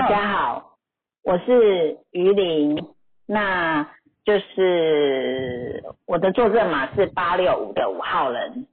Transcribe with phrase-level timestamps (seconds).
[0.00, 0.78] 大家好，
[1.22, 2.82] 我是于林，
[3.26, 3.86] 那
[4.24, 8.66] 就是我的坐证码是八六五的五号人。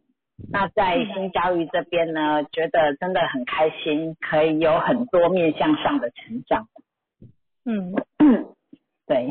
[0.49, 6.70] 那在新教育这边呢，觉得真的很开心，可以有很多面向上的成长。
[7.66, 7.94] 嗯，
[9.05, 9.30] 对，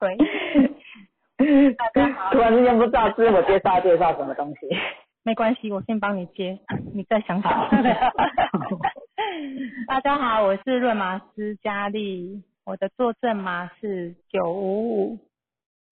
[0.00, 4.76] 对，大家好突然之间不知道自我介绍介绍什么东西。
[5.22, 6.58] 没关系，我先帮你接，
[6.92, 7.70] 你再想想。
[9.88, 15.18] 大家好，我是润马斯佳丽，我的坐证码是九五五，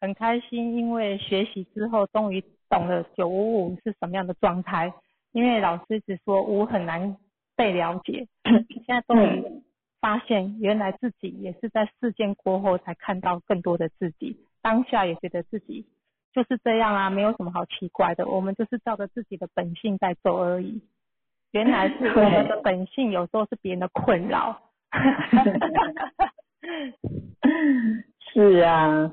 [0.01, 4.93] 很开心，因为学习之后终于懂了九五五是什么样的状态，
[5.33, 7.17] 因为老师只说五很难
[7.57, 8.29] 被了解，
[8.87, 9.43] 现在终于
[10.01, 15.85] 发现原来自己也是在事件过后才看到更多的自己，当下也觉得自己
[16.33, 20.81] 就是这样啊，没有什么好奇怪的，我们就是照着自己的本性在走而已。
[21.53, 24.61] 原来是我们的本性，有时候是别人的困扰。
[28.33, 29.13] 是啊，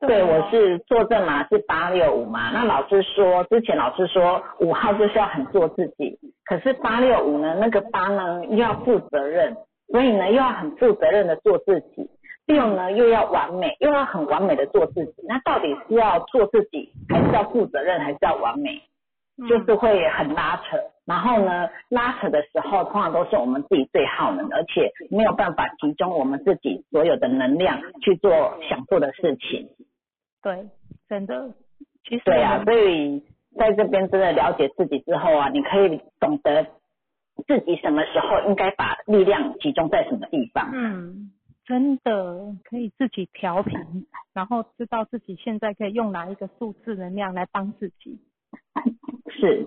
[0.00, 2.50] 对，啊我是坐证嘛是八六五嘛。
[2.50, 9.56] 那老师说，之前老师说五号就是要很做自己，可是八六五呢，那个八呢又要负责任，
[9.88, 12.10] 所以呢又要很负责任的做自己。
[12.46, 15.14] 六呢又要完美，又要很完美的做自己。
[15.28, 18.80] 那到底是要做自己，还是要负责任，还是要完美？
[19.48, 20.78] 就是会很拉扯。
[21.04, 29.70] 然后呢，拉扯的时候，通常都是我们自己最耗能，而且没有办法集中我们自己所有的能量去做想做的事情。
[30.42, 30.68] 对，
[31.08, 31.54] 真的，
[32.04, 33.24] 其实对啊，所以
[33.56, 36.66] 在这边真的了解自己之后啊，你可以懂得
[37.46, 40.70] 自己什么时候应该把力量集中在什么地方。
[40.74, 41.32] 嗯，
[41.64, 43.78] 真的可以自己调频，
[44.34, 48.20] 然后知道自己现在可以用哪一个数字能量来帮自己。
[49.38, 49.66] 是，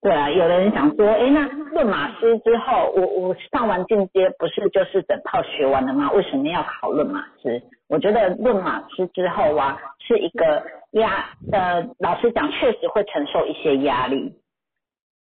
[0.00, 6.10] 对啊，有的人想说，哎，那论马师之后，我我上完进阶不是就是整套学完了吗？
[6.12, 7.62] 为什么要考论马师？
[7.88, 14.32] 我觉得论马师之后啊，是一个压，呃，老实讲，确实会承受一些压力，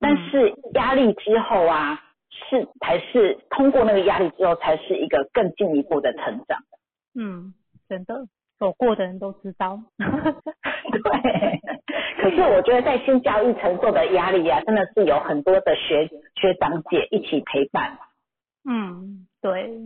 [0.01, 2.01] 但是压力之后啊，
[2.31, 6.59] 是才是通过那个压力之后，才是一个更进一步的成长。
[7.15, 7.55] 嗯，
[7.89, 8.27] 真的，
[8.59, 9.81] 走过的人都知道。
[9.99, 11.61] 对，
[12.23, 17.99] 可是我觉得在新教育承受的压力啊，真的是有很多的学学长姐一起陪伴，
[18.69, 19.79] 嗯，对。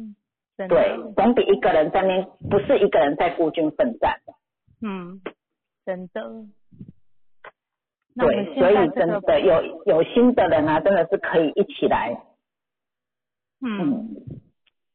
[0.69, 4.21] 对，总比一个人在那不是一个人在孤军奋战。
[4.81, 5.21] 嗯，
[5.85, 6.23] 真的。
[8.15, 12.23] 对，所以真的有有心的人啊，真的是可以一起来。
[13.61, 14.17] 嗯，嗯，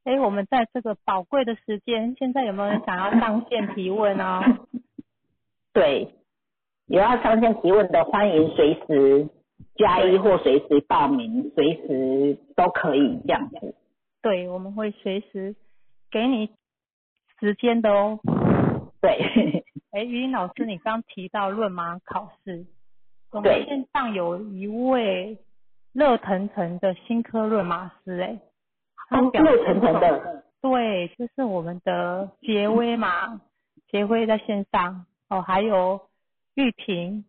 [0.08, 4.42] 哎，我们在这个宝贵的时间，现在有没有人想要上线提问啊？
[5.74, 6.14] 对，
[6.86, 9.28] 有要上线提问的，欢迎随时
[9.76, 13.76] 加一或随时报名，随时都可以这样子。
[14.22, 15.58] 对，我们会随时
[16.10, 16.52] 给你
[17.42, 18.18] 时间的哦。
[19.02, 19.20] 对，
[19.92, 22.66] 哎，于林老师，你刚提到论马考试，
[23.34, 25.38] 我们线上有一位
[25.92, 28.40] 热腾腾的新科论马师，哎，
[29.10, 33.42] 热腾腾现的，对，就是我们的杰威嘛，
[33.88, 36.10] 杰威在线上哦，还有
[36.56, 37.24] 玉婷，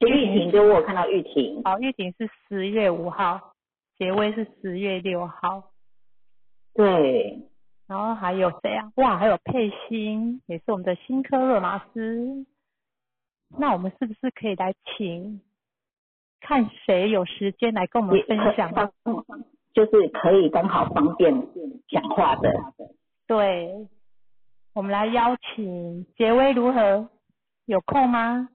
[0.00, 3.54] 玉婷就我看到玉婷，哦，玉婷是十月五号，
[3.98, 5.70] 杰威是十月六号，
[6.74, 7.48] 对，
[7.86, 8.92] 然后还有谁啊？
[8.96, 12.46] 哇，还有佩欣，也是我们的新科勒马斯。
[13.58, 15.40] 那我们是不是可以来请，
[16.40, 18.70] 看谁有时间来跟我们分享？
[19.76, 21.32] 可就是可以刚好方便
[21.88, 22.50] 讲话的。
[23.26, 23.86] 对，
[24.74, 27.08] 我们来邀请杰威如何？
[27.66, 28.48] 有空吗？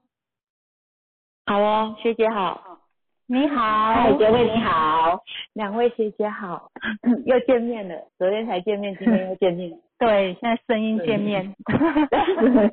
[1.46, 2.80] 好哦，学姐好，
[3.26, 5.22] 你好，嗨，杰威你好，
[5.52, 6.70] 两位学姐好，
[7.26, 11.54] 又见面了，昨天才见面，今天又见面， 对，现在声音见面。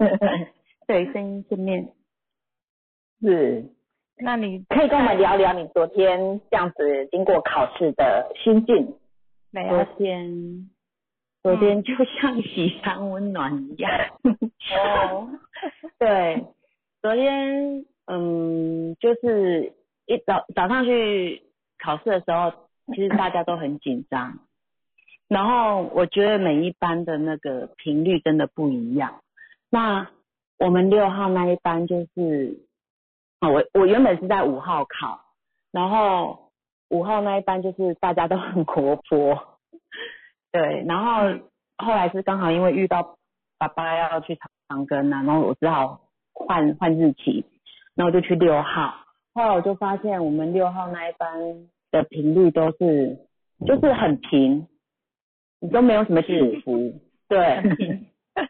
[0.88, 1.92] 对，声音见面，
[3.22, 3.66] 是，
[4.22, 8.96] 那你可以跟我们聊聊你昨天这样子经过考试的心境。
[9.52, 9.84] 没昨？
[9.98, 10.70] 天，
[11.42, 13.92] 昨天就像 喜糖温暖一样，
[14.24, 15.28] 哦，
[15.98, 16.46] 对，
[17.02, 19.74] 昨天嗯，就是
[20.06, 21.42] 一早早上去
[21.82, 22.52] 考试的时候，
[22.94, 24.40] 其实大家都很紧张，
[25.28, 29.22] 然后我觉得每一班的那个频率真的不一样。
[29.72, 30.10] 那
[30.58, 32.69] 我们六号那一班就是，啊，
[33.42, 35.22] 我我原本是在五号考，
[35.72, 36.52] 然后
[36.90, 39.60] 五号那一班就是大家都很活泼，
[40.52, 41.40] 对，然后
[41.78, 43.18] 后来是刚好因为遇到
[43.58, 44.38] 爸爸要去
[44.68, 46.02] 长庚啊，然后我只好
[46.34, 47.46] 换换日期，
[47.96, 48.94] 然后我就去六号，
[49.34, 51.30] 后来我就发现我们六号那一班
[51.92, 53.18] 的频率都是
[53.66, 54.68] 就是很平，
[55.62, 58.06] 你都没有什么起伏，对，很平，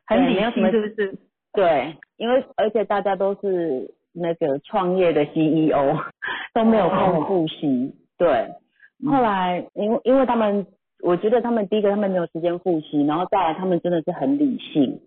[0.07, 1.17] 很理性，没有什么是不是？
[1.53, 5.97] 对，因为而且大家都是那个创业的 CEO，
[6.53, 7.95] 都没有空复习。
[8.17, 8.47] 对，
[9.05, 10.67] 后来因为因为他们，
[11.01, 14.99] 我觉得他们第一个他们没有时间复习，然后再来他们真的是很理性，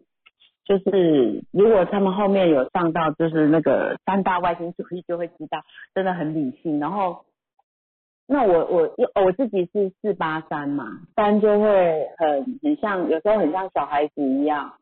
[0.64, 5.62] 就是如果他们后面有上到就是那个三大外星主义，就会知道
[5.94, 6.80] 真的很理性。
[6.80, 7.24] 然后
[8.26, 14.72] 那我我我自己是四八三嘛，三就会很很像，有时候很像小孩子一样。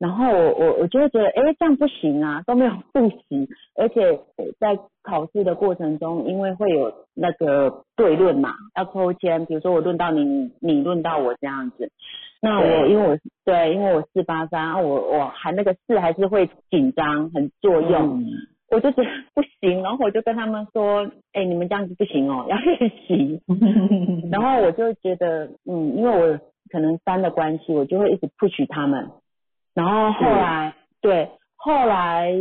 [0.00, 4.18] 然后我我我就会觉得，哎，这样不行啊，都没有复习，而且
[4.58, 11.92] 在考试的过程中，因为会有那个对论嘛，要抽签，比如说我论到你，你论到我这样子。
[12.40, 18.24] 那我因为我对，因为我四八三，我我还那个四还是会紧张，很作用，
[18.70, 23.42] 我就觉得不行，然后我就跟他们说，哎，你们这样子不行哦，要练习。
[24.32, 29.10] 然后我就觉得，嗯，因为我可能三的关系，我就会一直 push 他们。
[29.74, 32.32] 然后后来，对，后来，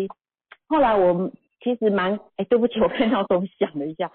[0.68, 1.32] 后来我
[1.62, 4.12] 其实蛮，哎，对不起，我看到钟想了一下。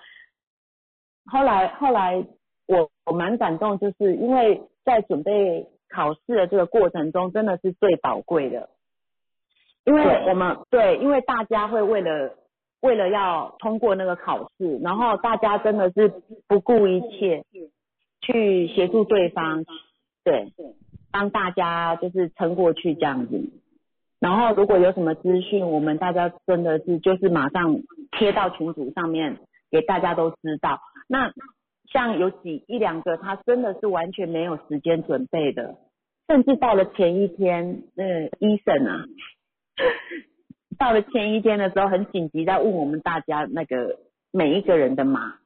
[1.26, 2.25] 后来，后来
[2.66, 8.69] 我我蛮感动，就是因为在准备考试的这个过程中，真的是最宝贵的。
[9.84, 12.34] 因为我们对，因为大家会为了
[12.81, 16.08] 为了要通过那个考试，然后大家真的是
[16.49, 17.44] 不顾一切
[18.20, 19.64] 去协助对方，
[20.25, 20.52] 对。
[21.14, 23.40] 帮大家就是撑过去这样子，
[24.19, 27.78] 然后如果有什么资讯，我们大家真的是就是马上
[28.11, 29.38] 贴到群组上面
[29.70, 30.81] 给大家都知道。
[31.06, 31.32] 那
[31.93, 35.76] 像有几一两个，他真的是完全没有时间准备的，
[36.26, 39.05] 甚至到了前一天，那医生啊，
[40.76, 44.00] 到了前一天的时候很紧急在问我们大家那个
[44.32, 45.37] 每一个人的码，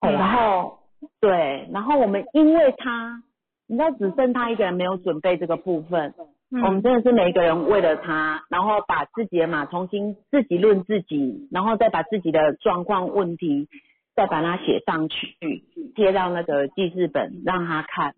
[0.00, 0.78] 然后
[1.20, 3.22] 对，然后我们因为他。
[3.68, 6.12] 你知道只剩他一个人没有准备这个部分，
[6.50, 13.68] 我们真的是每一个人为了他，然后把自己的码重新自己论自己，然后再把自己的状况问题
[14.14, 15.36] 再把它写上去，
[15.94, 18.14] 贴到那个记事本让他看。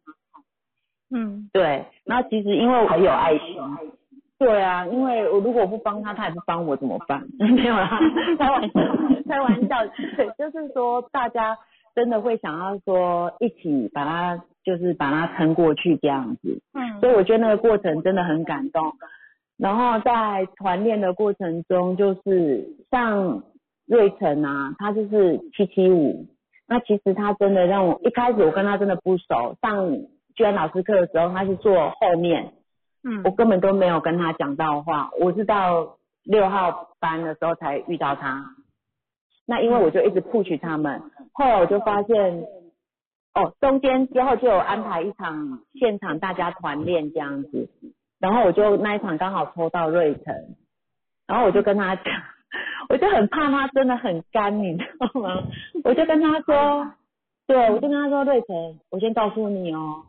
[1.15, 1.85] 嗯，对。
[2.05, 3.57] 那其实因为很有爱心。
[4.37, 7.25] 对啊，因为我如果不帮他，他也不帮我怎么办？
[7.39, 8.01] 没有啦，
[8.37, 8.81] 开玩笑，
[9.29, 9.87] 开玩笑。
[10.17, 11.57] 对，就是说大家
[11.95, 14.43] 真的会想要说一起把它。
[14.65, 18.93] 就是把它撑过去这样子，嗯，所以我觉得那个过程真的很感动。
[19.59, 23.45] 然后在团练的过程中，就是像
[23.87, 26.27] 瑞成啊，他就是七七五，
[26.67, 29.93] 那其实他真的让我一开始我跟他真的不熟，上
[30.35, 32.55] 居然老师课的时候他是坐后面，
[33.05, 38.57] 嗯，我根本都没有跟他讲到话，我是到六号班的时候才遇到他。
[39.47, 41.03] 那因为我就一直 push 他们，
[41.33, 42.45] 后来我就发现。
[43.35, 47.69] 哦，中间之后就有安排一场现场大家团练这样子，
[48.21, 50.35] 然后我就那一场刚好抽到瑞成，
[51.27, 52.05] 然后我就跟他讲，
[52.89, 55.43] 我就很怕他真的很干，你知道吗？
[55.83, 56.93] 我就跟他说，
[57.49, 60.05] 对，我就跟他说瑞成，我先告诉你哦，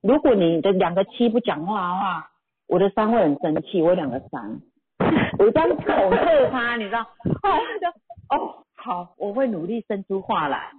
[0.00, 2.30] 如果你的两个七不讲话的话，
[2.68, 4.60] 我的三会很生气，我两个三，
[5.40, 7.02] 我这样恐吓他，你知道？
[7.42, 7.88] 后来他就
[8.36, 10.70] 哦好，我会努力生出话来。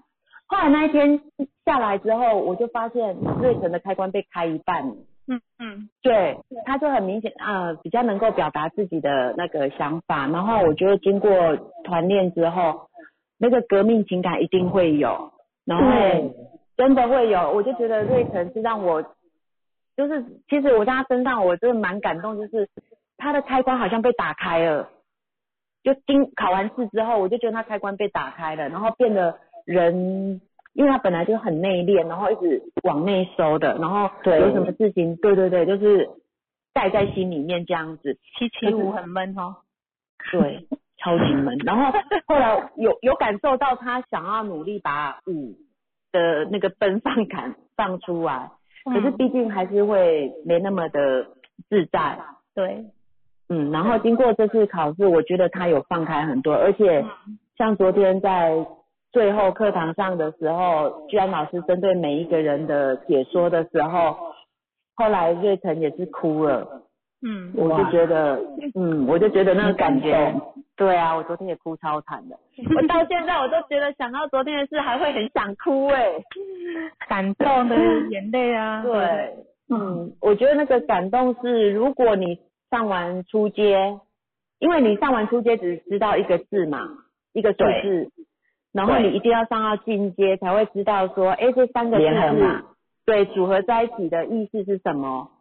[0.50, 1.22] 后来那一天
[1.64, 4.84] 下来之后，我就发现瑞成的开关被开一半。
[5.28, 10.26] 嗯嗯，对，他就很明显啊，比较能够表达自己的那个想法。
[10.28, 11.30] 然后我觉得经过
[11.84, 12.90] 团练之后，
[13.38, 15.32] 那个革命情感一定会有。
[15.66, 16.34] 然后
[16.76, 19.04] 真的会有，我就觉得瑞成是让我，
[19.96, 22.68] 就是其实我在他身上，我真的蛮感动，就是
[23.18, 24.90] 他的开关好像被打开了。
[25.84, 29.38] 就经考完试之后，我就觉得他开关被打开了，然后变得。
[29.70, 30.42] 人，
[30.74, 36.10] 因为他本来就很内敛，然后一直往内收的，然后有什么事情，对对对，就是
[36.74, 38.16] 带在心里面这样子。
[38.16, 39.58] 七七五很闷哦。
[40.32, 40.66] 对，
[40.98, 41.56] 超级闷。
[41.60, 41.92] 然后
[42.26, 45.54] 后来有有感受到他想要努力把五
[46.12, 48.50] 的那个奔放感放出来，
[48.86, 51.28] 可是毕竟还是会没那么的
[51.70, 52.18] 自在。
[52.56, 52.86] 对，
[53.50, 57.06] 嗯，然后经过这次考试，我觉得他有放开很多，而且
[57.56, 58.66] 像昨天在。
[59.12, 64.16] 最后课堂上的时候，居然老师针对每一个人的解说的时候，
[64.96, 66.84] 后来瑞成也是哭了。
[67.22, 68.40] 嗯，我就觉得，
[68.76, 70.34] 嗯，我就觉得那个感觉，
[70.78, 72.38] 对啊，我昨天也哭超惨的。
[72.76, 76.14] 我到现在我都觉得想到昨天的事还会很想哭哎，
[77.10, 77.76] 感动的
[78.10, 78.84] 眼泪啊。
[78.88, 79.36] 对，
[79.70, 82.40] 嗯，我觉得那个感动是，如果你
[82.70, 84.00] 上完初阶，
[84.60, 86.88] 因为你上完初阶只知道一个字嘛，
[87.34, 88.10] 一个数字。
[88.72, 92.64] 然后你一定要上到进阶，才会知道说，哎，这三个字是，
[93.06, 95.32] 对组合在一起的意思是什么？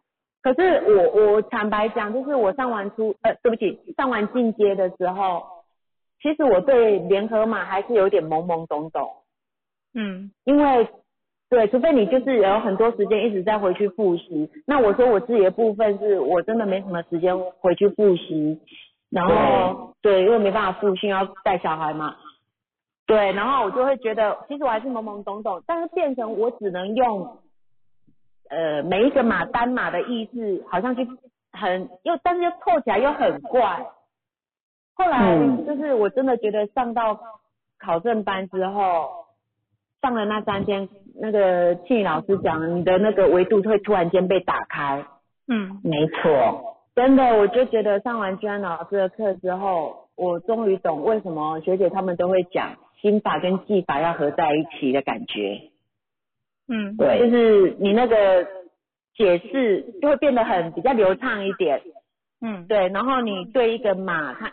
[0.40, 5.42] 可是我我坦白讲，就是我上完初呃，对不起，上完进阶的时候，
[6.23, 9.11] 其实我对联合码还是有点懵懵懂懂，
[9.94, 10.88] 嗯因为
[11.50, 14.50] 对，除非你就是有很多时间一直在回去复习。
[14.66, 18.61] 那我说我自己的部分是我真的没什么时间回去复习，
[19.11, 22.16] 然后对，因为没办法复训，要带小孩嘛。
[23.09, 27.38] 对，然后我就会觉得，其实我还是懵懵懂懂，但是变成我只能用，
[28.50, 31.03] 呃，每一个码单码的意思，好像就
[31.50, 33.87] 很又，但是又凑起来又很怪。
[34.95, 37.19] 后来嗯就是我真的觉得上到
[37.79, 39.09] 考证班之后，
[40.03, 40.87] 上了那三天，
[41.19, 45.03] 那个庆宇老师讲，你的那个维度会突然间被打开。
[45.47, 55.71] 嗯没错，真的，我就觉得上完居安老师的课之后，我终于懂为什么学姐他们都会讲心法跟技法要合在一起的感觉。
[56.71, 58.47] 嗯对就，是你那个
[59.14, 61.81] 解释就会变得很比较流畅一点。
[62.40, 64.52] 嗯对，然后你对一个马，它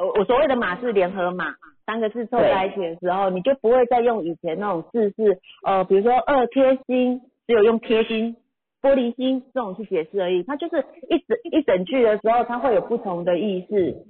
[0.00, 1.54] 我我所谓的马是联合马，
[1.86, 8.36] 三个字凑在一起的时候，你就不会再用以前那种字是呃，比如说二贴心，只有用贴心、
[8.82, 10.44] 玻璃心这种去解释而已。
[10.44, 14.04] 它就是一整一整句的时候，它会有不同的意思，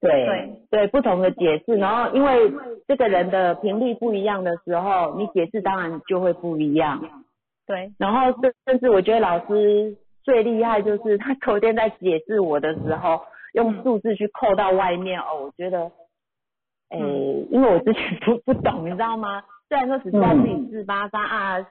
[0.00, 1.76] 对，对，对不同的解释。
[1.76, 2.52] 然后因为
[2.86, 7.00] 这个人的频率不一样的时候，你解释当然就会不一样。
[7.66, 13.22] 对，然后甚甚至我觉得老师最厉害就是他昨天在解释我的时候，
[13.54, 15.90] 用数字去扣到外面哦，我觉得，
[16.90, 19.42] 诶、嗯因为我之前不不懂，你知道吗？
[19.68, 21.66] 虽然说只知道自己四八三啊，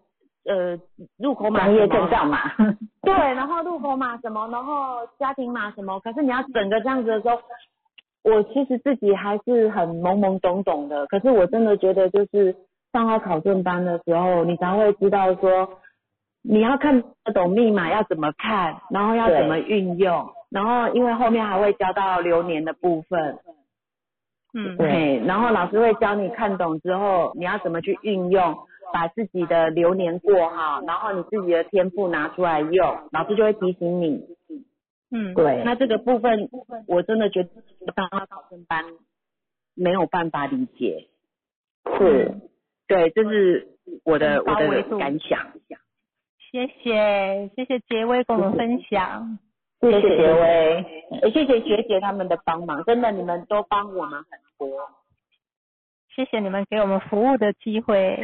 [0.45, 0.77] 呃，
[1.17, 2.39] 入口码专业什么证照嘛，
[3.01, 7.39] 对，然后入口码什么，然后家庭码什么，可是你要整个这样子的时候，
[8.25, 11.05] 我其实自己还是很懵懵懂懂的。
[11.05, 12.55] 可是我真的觉得，就是
[12.91, 15.69] 上到考证班的时候，你才会知道说，
[16.41, 23.37] 你要看得懂密码要怎么看，然后要怎么运用，然后因为后面还会教到流年的部分，
[24.53, 28.57] 嗯对对，然后老师会教你看懂之后，你要怎么去运用，
[28.91, 34.25] 把自己的流年过好，然后你自己的天赋拿出来用，老师就会提醒你。
[35.11, 36.49] 嗯对，那这个部分，
[36.87, 37.49] 我真的觉得
[37.95, 38.83] 当到考生班
[39.75, 41.07] 没有办法理解。
[41.97, 42.33] 是，
[42.87, 43.67] 对，这是
[44.03, 45.53] 我的我的感想。
[46.51, 49.37] 谢谢谢谢杰威跟我们分享，
[49.81, 50.85] 谢谢杰威，
[51.21, 54.89] 也谢谢学姐他们的帮忙，真的你们都帮我们很多。
[56.15, 58.17] 谢谢你们给我们服务的机会，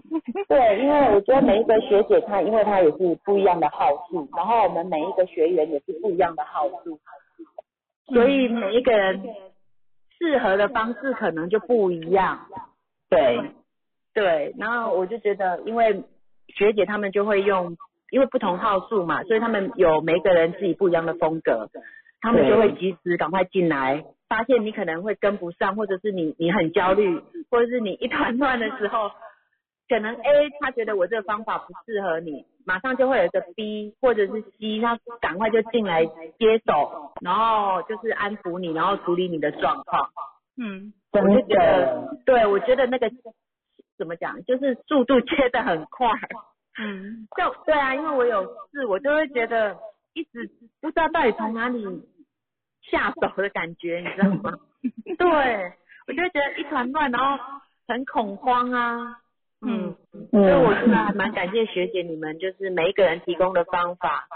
[0.48, 7.00] 对，因为我觉得每一个学姐她，因为她也是不一样的号数，然后我们每一个学员也是不一样的号数，
[8.12, 9.22] 所以每一个人
[10.18, 12.38] 适合的方式可能就不一样。
[13.08, 13.40] 对，
[14.12, 16.04] 对，然后我就觉得，因为
[16.48, 17.78] 学姐他们就会用，
[18.10, 21.70] 因为不同号数嘛，所以他们有每个人自己不一样的风格，
[22.20, 27.20] 他们就会及时赶快进来，发现你可能会跟不上，或者是你你很焦虑，
[27.50, 29.10] 或者是你一团乱的时候，
[29.88, 36.04] 可能 A 他觉得我这个方法不适合你，马上就会有一个 B 或者是 C，他赶快就进来
[36.38, 40.10] 接手，然后就是安抚你，然后处理你的状况。
[40.56, 40.92] 嗯。
[41.10, 43.10] 我就觉得，，对我觉得那个
[43.96, 46.06] 怎么讲，就是速度切得很快。
[46.78, 47.26] 嗯。
[47.34, 49.74] 就对啊，因为我有事，我就会觉得
[50.12, 50.50] 一直
[50.82, 51.82] 不知道到底从哪里
[52.90, 54.58] 下手的感觉，你知道吗？
[55.18, 55.72] 对，
[56.06, 57.42] 我就觉得一团乱，然后
[57.86, 59.18] 很恐慌啊。
[59.60, 59.96] 嗯，
[60.30, 64.28] 所以我真的还蛮感谢学姐你们，就是每一个人提供的方法，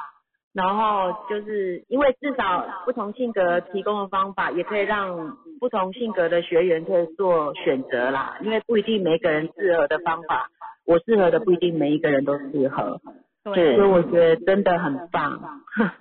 [0.52, 8.36] 然后就是因为至少不同性格提供的方法，也可以让不同性格的学员可以做选择啦。
[8.42, 10.50] 因为不一定每个人适合的方法，
[10.84, 13.00] 我适合的不一定每一个人都适合，
[13.44, 15.40] 对，所以我觉得真的很棒，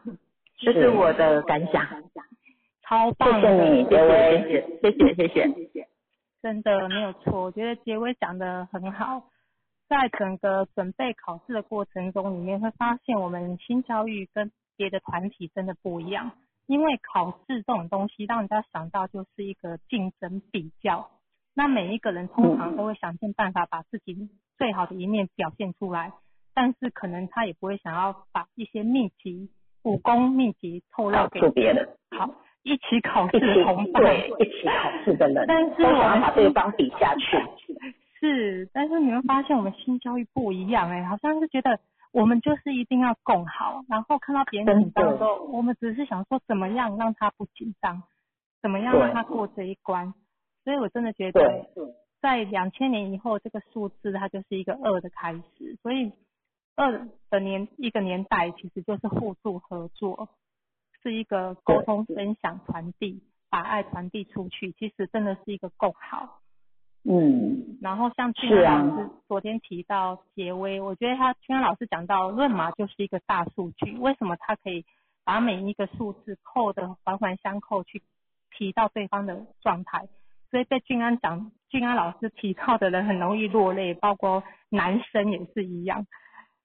[0.58, 1.86] 这是我的感想。
[2.92, 5.88] 超棒谢谢的，你，杰威，谢谢谢谢谢谢。
[6.42, 9.24] 真的没有错，我觉得杰威讲的很好。
[9.88, 16.34] 在整个准备考试的过程中，里面会发现我们新教育跟别的团体真的不一样。
[16.68, 21.10] 因为考试这种东西，让人家想到就是一个竞争比较。
[21.54, 26.12] 那每一个人通常都会想尽办法把自己最好的一面表现出来，
[26.54, 29.50] 但是可能他也不会想要把一些秘籍、
[29.84, 32.30] 武功秘籍透露给别人，好
[32.64, 34.04] 一起考试的同伴。
[34.04, 37.38] 对一起考试的人，但是都我们想把对方比下去，
[38.20, 41.80] 是，但是你会发现我们新教育不一样哎、好像是觉得
[42.12, 48.04] 我们就是一定要共好，然后看到别人紧张的时候，我们只是想说怎么样让他不紧张，
[48.62, 50.14] 怎么样让他过这一关。
[50.64, 51.42] 所以我真的觉得
[51.74, 55.76] 对，在两千年以后，这个数字它就是一个二的开始。
[55.82, 56.12] 所以
[56.76, 60.30] 二的年一个年代其实就是互助合作，
[61.02, 66.40] 是一个沟通、分享、传递，把爱传递出去，其实真的是一个共好。
[67.04, 74.86] 嗯，然后像俊安老师昨天提到结微，我觉得他俊安老师讲到论码就是一个大数据，为什么他可以
[75.26, 78.04] 把每一个数字扣的环环相扣去
[78.56, 80.08] 提到对方的状态，
[80.52, 86.06] 所以被俊安讲俊安老师提到的人很容易落泪，包括男生也是一样。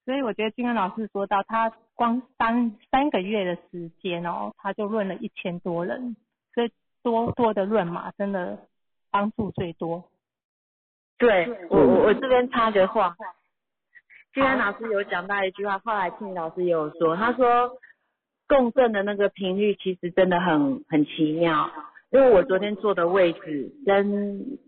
[0.05, 6.15] 所以我觉得俊安老师说到他光三三个月的时间哦，他就论了一千多人，
[6.55, 6.71] 所以
[7.03, 8.69] 多多的论嘛真的
[9.11, 10.05] 帮助最多。
[11.19, 13.17] 对我我我这边插个话，
[14.35, 17.79] 今天老师有讲到一句话，后来庆老师也有说，他说
[18.47, 21.71] 共振的那个频率其实真的很很奇妙，
[22.11, 24.59] 因为我昨天坐的位置跟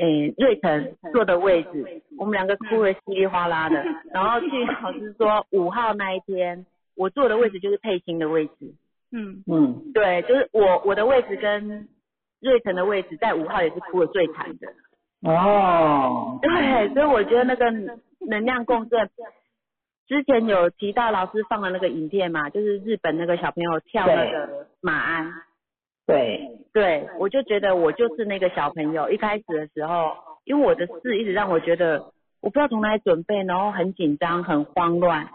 [0.00, 6.64] 诶瑞成坐的位置，我们两个哭得稀里哗啦的，然后庆老师说五号那一天
[6.96, 8.74] 我坐的位置就是佩欣的位置，
[9.12, 9.44] 嗯。
[9.46, 11.88] 嗯，对，就是我我的位置跟
[12.40, 14.68] 瑞成的位置在五号也是哭得最惨的。
[15.22, 17.70] 哦，对，所以我觉得那个
[18.26, 19.10] 能量共振，
[20.08, 25.30] 之前有提到老师放的那个影片嘛，就是日本那个小朋友跳那个马鞍，
[26.06, 29.10] 对，对我就觉得我就是那个小朋友。
[29.10, 35.28] 一开始的时候，因为我的事一直让我觉得我不知道从哪里准备，然后很紧张、很慌乱。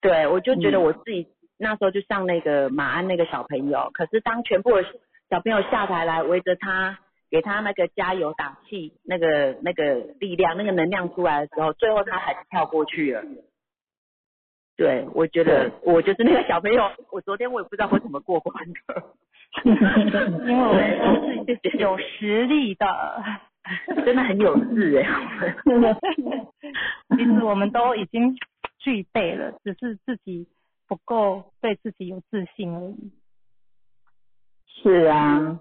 [0.00, 1.26] 对，我就觉得我自己
[1.56, 4.84] 那时候就像那个马鞍那个小朋友，可是当全部的
[5.28, 6.98] 小朋友下台来围着他。
[7.30, 13.22] 给他那个加油打气，那个那个力量，那个能量出来的时候，最后他还是跳过去了。
[14.78, 16.90] 对，我觉得我就是那个小朋友。
[17.10, 19.02] 我昨天我也不知道我怎么过关的，
[19.64, 19.72] 因
[20.46, 22.86] 为我们都是有 实力的，
[24.04, 25.06] 真的很有志哎。
[27.16, 28.36] 其实我们都已经
[28.78, 30.46] 具备了，只是自己
[30.86, 33.12] 不够对自己有自信而已。
[34.80, 35.58] 是啊，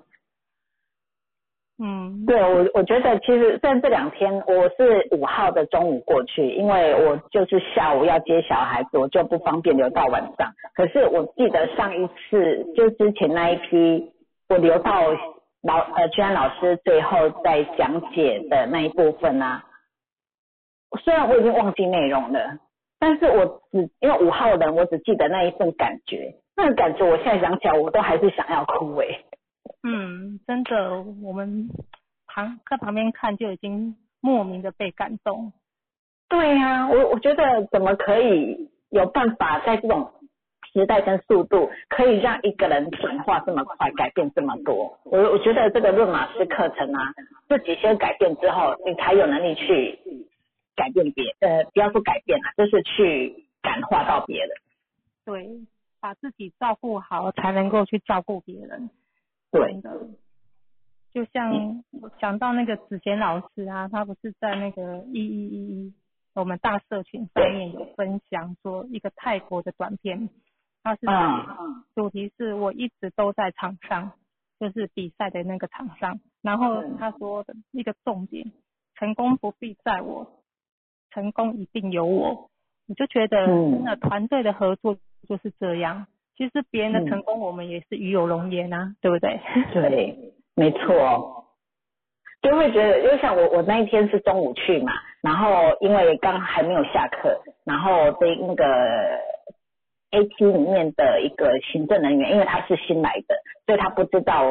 [1.80, 10.52] 嗯，对我我觉得其实在这两天我是五号的中午过去，因为我就是下午要接小孩子，我就不方便留到晚上。
[10.74, 14.12] 可是我记得上一次就之前那一批，
[14.50, 15.04] 我留到
[15.62, 19.64] 老呃居安老师最后在讲解的那一部分啊，
[21.04, 22.58] 虽然我已经忘记内容了，
[23.00, 29.26] 但是我只因为五号人我只记得那一份感觉，那个感觉我现在想起来我都还是想要哭诶、
[29.90, 31.70] 嗯，真的，我们
[32.26, 35.54] 旁在旁边看就已经莫名的被感动。
[36.28, 40.12] 对呀、我我觉得怎么可以有办法在这种
[40.74, 45.00] 时代跟速度，可以让一个人转化这么快，改变这么多？
[45.06, 47.14] 我我觉得这个论马斯课程啊，
[47.48, 49.98] 自己先改变之后，你才有能力去
[50.76, 54.50] 改变别呃，不要说改变啊，就是去感化到别人。
[55.24, 55.66] 对，
[56.02, 58.90] 把自己照顾好，才能够去照顾别人。
[59.52, 60.10] 对，的，
[61.14, 65.94] 就像我讲到那个子贤老师啊，他不是在那个一一一一
[66.34, 70.30] 我们大社群上面有分享说一个泰国的短片，
[70.84, 71.84] 他是嗯。
[71.96, 74.12] 主题是我一直都在场上，
[74.60, 78.52] 就是比赛的那个场上，然后他说的一个重点，
[78.96, 80.44] 成功不必在我，
[81.10, 82.52] 成功一定有我，
[82.88, 83.72] 我就觉得嗯。
[83.72, 86.06] 真的团队的合作就是这样。
[86.38, 89.40] 其实别人的嗯成功，我们也是与有荣焉啊，对不对？
[89.74, 90.16] 对，
[90.56, 91.46] 没错。
[92.44, 98.64] 就会觉得，就像我我那一天是中午去嘛，然后因为刚还没有下课，然后被那个
[100.12, 104.44] A T 里面的一个行政人员，因为他是新来的，所以他不知道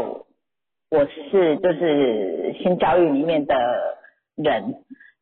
[0.91, 3.55] 我是就是新教育里面的
[4.35, 4.75] 人，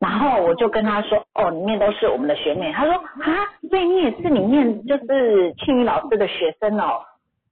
[0.05, 7.01] 然后我就跟他说，哦，里面都是我们的学妹，他说啊，所以你也是里面就是庆宇老师的学生哦。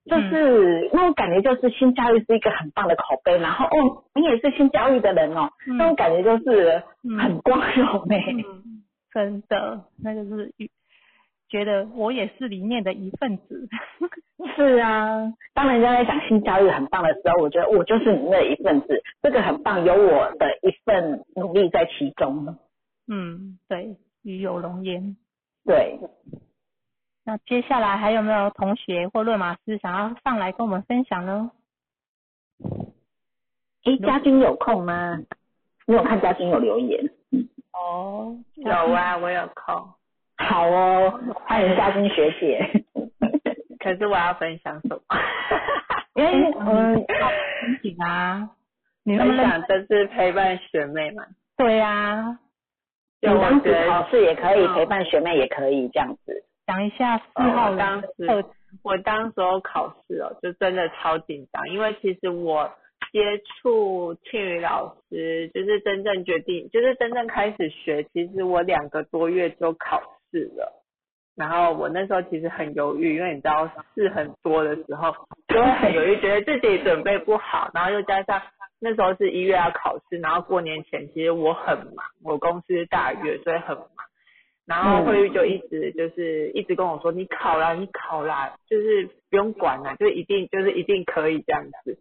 [0.04, 5.76] 就是、那种感觉，就是新教育是一个很棒的口碑，然后哦，你也是新教育的人哦，嗯。
[5.76, 6.82] 那种感觉就是
[7.20, 8.82] 很光荣哎、嗯，
[9.14, 10.68] 真的，那就是与
[11.52, 13.68] 觉得我也是里面的一份子。
[14.56, 22.56] 是啊，当人家在讲性教育很棒的时候，我觉得我就是里面的一份子，这个很棒，有我的一份努力在其中。
[23.06, 25.16] 嗯，对，与有荣焉。
[25.66, 26.00] 对，
[27.24, 31.50] 那接下来还有没有同学或论马师想要上来跟我们分享呢？
[33.84, 35.20] 诶，嘉君有空吗？
[35.86, 37.10] 你有看嘉君有留言。
[37.72, 39.90] 哦，有啊，我有空，
[40.48, 42.84] 好哦，欢迎嘉君学姐。
[43.78, 45.00] 可是我要分享什么？
[46.14, 48.50] 因为嗯，申请啊，
[49.04, 49.62] 你能不能？
[49.62, 51.24] 就是陪伴学妹嘛。
[51.56, 52.38] 对呀、
[53.20, 56.44] 你就我当得考试也可以，嗯陪伴学妹也可以这样子。
[56.66, 58.44] 讲一下四呃号我当时
[58.82, 62.70] 我当时候考试哦，就真的超紧张，因为其实我
[63.12, 63.20] 接
[63.60, 70.00] 触庆宇老师，就是真正决定，就是真正开始学，其实我两个多月就考
[70.32, 70.82] 试了。
[71.36, 75.14] 然后我那时候其实很犹豫，因为你知道事很多的时候，
[75.46, 78.42] 就会很犹豫，觉得自己准备不好，然后又加上
[78.80, 83.86] 那时候是一月要考试，然后过年前其实我很忙，我公司大月，所以很忙。
[84.64, 91.98] 然后慧玉就一直就是一直跟我说，你考啦，你考啦，就是不用管啦，就一定就是一定可以这样子。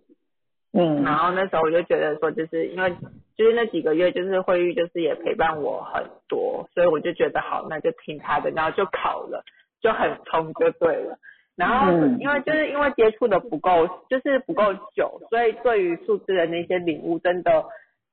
[0.73, 2.95] 嗯然后那时候我就觉得说，就是因为
[3.35, 9.43] 就是那几个月，就是慧玉就是也陪伴我很多，所以我就觉得好，那就听他的，然后就考了，
[9.81, 11.17] 就很冲就对了。
[11.57, 17.65] 然后嗯因为就是因为接触的不够，就是不够久，所以对于数字的那些领悟，真的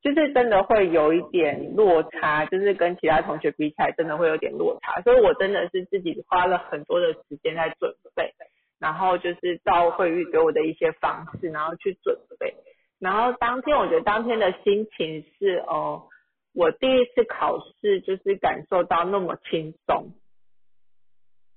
[0.03, 5.01] 就是真的会有一点落差，就是跟其他同学比起来，真的会有点落差。
[5.03, 8.35] 所以我真的是自己花了很多的时间在准备。
[8.79, 12.55] 然后就是照慧玉给我的一些方式，然后去准备。
[13.01, 16.09] 然后当天我觉得当天的心情是，哦，
[16.55, 20.12] 我第一次考试就是感受到那么轻松，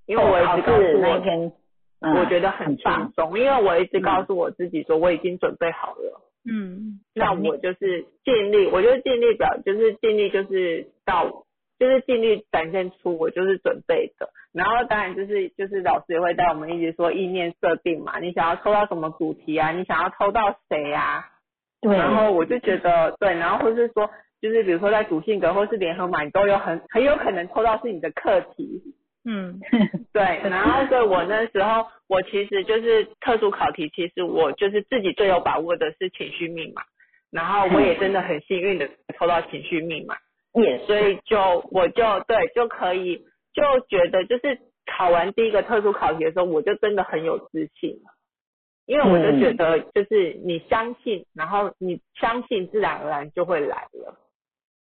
[0.06, 1.52] 因为我一直告诉我，天，
[2.00, 2.84] 嗯我觉得很轻。
[3.16, 6.22] 松，因为我一直告诉我自己说我已经准备好了。
[6.44, 11.46] 嗯，那我就是尽力，我就尽力表，就是尽力就是到，
[11.78, 14.30] 就是尽力展现出我就是准备的。
[14.54, 21.26] 然后当然就是就是老师也会带我们一直说意念设定嘛，你想要抽到什么主题啊，你想要抽到谁啊？
[21.82, 24.10] 对，然后我就觉得对，然后或是说
[24.42, 28.82] 就是比如说在主性格或是联合嘛，你都有很很有可能抽到是你的课题。
[29.24, 29.60] 嗯，
[30.12, 36.82] 对，然后所以我那时候我其实就是特殊考题，其实我就是自己最有把握的是情绪密码，
[37.32, 40.16] 然后我也真的很幸运的抽到情绪密码，
[40.56, 48.02] 也是所以就我就对就可以就觉得就是考完第一个特殊考题的时候，我就真的很有自信。
[48.04, 48.12] 了，
[48.86, 54.18] 因为我就觉得就是你相信，然后你相信自然而然就会来了。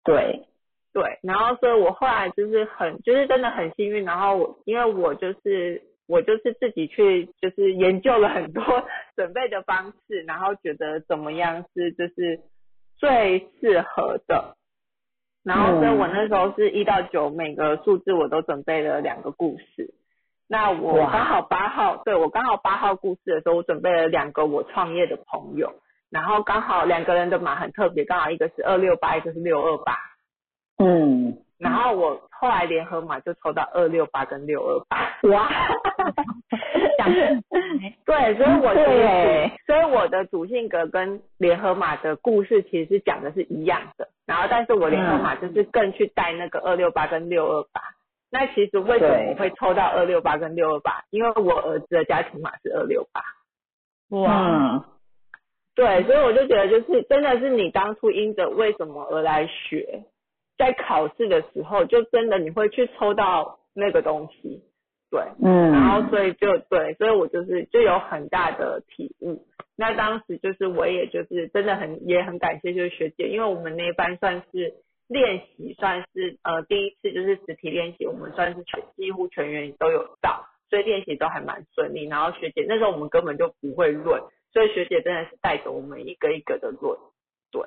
[0.04, 0.48] 对，
[0.92, 8.64] 对，然后所以我后来就是很，就是真的很幸运，然后我因为我就是我就是自己去就是研究了很多
[9.16, 12.42] 准备的方式，然后觉得怎么样是就是
[12.98, 14.58] 最适合的，
[15.44, 19.94] 然后所以我那时候是一到九每个数字我都准备了两个故事，
[20.48, 25.74] 那我刚好八号，对我刚好八号故事的时候，我准备了两个我创业的朋友，
[26.10, 29.98] 然后刚好两个人的码很特别，刚好一个是二六八，一个是六二八。
[30.78, 34.98] 嗯，然后我后来联合码就抽到二六八跟六二八，
[35.30, 35.50] 哇，
[37.06, 37.44] 讲
[38.06, 47.82] 对，所以我其对，所以我的主性格跟联合马的故事其实讲的是一样的，然后但是我联合马就是更去带那个二六八跟六二八。
[48.32, 51.04] 那其实为什么对我会抽到二六八跟六二八？
[51.12, 53.22] 因为我儿子的家庭码是二六八。
[54.18, 54.84] 哇，嗯，
[55.76, 60.06] 对，所以我就觉得就是真的是你当初因着为什么而来学，
[60.58, 64.64] 在考试的时候就真的你会去抽到那个东西，
[65.14, 69.46] 对，嗯，然后所以就对，所以我就是就有很大的体悟。
[69.76, 74.74] 那当时就是我也就是真的很也很感谢就是学姐，因为我们那一班算是
[75.08, 82.08] 练习，算是呃第一次就是实体练习，我们算是全几乎全员都有到，所以练习都还蛮顺利。
[82.08, 84.20] 然后学姐那时候我们根本就不会论，
[84.52, 86.98] 所以学姐真的是带着我们一个一个的论，
[87.52, 87.62] 对。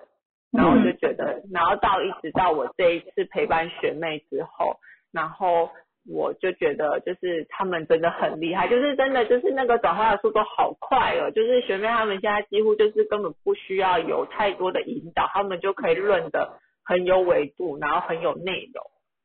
[0.51, 4.81] 然后我就觉得，然后到一直到我这一次陪伴学妹之后，
[5.13, 5.71] 然后
[6.09, 18.85] 我就觉得就是他们真的很厉害，就是真的就是那个转化的速度好快哦，就是学妹他们现在几乎就是根本不需要有太多的引导，他们就可以论的很有维度，然后很有内容，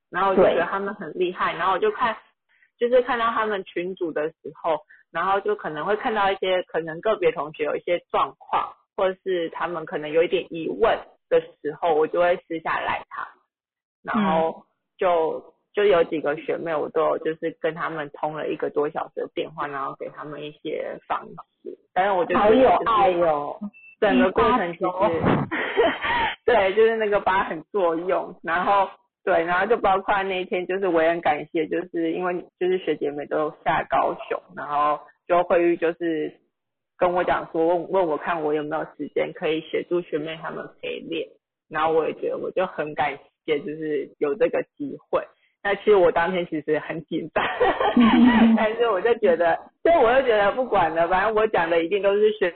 [0.10, 2.18] 然后我就觉得他们很厉害，然后我就看
[2.80, 4.80] 就是看到他们群组的时候，
[5.12, 10.98] 然后就可能会看到一些可能个别同学有一些状况，或者是他们可能有一点疑问
[11.30, 13.28] 的时候，我就会私下来他，
[14.04, 14.66] 然后
[14.98, 21.26] 就就有几个学妹，我都有就是跟他们通了一个多小时的电话，然后给他们一些方
[21.64, 23.58] 式，但是我觉得好有爱哟，
[24.00, 24.86] 整个过程其实，
[26.46, 28.90] 对，就是那个疤很作用，然后
[29.24, 36.34] 对，然后就包括那一天，就是我也很感谢，就是因为就是学姐妹都下高雄，然后就会玉就是
[36.98, 41.30] 跟我讲说，问问我看我有没有时间可以协助学妹她们陪练，
[41.70, 45.26] 然后我也觉得我就很感谢，就是有这个机会。
[45.64, 47.44] 那其实我当天其实很紧张，
[48.58, 52.54] 但是我就觉得，所以我就觉得不管了，反正我讲的一定都是学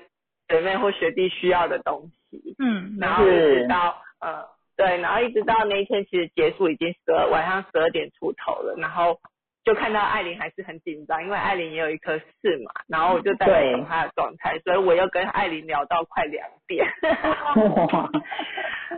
[0.49, 2.55] 学妹或学弟需要的东西。
[2.59, 4.43] 嗯，然后一直到呃，
[4.75, 9.19] 对，然后一直到那一天其实结束已经十二晚上十二点出头了，然后
[9.65, 16.85] 就看到艾琳还是很紧张，因为艾琳也有一颗痣嘛，然后我就在对等她的状态，所以我又跟艾琳聊到快两点。
[17.55, 18.09] 哇，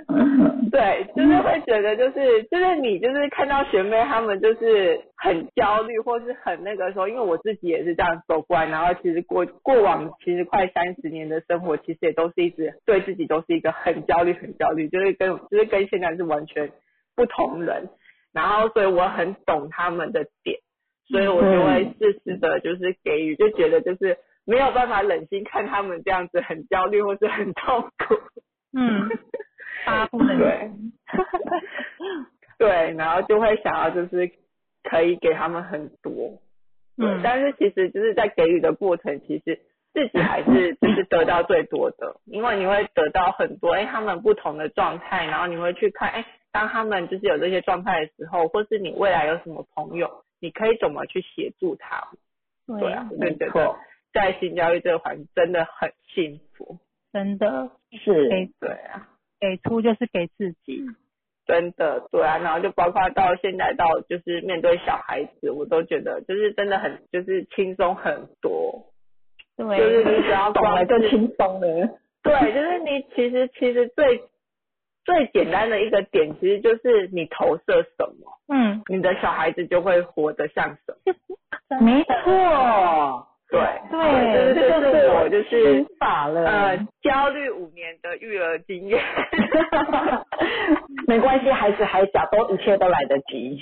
[0.69, 16.69] 对，就是会觉得就是就是你就是看到学妹她们就是很焦虑或是很那个时候，因为我自己也是这样走过来，然后其实过过往其实快三十年的生活，其实也都是一直对自己都是一个很焦虑很焦虑，就是跟就是跟现在是完全
[17.15, 17.88] 不同人，
[18.38, 20.60] 然后所以我很懂他们的点，
[21.10, 28.15] 所以我就会适时的就是给予，就觉得就是没有办法冷心看他们这样子很焦虑或是很痛苦。
[28.78, 29.10] 嗯，
[29.84, 30.71] 发不能对，
[32.60, 34.30] 对，然后就会想要就是
[34.84, 36.39] 可以给他们很多，
[36.95, 37.21] 对，嗯。
[37.23, 39.60] 但是其实就是在给予的过程，其实
[39.93, 46.26] 自己还是 就是得到最多的，因为你会得到很多，哎，他们不同的状态，然后你会去看，哎，
[46.58, 52.08] 当他们就是有这些状态的时候，或是你未来有什么朋友，你可以怎么去协助他
[52.65, 52.80] 们？
[52.80, 53.78] 对啊，我觉得错，
[54.12, 56.80] 在性教育这个环境真的很幸福，
[57.13, 59.08] 真的是，给对啊。
[59.39, 60.84] 给出就是给自己，
[61.46, 68.91] 真的，对啊，然后就包括到现在到就是面对小孩子，我都觉得就是真的很就是轻松很多，
[69.56, 72.00] 对，就是你只要 懂了就轻松了。
[72.24, 74.24] 对，就是你其实其实最
[75.08, 81.13] 最简单的一个点，其实就是你投射什么，嗯，你的小孩子就会活得像什么。
[81.70, 83.58] 真 没错，对
[83.89, 86.46] 对就是这是我就是心法了。
[86.46, 89.02] 呃焦虑五年的育儿经验。
[91.08, 93.62] 没关系，孩子还小，都一切都来得及。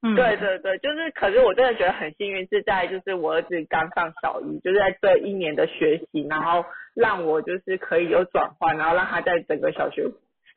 [0.00, 6.64] 嗯，对对对，就是，可是我真的觉得很幸运，是在就是我儿子刚上小一，就是在这一年的学习，然后
[6.94, 10.04] 让我就是可以有转换，然后让他在整个小学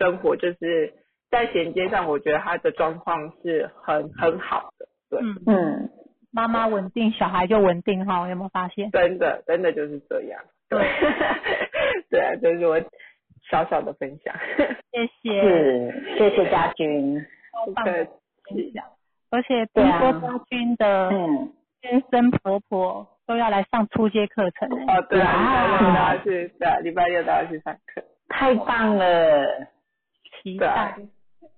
[0.01, 0.93] 生活，就是
[1.29, 5.89] 在衔接上，我觉得他的状况是很很好的，对，嗯，嗯，
[6.31, 8.89] 妈妈稳定，小孩就稳定哈，有没有发现？
[8.89, 10.79] 真的真的就是这样，对，
[12.09, 12.81] 对啊，就是我
[13.49, 14.33] 小小的分享，
[14.91, 17.23] 谢谢，是，谢谢家军。
[17.53, 18.05] 超棒的对
[18.55, 18.83] 分享。
[19.29, 28.03] 而且对啊听说家军的嗯，先生婆婆都要来上初阶课程欸哦，对啊，礼拜六哇都要去，对啊，礼拜六都要去上课。
[28.29, 29.45] 太棒了。
[30.43, 30.97] 对期待啊。，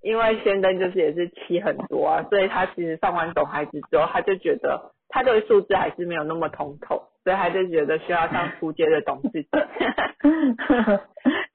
[0.01, 9.47] 因为先生就是也是七很多啊，所以他其实上完懂孩子之后，他就觉得他对数字还是没有那么通透，所以他就觉得需要上初阶的懂自己。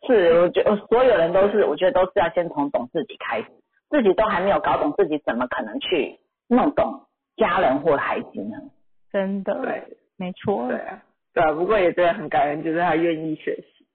[0.06, 3.48] 是，我觉得所有人都是，我觉得都是要先从懂自己开始，
[3.90, 7.02] 自己都还没有搞懂自己，怎么可能去弄懂
[7.36, 8.56] 家人或孩子呢？
[9.12, 9.82] 真的，对
[10.16, 11.02] 没错对，啊，
[11.34, 13.86] 对啊，不过也真的很感恩，就是他愿意学习。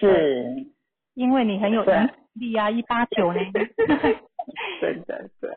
[0.00, 0.66] 是，
[1.14, 1.84] 因为你很有
[2.34, 3.40] 力啊，一八九呢。
[4.80, 5.56] 真的对，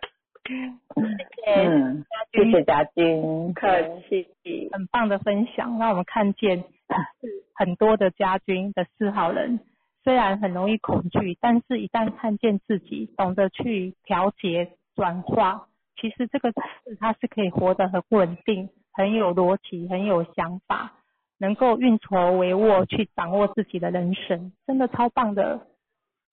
[1.45, 3.53] 嗯，谢谢家军。
[3.53, 3.67] 客
[4.07, 4.69] 气。
[4.71, 6.63] 很棒的分享，让我们看见
[7.53, 9.59] 很多的家军的四号人，
[10.03, 15.67] 虽然很容易恐惧，但是一旦看见自己懂得去调节、转化，
[15.99, 16.53] 其实这个
[16.99, 20.93] 他是可以活得很稳定、很有逻辑、很有想法，
[21.39, 25.67] 能够运筹帷幄去掌握自己的人生，真的超棒的。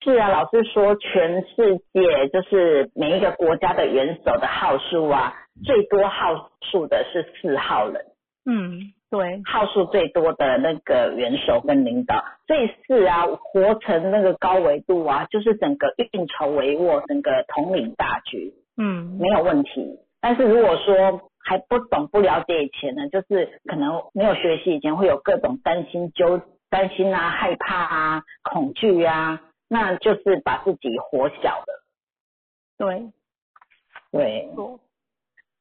[0.05, 5.33] 是啊，老师说全世界就是每一个国家的元首的号数啊，
[5.65, 8.05] 最多号数的是四号人。
[8.45, 19.97] 嗯，对，号数最多的那个元首跟领导，所以是啊，活成那个高维度啊，就是整个运筹帷幄，整个统领大局嗯，没有问题。
[20.21, 26.39] 但是如果说还不懂不了解以前呢，就是可能没有学习以前会有各种担心、纠
[26.69, 31.83] 担心啊、害怕啊、恐惧啊，那就是把自己活小了。
[32.77, 33.11] 对，
[34.11, 34.49] 对，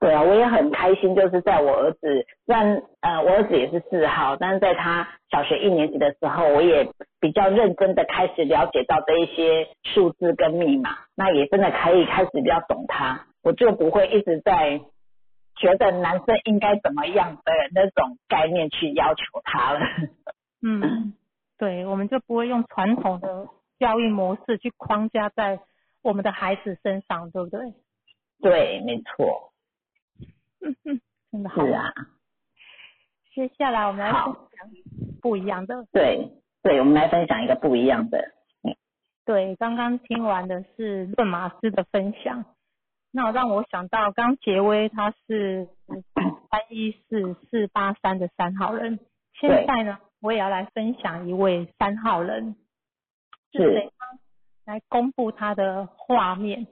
[0.00, 6.88] 对啊，我也很开心，就是在我儿子，虽然呃我儿子也是四号，但是在他小学一年级的时候，我也
[7.20, 14.80] 比较认真的开始了解到这一些数字跟密码，那也真的可以开始比较懂他，我就不会一直在
[15.56, 19.80] 觉得男生应该怎么样的那种概念去要求他了。
[20.60, 21.14] 嗯，
[21.56, 23.46] 对，我们就不会用传统的
[23.84, 25.60] 教育模式去框架在
[26.00, 27.74] 我们的孩子身上，对不对？
[28.40, 29.52] 对，没错，
[31.30, 31.66] 真的好。
[31.66, 31.92] 是啊，
[33.34, 34.70] 接下来我们来分享
[35.20, 35.84] 不一样的。
[35.92, 36.30] 对
[36.62, 38.32] 对，我们来分享一个不一样的，
[39.26, 42.42] 对，刚刚听完的是论马斯的分享，
[43.10, 45.68] 那让我想到刚杰威他是
[46.50, 48.98] 三一四四八三的三号人，
[49.38, 52.56] 现在呢，我也要来分享一位三号人，
[53.54, 54.18] 是是谁呢？
[54.64, 56.66] 来公布他的画面。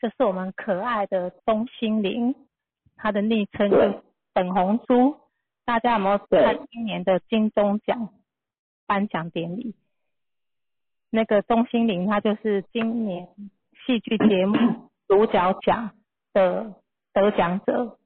[0.00, 2.34] 这是我们可爱的钟心凌，
[2.96, 4.02] 他的昵称就是
[4.34, 5.16] 粉红猪。
[5.64, 8.08] 大家有没有看今年的金钟奖
[8.86, 9.74] 颁奖典礼？
[11.10, 13.28] 那个钟心凌，他就是今年
[13.86, 15.90] 戏剧节目主角奖
[16.32, 16.74] 的
[17.12, 17.98] 得奖者。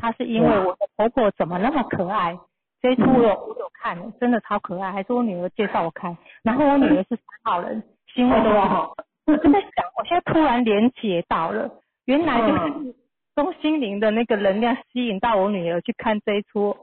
[0.00, 2.38] 他是因为我的婆婆怎么那么可爱，
[2.84, 6.14] 这一出我有我有看，真的超可爱，还是我女儿介绍我看。
[6.42, 8.94] 然后我女儿是三号人，新闻都好。
[9.24, 9.34] 我。
[9.38, 12.94] 就在想，我现在突然连接到了，原来就是
[13.34, 16.76] 钟心凌的那个能量吸引到我女儿去看这一出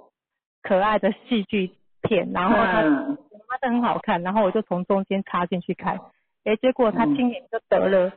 [0.64, 6.00] 可爱的戏剧片，然后她她的很好看，然后我就从中间插进去看，
[6.46, 8.12] 哎，结果她今年就得了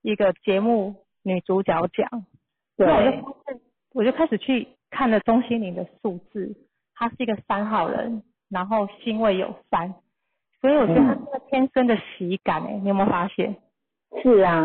[0.00, 2.08] 一个节目女主角奖，
[2.78, 3.60] 对，我就发现
[3.92, 6.56] 我就开始去看了钟心凌的数字，
[6.96, 9.94] 她是一个三号人，然后星位有三，
[10.60, 13.56] 所以我觉得他是个天生的喜感哎，你有没有发现？
[14.22, 14.64] 是啊，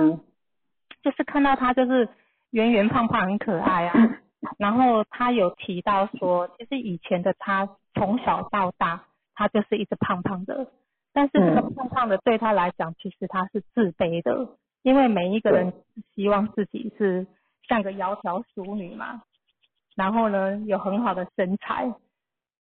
[1.04, 2.08] 就是看到他就是
[2.52, 3.94] 圆圆胖胖很可爱啊，
[4.58, 9.04] 然后他有提到说，其实以前的他从小到大
[9.36, 10.68] 他就是一直胖胖的，
[11.12, 15.74] 但是这个胖胖的对他来讲，其实他是自卑的，因为每一个人
[16.16, 17.28] 希望自己是
[17.68, 19.24] 像个窈窕淑女嘛，
[19.96, 21.92] 然后呢有很好的身材，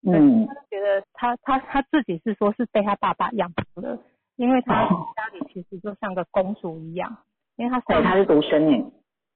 [0.05, 3.99] 嗯，他觉得他他他自己是说是被他爸爸养胖的。
[4.35, 7.17] 因为他家里其实就像个公主一样，
[7.55, 8.83] 因为他对他是独生女，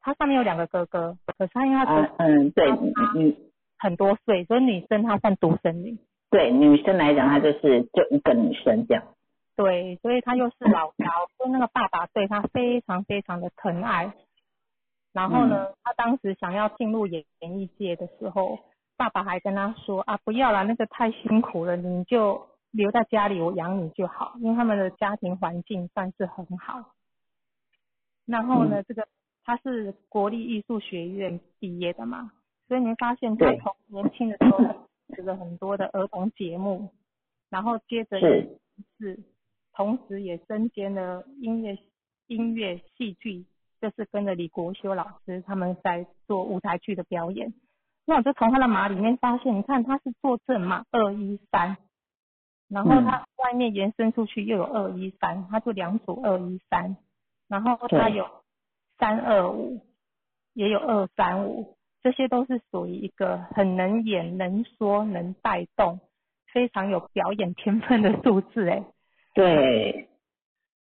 [0.01, 2.71] 他上面有两个哥哥，可是他因为他嗯嗯对
[3.13, 3.38] 女
[3.77, 5.99] 很多岁，所以女生她算独生女。
[6.32, 9.03] 对女生来讲，她就是就一个女生这样。
[9.56, 14.12] 对，所以她又是老幺，所以那个爸爸对她非常非常的疼爱。
[15.13, 18.58] 然后呢，他当时想要进入演演艺界的时候，
[18.97, 22.47] 爸爸还跟他说啊，不要了，那个太辛苦了，你就。
[22.71, 26.93] 留在家里，我养你就好，因为他们的家庭环境算是很好。
[28.25, 29.07] 然后呢，这个
[29.45, 32.33] 他是国立艺术学院毕业的嘛，
[32.67, 34.60] 所以你会发现他从年轻的时候
[35.15, 36.91] 这个很多的儿童节目，
[37.49, 39.17] 然后接着是，
[39.73, 41.79] 同时也身兼了音乐
[42.27, 43.45] 音乐戏剧，
[43.81, 47.53] 就是跟着李国修老师他们在做舞台剧的表演。
[48.10, 51.76] 那我就从他的码里面发现，你看他是坐正嘛，二一三。
[52.70, 56.96] 然后他外面延伸出去又有二一三，他就两组二一三，
[57.50, 58.30] 然后他有
[58.98, 59.82] 三二五，
[60.54, 66.00] 也有二三五，这些都是属于一个很能演、能说、能带动，
[66.54, 68.84] 非常有表演天分的数字哎。
[69.34, 70.08] 对。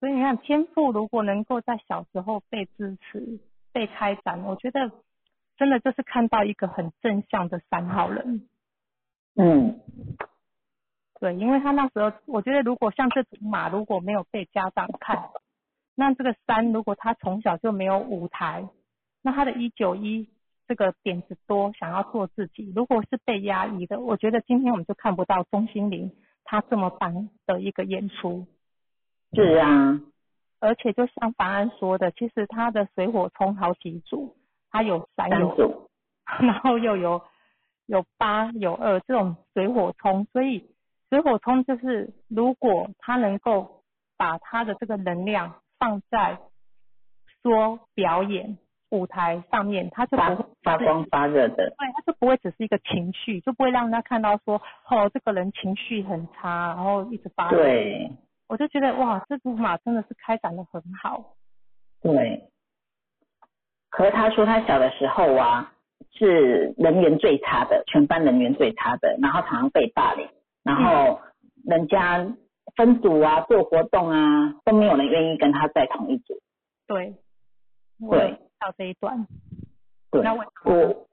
[0.01, 3.41] 所以你看，天赋如果能够在小时候被支持、
[3.73, 4.91] 被开展，我觉得
[5.57, 8.49] 真的就是看到一个很正向的三号人。
[9.37, 9.81] 嗯。
[11.21, 15.31] 对，因为他那时候，我觉得如果像这匹马如果没有被家长看，
[15.95, 18.69] 那这个三如果他从小就没有舞台，
[19.23, 20.29] 那他的一九一
[20.67, 26.13] 这个点子多，想要做自己，如果是被压抑的，我觉得今天我们就看不到钟心凌
[26.43, 28.47] 他这么棒的一个演出。
[29.33, 30.01] 是啊，
[30.61, 34.37] 而且就像凡安说的，其实他的水火冲好几组，
[34.75, 35.89] 他有三组，
[36.43, 37.23] 然后又有
[37.87, 40.69] 有八有二这种水火冲，所以。
[41.11, 43.85] 水火冲就是，如果他能够
[44.17, 46.39] 把他的这个能量放在
[47.41, 48.59] 说表演
[48.91, 51.55] 舞台上面，他就不会发光发热的。
[51.55, 54.61] 对，他就不会只是一个情绪，就不会让他看到说，
[54.91, 57.49] 哦，这个人情绪很差，然后一直发。
[57.51, 58.11] 对。
[58.49, 61.37] 我就觉得哇，这组马真的是开展的很好。
[62.01, 62.51] 对。
[63.97, 65.73] 可是他说他小的时候啊，
[66.19, 70.29] 是人缘最差的，全班人缘最差的，然后常常被霸凌。
[70.65, 71.21] 然后
[71.65, 72.27] 人家
[72.75, 76.35] 分组啊，做活动啊，都没有人愿意跟他在同一组。
[76.89, 77.15] 对，
[78.11, 79.27] 对，到这一段。
[80.11, 81.07] 对，那我我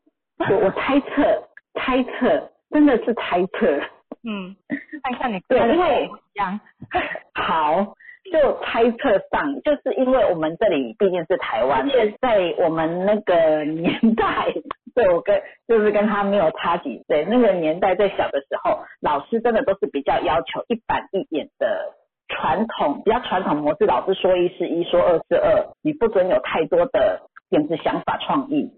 [0.58, 1.48] 我猜测，
[1.80, 3.80] 猜测，真的是猜测。
[4.24, 4.56] 嗯，
[5.04, 6.60] 看看你对，因为一样。
[7.36, 7.96] 好。
[8.32, 11.86] 就猜测上，就是因为我们这里毕竟是台湾，
[12.21, 14.54] 在我们那个年代，
[14.96, 21.94] 对我跟就是跟他没有差几岁，那个年代在小的时候，老师真的都是比较要求一板一眼的
[22.29, 28.71] 传统，比较传统模式，老师说一是一，说二是二，你不准有太多的点子想法创意，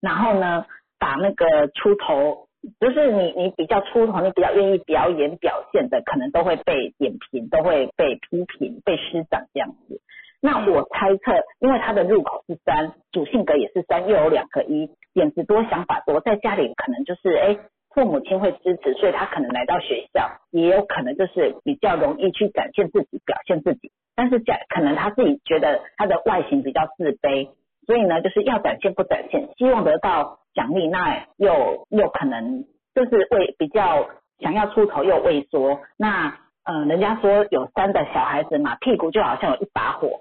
[0.00, 0.66] 然后呢，
[0.98, 2.47] 把那个出头。
[2.80, 10.00] 就是你，你比较出头，你比较愿意表演表现的，可能都会被点评，都会被批评，被师长这样子。
[10.40, 17.56] 那我猜测，因为他的入口是三，主性格也是三，又有两个一，点子多，想法多，在家里可能就是哎，
[17.90, 23.90] 父母亲会支持，所以他可能来到学校，也有可能就是比较容易去展现自己、表现自己。
[24.14, 27.50] 但是在可能他自己觉得他的外形比较自卑，
[27.88, 32.64] 所以呢，就是要展现不展现，希望得到奖励，那又又可能
[32.94, 34.10] 就是畏比较
[34.40, 35.80] 想要出头又畏缩。
[35.96, 40.20] 那呃，人家说有三的小孩子嘛，屁股就好像有一把火，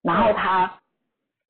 [0.00, 0.78] 然后他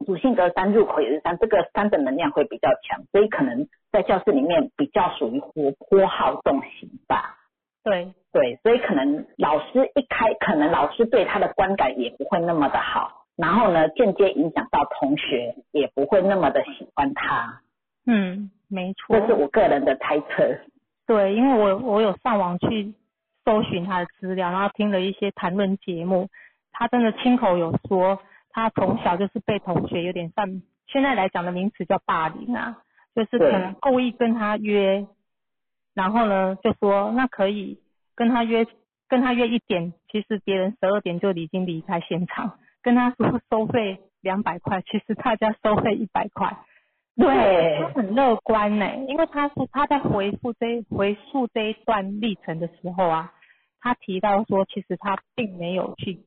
[0.07, 7.37] 主性格三入口也是三，这个三的能量会比较强，所以可能在教室里面比较属于活泼好动型吧。
[7.85, 17.63] 对对，所以可能老师一开，可能老师对他的观感也不会那么的好，然后呢，间接影响到同学也不会那么的喜欢他。
[18.05, 19.17] 嗯，没错。
[19.17, 20.59] 这是我个人的猜测。
[21.07, 22.93] 对，因为我我有上网去
[23.45, 26.29] 搜寻他的资料，然后听了一些谈论节目，
[26.73, 28.19] 他真的亲口有说，
[28.51, 32.83] 他从小就是被同学有点像现在来讲的名词叫霸凌啊，
[33.15, 35.07] 就是可能故意跟他约。
[35.95, 37.79] 然后呢，就说那可以
[38.17, 38.67] 跟他约，
[39.09, 42.59] 跟他约一点，其实别人十二点就已经离开现场。
[42.89, 46.57] 跟他说收费两百块，其实他家收费一百块。
[47.17, 53.35] 对，他很乐观呢，因为他说他在回复这回溯这一段历程的时候啊，
[53.79, 56.25] 他提到说，其实他并没有去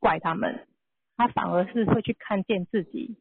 [0.00, 0.66] 怪他们，
[1.16, 3.16] 他反而是会去看见自己。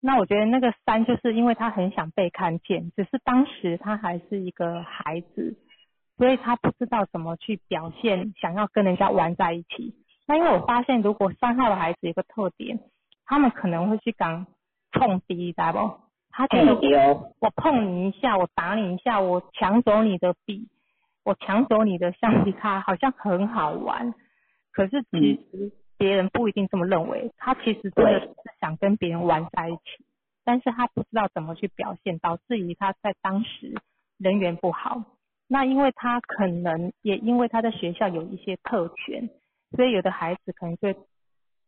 [0.00, 5.56] 那我觉得那个三就是因为他很想被看见，只是当时他还是一个孩子，
[6.16, 9.94] 所以他不知道怎么去表现，想要跟人家玩在一起。
[10.26, 12.80] 那因为我发现，如果三号的孩子有个特点，
[13.24, 14.46] 他们可能会去讲
[14.92, 16.00] 碰敌，知道不？
[16.30, 16.74] 他觉得
[17.40, 20.68] 我碰你一下，我打你一下，我抢走你的笔，
[21.24, 24.14] 我抢走你的橡皮擦，好像很好玩。
[24.72, 25.72] 可是其实。
[25.98, 28.28] 别人不一定这么认为，他其实真的是
[28.60, 30.04] 想跟别人玩在一起，
[30.44, 33.72] 但是他不知道怎么去表现，导致于他在当时
[34.18, 35.02] 人缘不好。
[35.48, 39.30] 那因为他可能也因为他在学校有一些特权，
[39.72, 40.96] 所以有的孩子可能会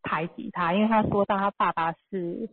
[0.03, 2.51] 排挤他，因为他说到他爸爸是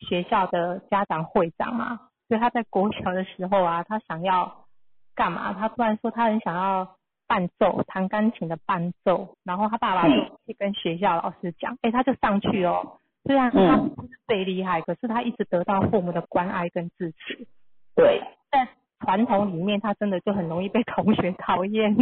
[0.00, 4.66] 学校的家长会长嘛，所以他在国小的时候啊，他想要
[5.14, 5.52] 干嘛？
[5.54, 6.96] 他突然说他很想要。
[7.26, 10.14] 伴奏弹钢琴的伴奏，然后他爸爸就
[10.46, 12.98] 去跟学校老师讲，哎，他就上去哦。
[13.24, 17.48] 虽然他不是最厉害，可是他一直得到父母的关爱跟支持。
[17.96, 18.20] 对，
[18.50, 18.68] 在
[19.00, 21.96] 传统里面，他真的就很容易被同学讨厌。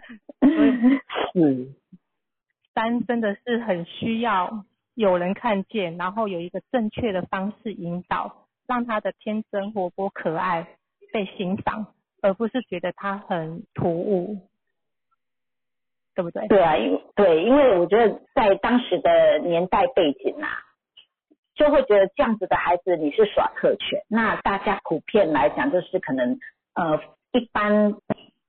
[1.34, 1.68] 是，
[2.74, 10.66] 三真的是很需要有人看见，然后有一个正确的方式引导，让他的天真活泼可爱
[11.12, 11.94] 被欣赏。
[12.20, 14.40] 而不是觉得他很突兀，
[16.16, 16.48] 对不对？
[16.48, 20.48] 对啊，因对，因为我觉得在当时的年代背景啊，
[21.54, 24.02] 就会觉得这样子的孩子你是耍特权。
[24.08, 26.40] 那大家普遍来讲，就是可能
[26.74, 27.92] 呃，一般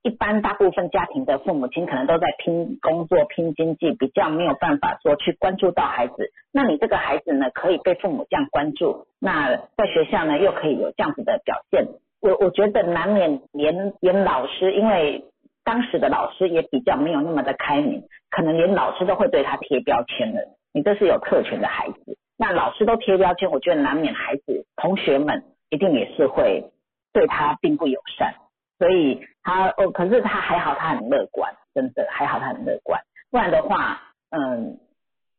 [0.02, 6.32] 一般大部分家庭的父母亲可能都在拼工作、拼经济，比较没有办法说去关注到孩子。
[6.52, 11.86] 那你这个孩子呢，可以被父母这样关注，那在学校呢，又可以有这样子的表现。
[12.20, 15.24] 我我觉得难免连连老师，因为
[15.64, 20.40] 当时的老师也比较没有那么的开明，可能连老师都会对他贴标签了。
[20.72, 26.64] 你这是有特权的孩子，那老师都贴标签，我觉得难免孩子同学们一定也是会
[27.12, 28.34] 对他并不友善。
[28.78, 33.00] 所以他哦，可是他还好，他很乐观，真的还好他很乐观。
[33.30, 34.78] 不然的话，嗯，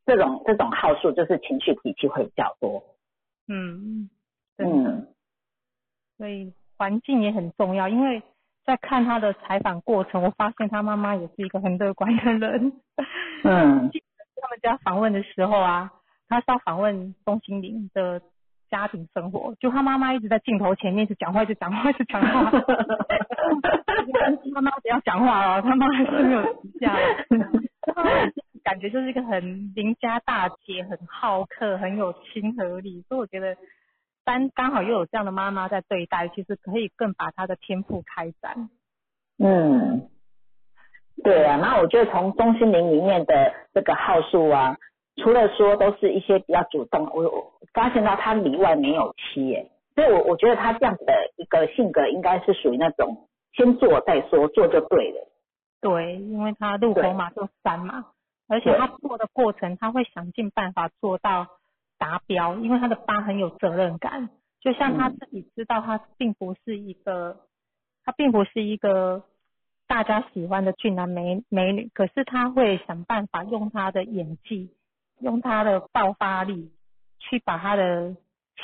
[0.05, 2.83] 这种这种号数就是情绪脾气会比较多。
[3.47, 4.09] 嗯
[4.57, 5.07] 嗯，
[6.17, 6.53] 所以。
[6.77, 8.23] 环境也很重要，因为
[8.65, 12.73] 在看他的采访过程，我发现他妈妈也是一个很乐观的人。
[13.43, 13.91] 嗯。
[14.41, 15.91] 他们家访问的时候啊，
[16.27, 18.19] 他是要访问钟心凌的
[18.72, 22.49] 家庭生活，就他妈妈一直在镜头前面一直讲话，一直讲话，一直讲话。
[24.53, 27.01] 妈妈不要讲话哦，他妈还是没有停下来。
[28.63, 33.55] 感觉就是一个很邻家大姐，很好客，很有亲和力，所以我觉得。
[34.24, 38.69] 但刚好又有这样的妈妈在对待，其实可以更把他的天赋开展。
[39.39, 40.07] 嗯，
[41.24, 41.57] 对啊。
[41.57, 44.78] 那我觉得从中心灵里面的这个号数啊，
[45.18, 55.28] 除了说都是一些比较主动，我我发现到他里外没有七耶，所以我我觉得他这样子的一个性格，应该是属于那种先做再说，做就对了。
[55.82, 58.05] 对，因为他入口嘛就三嘛，
[58.47, 61.47] 而且他做的过程，他会想尽办法做到。
[62.03, 67.38] 达标，因为他的八很有责任感，就像他自己知道他并不是一个，
[68.03, 69.22] 他并不是一个
[69.86, 74.72] 大家喜欢的俊男美美女，可是他会想办法用他的演技，
[75.22, 76.72] 用他的爆发力
[77.19, 78.15] 去把他的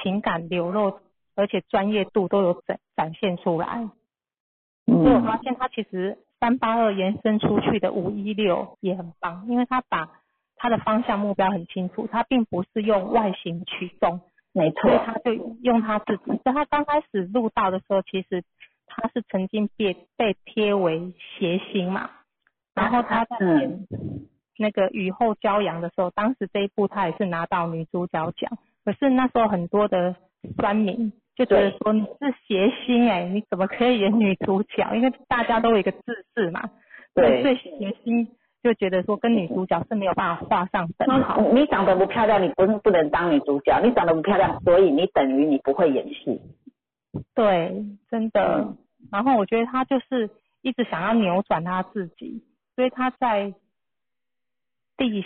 [0.01, 0.99] 情感流露，
[1.35, 3.89] 而且专业度都有展展现出来。
[4.89, 10.09] 嗯所以我发现他其实三八二延伸出去的五一六也很棒，因为他把
[10.55, 14.21] 他的方向目标很清楚，他并不是用外形驱动，
[14.53, 16.39] 没错所以，他就用他自己。
[16.45, 18.43] 在他刚开始入道的时候，其实
[18.85, 22.09] 他是曾经被被贴为谐星嘛，
[22.73, 23.87] 然后他在嗯演
[24.57, 30.15] 那个雨后骄阳的时候，当时这一部她也是拿到女主角奖，可是那时候很多的
[30.57, 34.95] 酸民就觉得说你是谐星哎、你怎么可以演女主角？
[34.95, 36.01] 因为大家都有一个自
[36.35, 36.69] 视嘛，
[37.13, 38.27] 对所以谐星
[38.63, 41.41] 就觉得说跟女主角是没有办法画上等号。
[41.53, 46.41] 你长得不漂亮，你不是不能当女主角，你长得不漂亮，所以你等于你不会演戏。
[47.33, 48.65] 对，真的。
[48.67, 48.77] 嗯
[49.09, 50.29] 然后我觉得他就是
[50.61, 52.43] 一直想要扭转他自己，
[52.75, 53.53] 所以他在
[54.97, 55.23] 第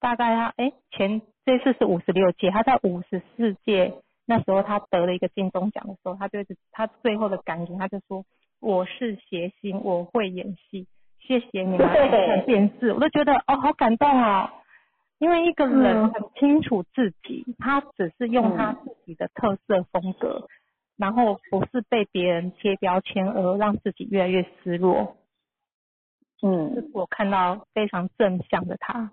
[0.00, 3.94] 大概他哎前这次是五十六届，他在五十四届
[4.26, 8.24] 那时候他得了一个金钟奖的时候，他就是他最后的感言他就说
[8.60, 10.86] 我是谐星，我会演戏，
[11.20, 14.50] 谢谢你们来看电视，我都觉得哦好感动哦。
[15.18, 20.46] 因为一个人嗯很清楚自己，他只是用他自己的特色风格，
[20.96, 25.16] 然后不是被别人贴标签而让自己越来越失落。
[26.40, 29.10] 这嗯，是我看到非常正向的他。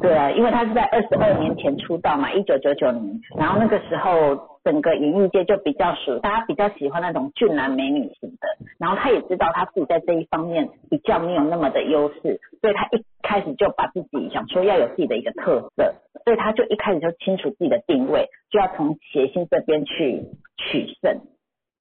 [0.00, 8.48] 对啊，因为他是在二十二年前出道嘛，一九九九年，然后那个时候整个演艺界就比较属大家比较喜欢那种俊男美女型的，
[8.78, 15.94] 然后他也知道他自己在这一方面比较没有那么的优势，所以他一开始就把自己想说要有自己的一个特色，
[16.24, 20.24] 所以他就一开始就清楚自己的定位，就要从谐星这边去
[20.56, 21.20] 取胜，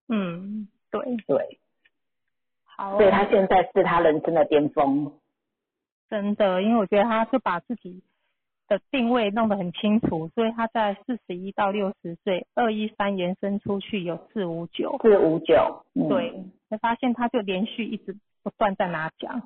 [0.10, 1.58] 嗯，对，对，
[2.80, 5.12] 好哦，所以他现在是他人生的巅峰，
[6.10, 8.02] 真的，因为我觉得他是把自己
[8.70, 16.32] 的定位弄得很清楚，所以他在四十一到六十岁，二一三延伸出去有四五九，四五九，嗯，对，
[16.70, 19.42] 会发现他就连续一直不断在拿奖，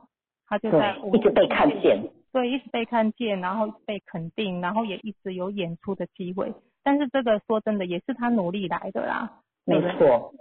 [0.46, 6.54] 他就在，一直被看见，对，一直被看见，然后被肯定，然后也一直有演出的机会。
[6.84, 9.40] 但是这个说真的，也是他努力来的啦。
[9.66, 10.34] 没错，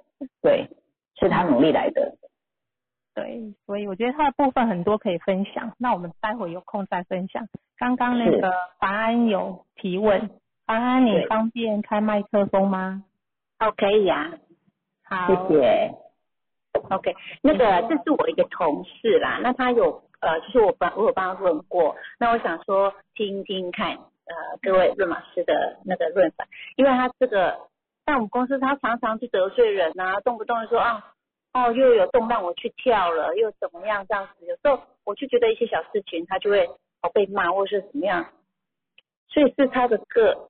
[0.43, 0.69] 对，
[1.19, 2.19] 是他努力来的。
[3.15, 5.73] 对，所以我觉得他的部分很多可以分享。
[5.79, 7.47] 那我们待会有空再分享。
[7.77, 10.31] 刚刚那个凡安有提问，
[10.67, 13.05] 凡安你方便开麦克风吗？
[13.59, 14.33] 哦，可以呀、
[15.05, 15.95] 好，谢谢。
[16.89, 26.47] OK，那个这是我一个同事啦，那他有呃，就是我帮我有帮他问过，那我想说听听看呃各位论老师的那个论法，
[26.77, 27.59] 因为他这个
[28.07, 31.12] 在我们公司他常常去得罪人啊，动不动就说啊
[31.53, 36.67] 哦又有动让我去跳了，又怎么样这样子，有时候我就觉得一些小事情他就会
[37.03, 38.27] 哦被骂或是怎么样，
[39.29, 40.49] 所以是他的个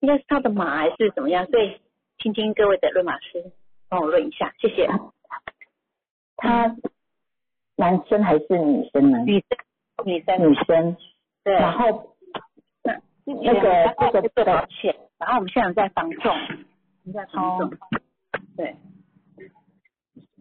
[0.00, 1.80] 应该是他的马还是怎么样，所以
[2.18, 3.52] 听听各位的论马师
[3.88, 4.88] 帮我论一下，谢谢。
[6.36, 6.76] 他
[7.76, 9.18] 男生还是女生呢？
[9.24, 9.58] 女生，
[10.04, 10.96] 女生，女生。
[11.44, 12.16] 对，然后
[12.82, 17.70] 那那个这个对保险，然后我们现在在防重，我们在防重，
[18.56, 18.74] 对，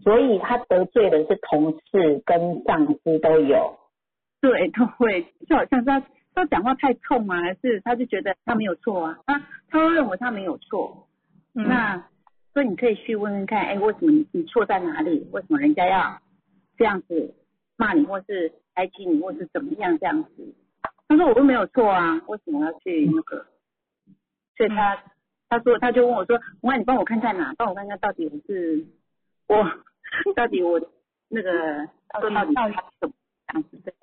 [0.06, 3.78] 所以他得罪的是同事跟上司都有。
[4.40, 6.02] 对，都会，就好像他
[6.36, 11.08] 他讲话太冲啊，还是他就觉得他没有错啊，他他会认为他没有错，
[11.56, 12.08] 嗯那
[12.54, 15.28] 所以你可以去问问看，哎，为什么你你错在哪里？
[15.34, 16.22] 为什么人家要
[16.78, 17.34] 这样子
[17.76, 20.56] 骂你，或是排挤你，或是怎么样这样子？
[21.08, 23.46] 他说我又没有错啊，为什么要去那个？
[24.56, 25.04] 所以他
[25.50, 28.86] 他说他就问我说，我你帮我看在哪，帮我看看到底我是
[29.48, 29.64] 我
[30.36, 30.80] 到底我
[31.30, 31.52] 那个
[32.20, 33.16] 说到底他是怎么
[33.54, 33.94] 样子对？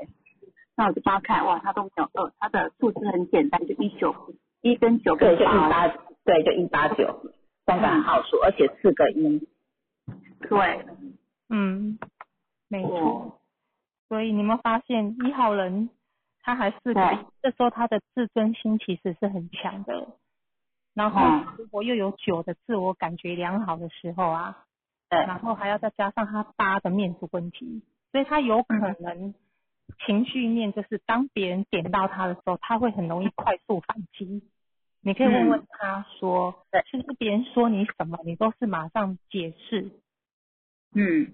[0.76, 4.14] 那我就帮他看，哇，他都没有二，他的数字很简单，就一九
[4.60, 5.88] 一跟九对，就一跟八，
[6.24, 7.22] 对，就一八九，
[7.66, 9.46] 三个号数，而且四个一。
[10.48, 10.86] 对，
[11.48, 11.98] 嗯，
[12.68, 12.98] 没错。
[12.98, 13.38] 哦
[14.08, 15.88] 所以你们发现一号人
[16.42, 16.76] 他还是
[17.40, 20.06] 这时候他的自尊心其实是很强的。
[20.92, 24.66] 然后嗯如果又有九的自我感觉良好的时候啊，
[25.12, 29.34] 对然后还要再加上他八的面子问题，所以他有可能
[30.06, 34.42] 情绪面就是当别人点到他的时候，他会很容易快速反击。
[35.02, 39.90] 你可以问问他说，对是不是别人说你什么，你都是马上解释？
[40.94, 41.32] 嗯，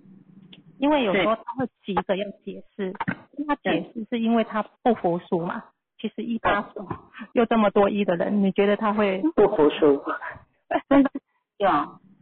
[0.78, 2.92] 因为有时候他会急着要解释，
[3.46, 5.62] 他解释是因为他不服输嘛。
[6.00, 6.88] 其实一八数
[7.32, 9.22] 又这么多一的人，你觉得他会？
[9.36, 10.02] 不服输。
[10.88, 11.10] 真的
[11.58, 11.68] 有，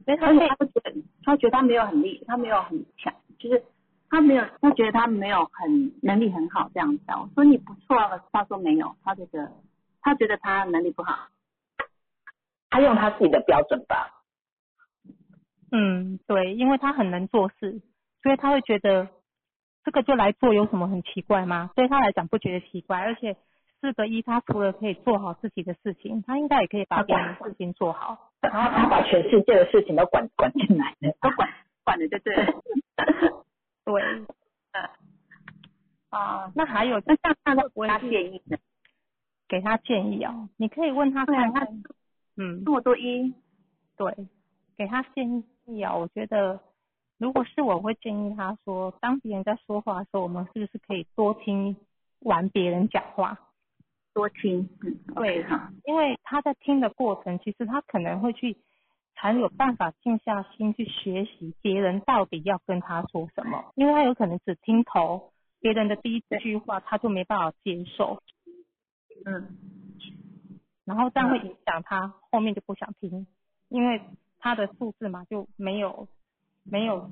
[0.06, 0.94] 所以他觉得
[1.24, 3.62] 他觉得他没有很厉，他没有很强，就是
[4.08, 7.04] 他没有，他觉得他没有很能力很好这样子。
[7.08, 9.52] 我说你不错啊，他说没有，他觉得
[10.00, 11.28] 他觉得他能力不好。
[12.70, 14.22] 他用他自己的标准吧。
[15.72, 17.80] 嗯，对，因为他很能做事，
[18.22, 19.08] 所以他会觉得
[19.84, 21.70] 这个就来做有什么很奇怪吗？
[21.74, 23.36] 对他来讲不觉得奇怪，而且
[23.86, 28.32] 四个一，他除了可以做好自己的事情，他应该也可以把别人的事情做好。
[28.40, 31.48] 然后他把全世界的事情都管管进来了，都管
[31.84, 32.52] 管的就对了。
[33.84, 34.02] 对，
[36.10, 38.58] 啊，那还有那像他的他会不会建议呢？
[39.46, 41.82] 给他建议哦，你可以问他看看，
[42.36, 43.32] 嗯，这么多一，
[43.96, 44.12] 对，
[44.76, 46.58] 给他建议啊，我觉得
[47.18, 51.76] 如果是我会建议他说，当别人在说话的时候，我们是不是可以多听
[52.20, 53.38] 完别人讲话？
[54.16, 55.44] 多听，嗯，对
[55.84, 58.56] 因为他在听的过程，其实他可能会去
[59.14, 68.22] 才有办法静下心去学习别人到底要跟他说什么，因为他有可能只听头，别人的第一句话他就没办法接受，
[69.26, 69.54] 嗯，
[70.86, 73.26] 然后这样会影响他后面就不想听，
[73.68, 74.00] 因为
[74.38, 76.08] 他的数字嘛就没有
[76.64, 77.10] 没有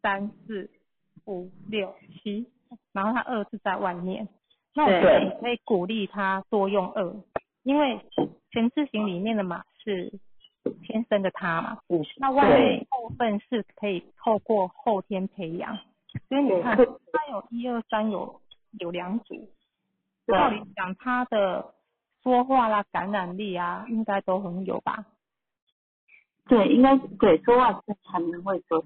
[0.00, 0.70] 三四
[1.26, 2.50] 五六七，
[2.92, 4.26] 然后他二是在外面，
[4.74, 7.14] 那我觉得你可以鼓励他多用二，
[7.62, 8.00] 因为
[8.50, 10.12] 全字形里面的马是
[10.82, 15.76] 天生的他嘛，嗯，那外面部分是可以透过后天培养，
[16.28, 18.40] 所以你看他有一二三有
[18.78, 19.34] 有两组，
[20.26, 20.38] 对。
[20.38, 21.74] 照理讲他的
[22.22, 25.04] 说话啦、感染力啊，应该都很有吧？
[26.46, 28.84] 对，应该对说话是还蛮会说，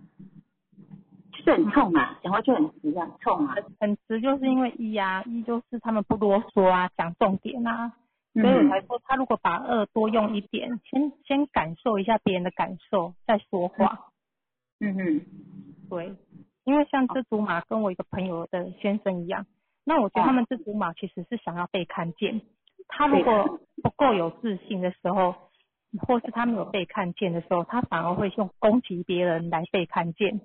[1.44, 7.92] 就是很冲啊，讲话就很直啊，冲啊，很直就是因为一啊，一就是他们不啰嗦啊，讲重点啊，
[8.32, 14.06] 所以我嗯才说他如果把二多用一点，先先感受一下别人的感受再说话。
[14.80, 15.26] 嗯嗯，
[15.90, 16.14] 对，
[16.64, 19.44] 因为像这组马跟我一个朋友的先生一样，
[19.84, 22.40] 那我觉得他们这组马其实是想要被看见。
[22.88, 25.34] 他如果不够有自信的时候，
[26.06, 30.40] 或是他没有被看见的时候，他反而会用攻击别人来被看见。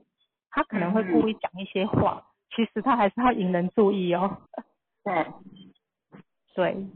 [0.51, 2.23] 他可能会故意讲一些话，
[2.55, 4.37] 其实他还是要引人注意哦。
[5.03, 5.25] 对，
[6.55, 6.87] 对，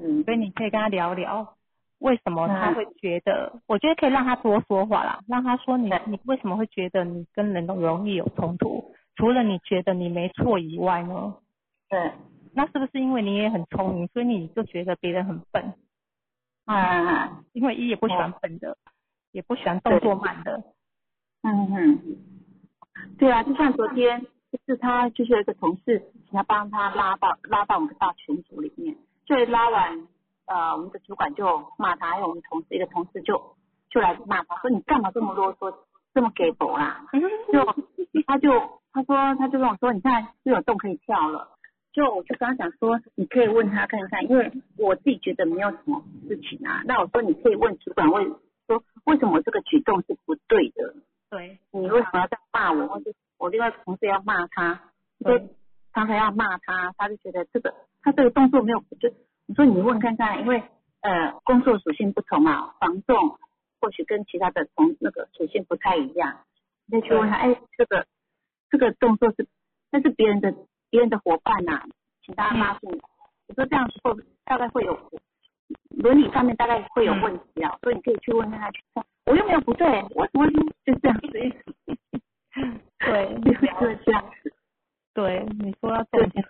[0.00, 1.56] 嗯所以你可以跟他聊聊，
[1.98, 3.60] 为什么他会觉得？
[3.66, 8.92] 我觉得可以让他多说话啦，让他说你你为什么会觉得你跟人都容易有冲突？
[9.16, 11.34] 除了你觉得你没错以外呢？
[11.88, 12.12] 对，
[12.54, 15.74] 那是不是因为你也很聪明，所以你就觉得别人很笨？
[16.64, 18.76] 啊，因为一也不喜欢笨的，
[19.32, 20.62] 也不喜欢动作慢的。
[21.44, 22.16] 嗯嗯，
[23.18, 30.08] 对啊，就像昨天，就是他就是有一个同事，请他帮他拉到拉到我们的大群组里面，就拉完，
[30.46, 33.56] 呃，我们的主管就骂他，还有我们同事一个同事就
[33.90, 35.74] 就来骂他，说你干嘛这么啰嗦，
[36.14, 37.04] 这么给狗啦？
[37.52, 37.64] 就
[38.26, 41.50] 他就他说他就跟我说，你看又有洞可以跳了。
[41.92, 46.82] 就我就跟他讲说，你可以问他看一看，因为我自己觉得没有什么事情啊。
[46.86, 48.24] 那我说你可以问主管为
[48.66, 50.94] 说为什么这个举动是不对的？
[51.34, 52.86] 对，你为什么要这样骂我？
[52.86, 54.80] 或者我另外同事要骂他，
[55.18, 55.48] 就对
[55.92, 59.12] 常常要骂他，他就觉得这个他这个动作没有，就
[59.46, 60.62] 你说你问看看，因为
[61.00, 63.36] 呃工作属性不同嘛，防重
[63.80, 66.44] 或许跟其他的同那个属性不太一样，
[66.86, 68.06] 你再去问他，哎，这个
[68.70, 69.48] 这个动作是
[69.90, 70.54] 那是别人的
[70.88, 71.82] 别人的伙伴呐、
[72.24, 72.98] 请大家拉进来。
[73.48, 74.14] 我说这样子会
[74.44, 75.10] 大概会有
[75.96, 80.46] 伦理上面大概会有问题啊，所以你可以去问他去看，我又没有不对，我怎么
[80.84, 81.28] 就这样 子？
[82.98, 84.24] 对， 就是这样。
[84.42, 84.52] 子。
[85.14, 86.44] 对，你说要重点，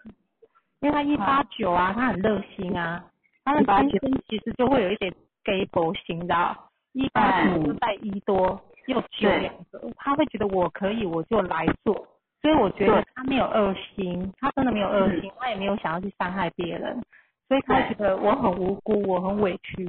[0.80, 3.04] 因为他一八九啊，他很热心啊，
[3.44, 6.56] 他的189先生其实就会有一点 gay 博型的，
[6.92, 11.94] 一八九就带一多又九对两个，他会觉得我可以我就来做，
[12.40, 17.02] 所以我觉得他没有恶心，他真的没有恶心，他也没有想要去伤害别人，
[17.48, 19.86] 所以他会觉得我很无辜，我很委屈，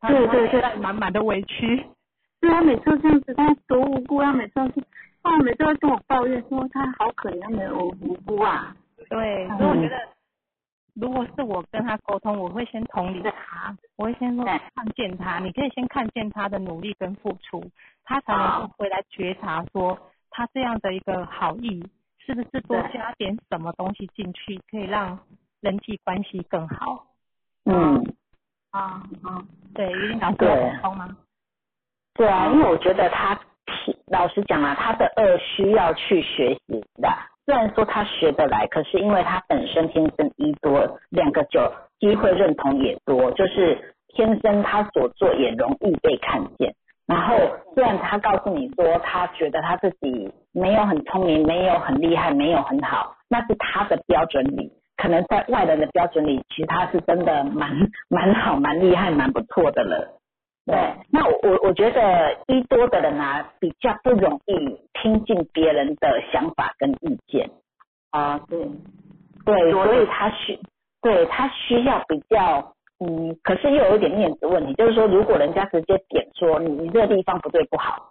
[0.00, 1.86] 他对对对他满满的委屈，
[2.40, 4.84] 对他每次都这样子，他多无辜，啊每次都是，
[5.22, 8.76] 他每次都跟我抱怨说他好可怜，他没有无辜啊。
[9.08, 9.96] 对，所以我觉得，
[10.94, 17.64] 如果是我跟他沟通，我会先同理他，我会先说看见他，你可以先看见他的努力跟付出，
[18.04, 19.98] 他才能够回来觉察说
[20.30, 21.82] 他这样的一个好意，
[22.18, 25.18] 是不是多加点什么东西进去，可以让
[25.60, 27.06] 人际关系更好？
[27.64, 28.02] 嗯，
[28.70, 29.42] 啊啊，
[29.74, 31.16] 对，于林老师对吗？
[32.14, 33.38] 对啊，因为我觉得他
[34.06, 37.08] 老实讲啊，他的二需要去学习的。
[37.44, 46.74] 虽然说他学得来，可是因为他本身天生一多，两个九机会认同也多，就是天生他所做也容易被看见。
[47.06, 47.36] 然后
[47.74, 54.70] 虽然他告诉你说他觉得他自己没有很聪明，没有很厉害，没有很好，那是他的标准里。
[54.98, 57.72] 可能在外人的标准里，其实他是真的蛮
[58.10, 60.20] 蛮好、蛮厉害、蛮不错的了。
[60.66, 60.76] 对，
[61.10, 67.48] 那我我我觉得一多的人啊，比较不容易听进别人的想法跟意见。
[68.10, 68.68] 啊，对，
[69.46, 70.58] 对，所以他需
[71.00, 78.10] 对他需要比较嗯，可是又有一点面子问题，就是说如果人家直接点说你你这个地方不对不好，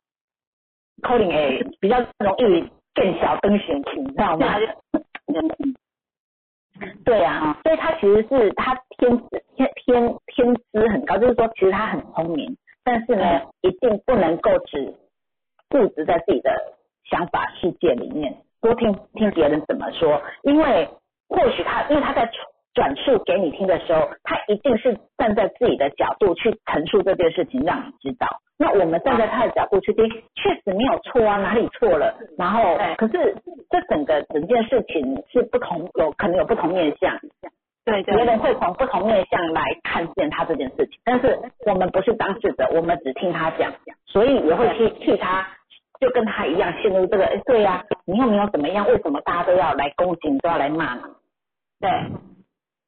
[1.04, 2.66] 扣零诶比较容易
[2.96, 4.56] 更小灯选情，你知道吗？
[7.04, 14.94] 对啊，所以他其实是他天资天天天资很高，就是说其实他很聪明，但是呢，一定不能够只
[15.70, 16.52] 固执在自己的
[17.10, 20.88] 想法世界里面，多听听别人怎么说，因为
[21.30, 22.30] 或许他因为他在
[22.78, 28.28] 转述给你听的时候，他一定是站在自己的角度去陈述这件事情，让你知道。
[28.56, 32.14] 那我们站在他的角度去听，确实没有错啊，哪里错了？
[32.38, 33.36] 然后对，可是
[33.72, 37.18] 这整个整件事情是不同，有可能有不同面向，
[37.84, 43.74] 对别人会从不同面向来看见他这件事情，但是我们不是当事者，我们只听他讲，
[44.06, 45.48] 所以也会替替他，
[46.00, 51.02] 就跟他一样陷入这个，哎，对呀、你又没有怎么样，为什么大家都要来攻击，你都要来骂你？
[51.80, 51.90] 对，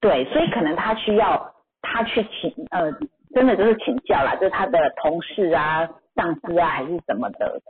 [0.02, 2.92] 对，所以可能他需要他去请呃，
[3.34, 7.62] 真的就是请教啦，就是他的同事啊、上司啊还是什么的。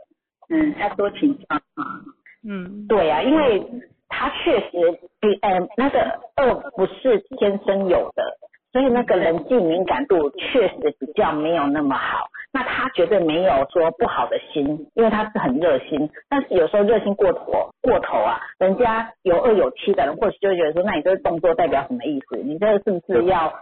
[0.48, 2.00] 嗯，要多请教啊，
[2.48, 3.64] 嗯，对呀、因为
[4.08, 6.00] 他确实比呃那个
[6.36, 8.24] 二不是天生有的，
[8.72, 12.28] 所以那个人际敏感度确实比较没有那么好。
[12.52, 22.36] 那他绝对没有说不好的心，因为他是很热心，但是有时候热心过头过头啊，人家有恶有七的人，或许就觉得说，那你这个动作代表什么意思？
[22.38, 23.52] 你这个是不是要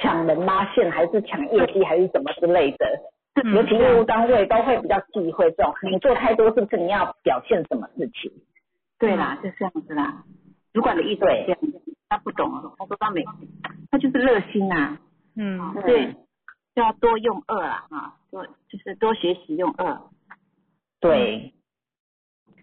[0.00, 2.86] 抢人拉线，还是抢业绩，还是什么之类的？
[3.44, 8.30] 嗯尤其业务单位都会比较忌讳这种，你做太多是不是你要表现什么事情？
[8.98, 10.22] 对啦，就这样子啦。
[10.72, 13.24] 主管的意思是这样子，他不懂，他说他没，
[13.90, 14.98] 他就是热心呐、
[15.36, 16.14] 嗯，对，
[16.74, 20.00] 就要多用二啦，啊，多就是多学习用二。
[21.00, 21.52] 对，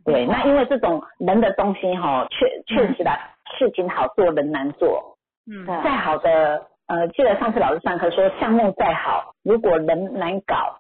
[0.06, 5.18] 对，那因为这种人的东西哈，确确实啦，事情好做人难做。
[5.46, 10.80] 嗯，再好的呃，记得上次老师上课说，项目再好，如果人难搞，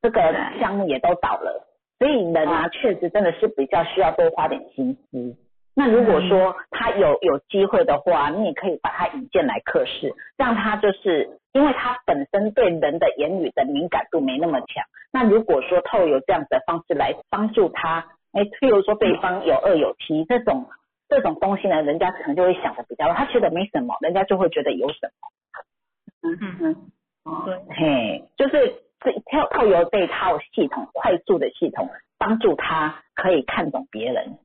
[0.00, 0.20] 这个
[0.60, 1.66] 项目也都倒了。
[1.98, 5.36] 所以人啊，确实真的是比较需要多花点心思。
[5.78, 14.84] 那如果说他有有机会的话，你也可以把他引荐来课室，让他就是因为他本身对人的言语的敏感度没那么强。
[15.12, 20.66] 那如果说透有这样子的方式来帮助他，哎，譬如说对方有二有七这种
[21.08, 26.28] 这种东西呢，人家可能就会想的比较，他觉得没什么，人家就会觉得有什么。
[26.28, 26.38] 嗯。
[26.40, 26.76] 嗯嗯，
[27.22, 34.38] 哦，对，嘿，就是这透透由这一套系统，快速的系统，帮助他可以看懂别人，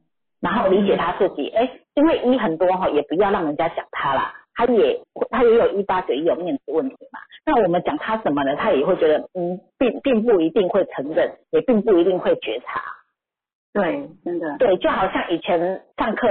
[0.44, 1.48] 然后理解他自己。
[1.56, 5.00] 哎、因为一很多哈，也不要让人家讲他啦，他也
[5.32, 7.20] 他也有一八九也有面子问题嘛。
[7.46, 8.56] 那我们讲他什么呢？
[8.56, 12.82] 他也会觉得，嗯，并并不一定会承认，也并不一定会觉察。
[13.74, 16.28] 对，真的，对，就好像以前上课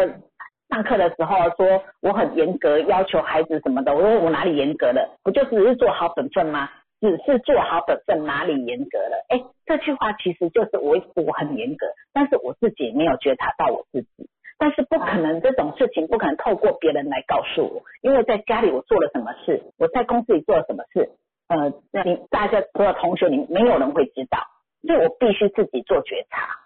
[0.69, 5.19] 上课的时候说我很严格，要求孩子什么的，我说我哪里严格了？
[5.25, 6.69] 不就只是做好本分吗？
[7.03, 9.27] 只是做好本分，哪里严格了？
[9.29, 14.31] 哎，这句话其实就是我我很严格，但是我自己没有觉察到我自己。
[14.57, 21.11] 但是不可能这种事情不可能透过别人来告诉我，因为在家里我做了什么事，我在公司里做了什么事，
[21.49, 21.73] 呃，
[22.05, 24.39] 你大家所有同学你没有人会知道，
[24.87, 26.61] 所以我必须自己做觉察。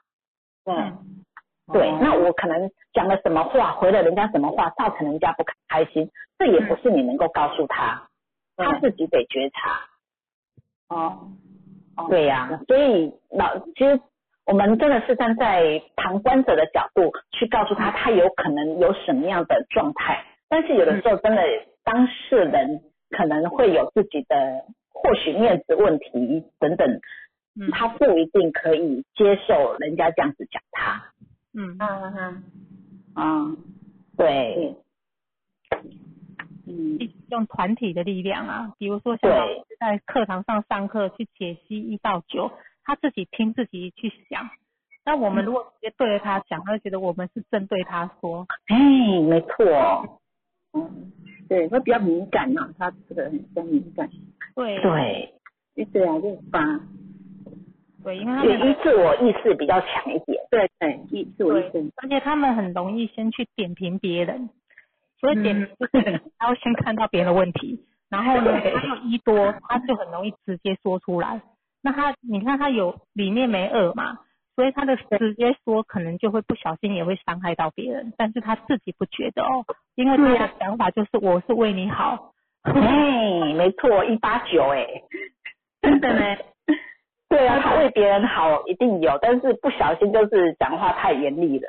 [0.67, 0.99] 嗯，
[1.73, 8.11] 对，哦那我可能讲了什么话，回了人家什么话，造成人家不开心，这也不是你能够告诉他，
[8.59, 9.89] 他自己得觉察。
[10.89, 11.29] 哦，
[11.97, 12.07] 哦。
[12.09, 14.01] 对呀、所以老其实
[14.45, 21.43] 我们真的是站在旁观者的角度去告诉他，他有可能有什么样的状态，但是有的时候真的
[21.85, 27.01] 当事人可能会有自己的或许面子问题等等，
[27.61, 27.71] 嗯。
[27.73, 31.03] 他不一定可以接受人家这样子讲他。
[31.55, 32.43] 嗯，嗯嗯
[33.17, 33.57] 嗯，
[34.17, 34.77] 对，
[36.67, 36.99] 嗯，
[37.31, 42.51] 用团体的力量啊，比如说像老师在课堂上上课去解析一到九，
[42.85, 44.51] 他自己听自己去想。
[45.05, 48.77] 那我们如果直接对着他讲，他会觉得我们是针对他说，哎，
[49.21, 50.21] 没错，
[50.73, 51.13] 嗯，
[51.49, 54.11] 对，会比较敏感呐、他这个很比较敏感。
[54.57, 54.81] 对。
[54.81, 55.35] 对，
[55.77, 56.81] 一，对啊，就是发，
[58.03, 60.43] 对，因为他也们一自我意识比较强一点。
[60.51, 60.69] 对。
[60.81, 64.51] 对，一自我意识，，而且他们很容易先去点评别人，
[65.21, 71.41] 所以点评就是他会先看到别人的问题，然后呢，他有一多，他就很容易直接说出来。
[71.83, 74.19] 那他，你看他有里面没二嘛，
[74.55, 79.65] 所以他的直接说可能就会不小心也会伤害到别人，但是他自己不觉得哦，
[79.95, 84.87] 因为他的想法就是我是为你好，哎，没错，一八九哎，
[85.81, 86.37] 真的呢，
[87.29, 91.69] 对啊，他为别人好一定有，但是不小心就是讲话太严厉了。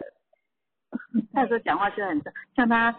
[1.34, 2.22] 他有时候讲话就很
[2.56, 2.96] 像他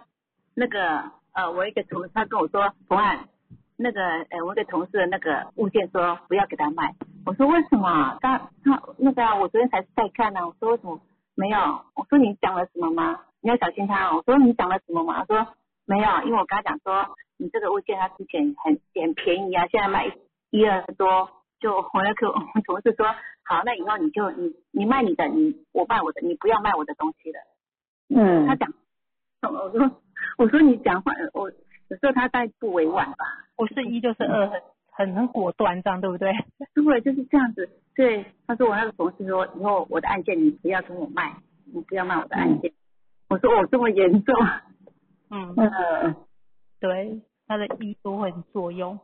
[0.58, 1.04] 那个
[1.34, 3.28] 呃，我一个同事他跟我说，冯安，
[3.76, 4.00] 那个
[4.30, 8.18] 呃，我一个同事的那个物件说不要给他卖，我说为什么？
[8.20, 11.00] 他他那个啊我昨天才在看呢、我说为什么
[11.36, 11.58] 没有？
[11.94, 13.20] 我说你讲了什么吗？
[13.40, 14.16] 你要小心他哦。
[14.16, 15.18] 我说你讲了什么吗？
[15.20, 15.54] 他说
[15.86, 20.10] 没有，因为我跟他讲说你这个物件他之前很很便宜啊，现在卖
[20.50, 21.30] 一二多。
[21.60, 23.06] 就我那个 我同事说，
[23.44, 27.38] 好，那以后你就你你卖你的，你我卖我的，你不要卖我的东西了。
[28.10, 28.72] 嗯他讲，
[29.42, 30.00] 我说
[30.36, 33.16] 我说你讲话，我有时候他再不委婉吧，
[33.56, 34.60] 我是一就是二，很
[34.90, 36.32] 很很果断，这样对不对？
[36.74, 37.68] 对，就是这样子。
[37.94, 42.72] 对，他说我那个同事说，以后我的案件你不要跟我卖，你不要卖我的案件。
[43.28, 44.34] 我说我，这么严重？
[45.30, 46.16] 嗯，嗯，
[46.80, 48.98] 对，他的一都会很作用，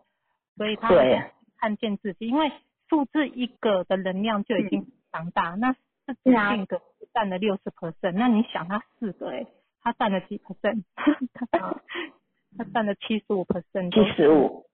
[0.57, 1.22] 所以他对
[1.59, 2.51] 看见自己，因为
[2.89, 6.80] 数字一个的能量就已经强大，那自己对啊性格
[7.12, 9.47] 占了六十 percent，那你想他四个哎，
[9.85, 10.82] 他占了几 percent？
[12.57, 14.64] 他占了七十五 percent，七十五，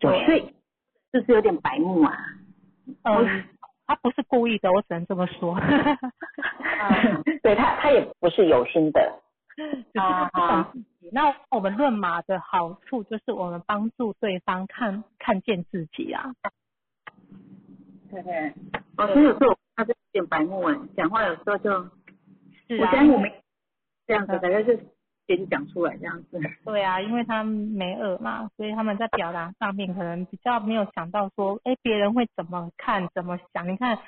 [0.00, 0.52] 对，所以
[1.24, 2.16] 是有点白目啊？
[3.02, 3.44] 嗯，
[3.86, 5.54] 他不是故意的，我只能这么说，
[7.42, 9.22] 对他他也不是有心的。
[9.56, 11.10] 只是他不懂自己。
[11.12, 16.34] 那我们论马的好处就是我们帮助对方看看见自己啊。
[18.10, 18.52] 对对。
[18.98, 21.70] 哦，所以有时候他是有点白目哎，讲话有时候就，
[22.68, 23.32] 是啊我相，信我没
[24.06, 24.78] 这样子，大概是
[25.26, 26.40] 先讲出来这样子。
[26.64, 33.68] 对啊，因为他们没耳嘛，所以他们在表达上面可能比较没有想到说，哎，别人会怎么看、怎么想。
[33.68, 33.98] 你看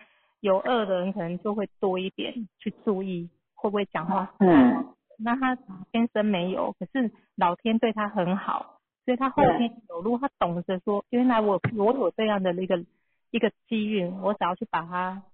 [0.40, 4.32] 有耳的人可能就会多一点去注意会不会讲话。
[4.38, 5.56] 嗯，那他
[5.90, 12.84] 天生没有，可是老天对他很好，所以他后天走路，他懂得说，原来我我有这样的一个
[13.32, 15.24] 一个机遇，我只要去把它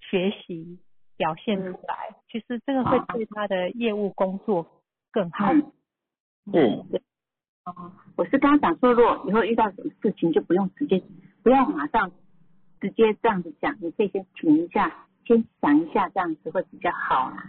[0.00, 0.78] 学习
[1.16, 4.66] 表现出来，其实这个会对他的业务工作
[5.12, 5.52] 更好。
[5.52, 7.02] 嗯是，
[7.64, 11.02] 哦，我是跟他讲说，如果以后遇到什么事情，就不用直接，
[11.42, 12.12] 不要马上
[12.80, 17.46] 直接这样子讲，你可以先停一下，先想一下，这样子会比较好啦。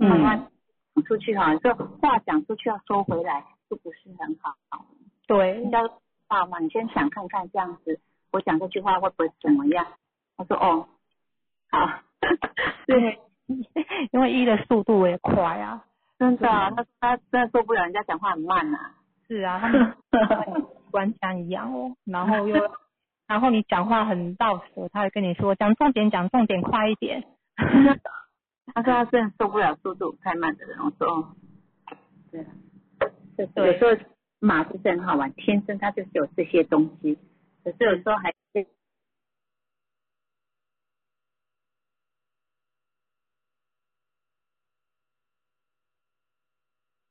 [0.00, 0.50] 嗯慢慢
[0.94, 4.56] 讲出去哈，这话讲出去要收回来，就不是很好。
[5.26, 5.88] 对人，家
[6.28, 7.98] 话嘛，你先想看看这样子，
[8.30, 9.86] 我讲这句话会不会怎么样？
[10.36, 10.88] 他说哦，
[11.70, 12.02] 好，
[12.86, 13.18] 对，
[14.12, 15.84] 因为 一的速度也快啊。
[16.18, 18.78] 真的啊，他他真的受不了人家讲话很慢呐、
[19.28, 22.56] 是啊，他们跟 官腔一样哦，然后又，
[23.28, 27.24] 然后你讲话很到舌，他会跟你说讲重点，讲重点，快一点。
[28.74, 30.78] 他说他真的受不了速度太慢的人。
[30.80, 31.28] 我说哦，
[32.32, 32.46] 对啊，
[33.54, 34.04] 对有时候
[34.40, 37.16] 马是很好玩，天生他就是有这些东西，
[37.62, 38.32] 可是有时候还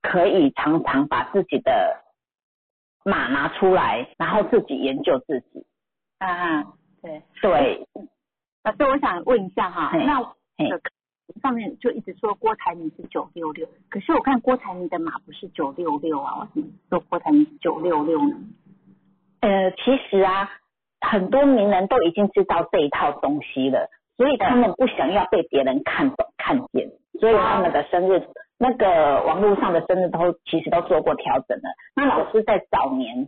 [0.08, 2.02] 可以常常把自己的
[3.04, 5.66] 码拿出来，然后自己研究自己。
[6.20, 6.64] 啊，
[7.02, 7.22] 对。
[7.42, 7.88] 对，
[8.64, 18.38] 老师，我想问一下哈，那上面就一直说郭台铭是九六六，可是我看郭台铭的码不是九六六啊，为什么说郭台铭是九六六呢？
[19.42, 20.50] 呃，其实啊，
[21.02, 26.90] 很多名人都已经知道这一套东西了，所以他们不想要被别人看懂、看见，
[27.20, 28.26] 所以他们的生日，
[28.58, 31.70] 那个网络上的生日都其实都做过调整了。
[31.96, 33.28] 那老师在早年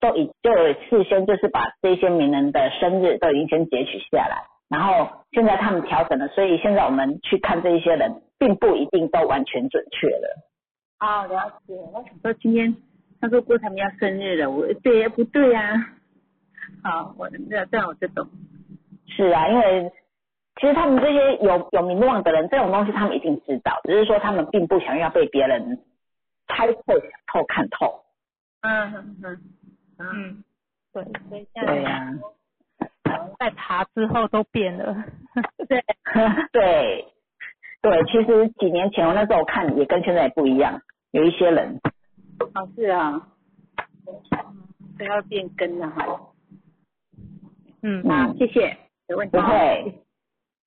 [0.00, 10.36] 都已就有事先就是把这些名人的生日都已经先截取下来，然后现在他们调整了，所以现在我们去看这一些人，并不一定都完全准确了。
[11.00, 11.74] 哦，了解。
[11.92, 12.74] 我想说今天
[13.20, 15.74] 他说郭台铭要生日了，我对不对呀、
[16.82, 18.26] 好，我那这样我就懂。
[19.06, 19.92] 是啊，因为
[20.60, 25.78] 其实他们这些有有名望的人，这种东西他们一定知道，只是说他们并不想要被别人
[26.48, 28.04] 猜透、想透、看透。
[28.60, 29.40] 嗯嗯嗯
[29.98, 30.44] 嗯，嗯，
[30.92, 32.12] 对，所以现在对呀、
[33.38, 35.02] 在查之后都变了。
[35.66, 35.82] 对，
[36.52, 37.06] 对
[37.80, 40.82] 对，其实几年前我那时候看也跟现在也不一样，
[41.12, 41.80] 有一些人，
[42.54, 43.28] 哦是啊，
[44.98, 46.20] 都要变更了哈。
[47.82, 48.76] 嗯，好，谢谢。
[49.08, 49.94] 有问题不会，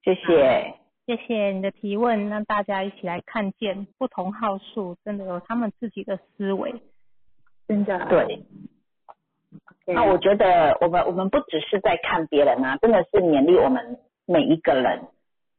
[0.03, 0.75] 谢谢。
[1.05, 6.81] 谢谢你的提问，让大家一起来看见不同号数真的有他们自己的思维。
[7.67, 8.05] 真的。
[8.07, 8.45] 对，
[9.85, 15.07] 那我觉得我们我们不只是在看别人啊，真的是勉励我们每一个人，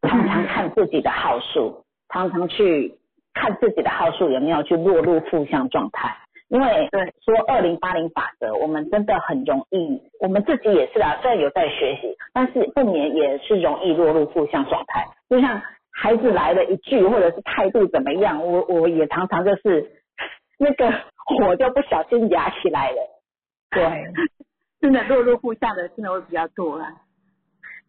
[0.03, 2.99] 常常看自己的号数，常常去
[3.35, 6.17] 看自己的号数有没有去落入负向状态。
[6.49, 15.07] 因为对说二零八零法则，我们真的很容易，我们自己也是啊，虽然有在学习，但是不免也是容易落入负向状态。
[15.29, 19.91] 就像孩子来了一句，或者是态度怎么样，我我也常常就是
[20.59, 20.91] 那个
[21.27, 22.97] 火就不小心压起来了。
[23.71, 24.05] 对，
[24.81, 26.93] 真的落入负向的，真的会比较多啦。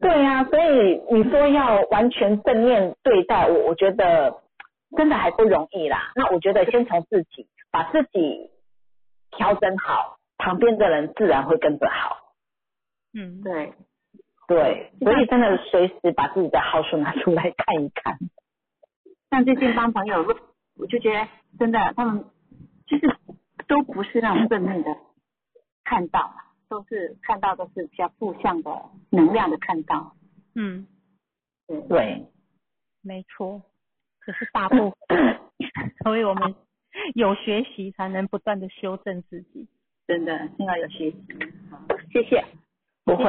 [0.02, 4.42] 对呀、所以你说要完全正面对待我，我觉得
[4.98, 6.12] 真的还不容易啦。
[6.16, 8.52] 那我觉得先从自己把自己
[9.32, 12.34] 调整好，旁边的人自然会跟着好。
[13.12, 13.74] 嗯，对，
[14.48, 18.18] 对，所以真的随时把自己的好处拿出来看一看。
[19.30, 20.38] 像最近帮朋友问，
[20.78, 21.28] 我就觉得
[21.60, 22.24] 真的他们
[22.88, 23.14] 就是
[23.68, 24.96] 都不是那种正面的
[25.84, 26.34] 看到，
[26.70, 28.72] 都是看到都是比较负向的
[29.10, 30.16] 能量的看到。
[30.54, 30.88] 嗯，
[31.68, 32.26] 对，对，
[33.02, 33.64] 没错，
[34.22, 35.42] 可是大部分，
[36.06, 36.56] 所以我们
[37.16, 39.68] 有学习才能不断的修正自己。
[40.08, 41.18] 真的幸好有学习。
[41.72, 41.80] 好，
[42.12, 42.44] 谢谢。
[43.04, 43.24] 不会，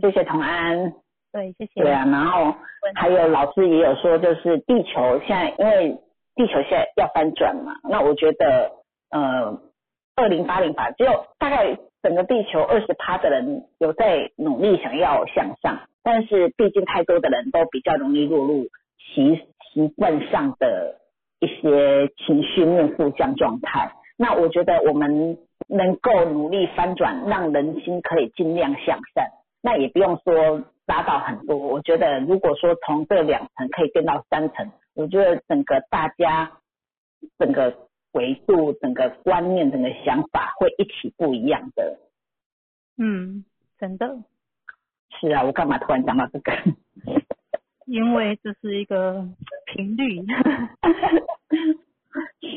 [0.00, 0.92] 对谢谢同安。
[1.32, 1.82] 对，谢谢。
[1.82, 2.54] 对啊，然后
[2.94, 5.98] 还有老师也有说，就是地球现在因为
[6.34, 8.72] 地球现在要翻转嘛，那我觉得
[9.10, 9.60] 呃，
[10.16, 18.68] 二零八零吧只有大概整个地球二十趴的人有在努力想要向上，但是毕竟太多的人都比较容易落入
[18.98, 21.00] 习习惯上的
[21.40, 23.92] 一些情绪面负向状态。
[24.16, 29.30] 那我觉得我们能够努力翻转，让人心可以尽量向善。
[29.62, 36.52] 那也不用说拉到很多，我觉得如果说从这两层可以变到三层，我觉得整个大家
[37.38, 37.76] 整个
[38.12, 41.98] 维度、整个观念、整个想法会一起不一样的。
[42.96, 43.44] 嗯，
[43.78, 44.16] 真的，
[45.20, 46.52] 是啊，我干嘛突然讲到这个？
[47.86, 49.28] 因为这是一个
[49.76, 50.24] 频率。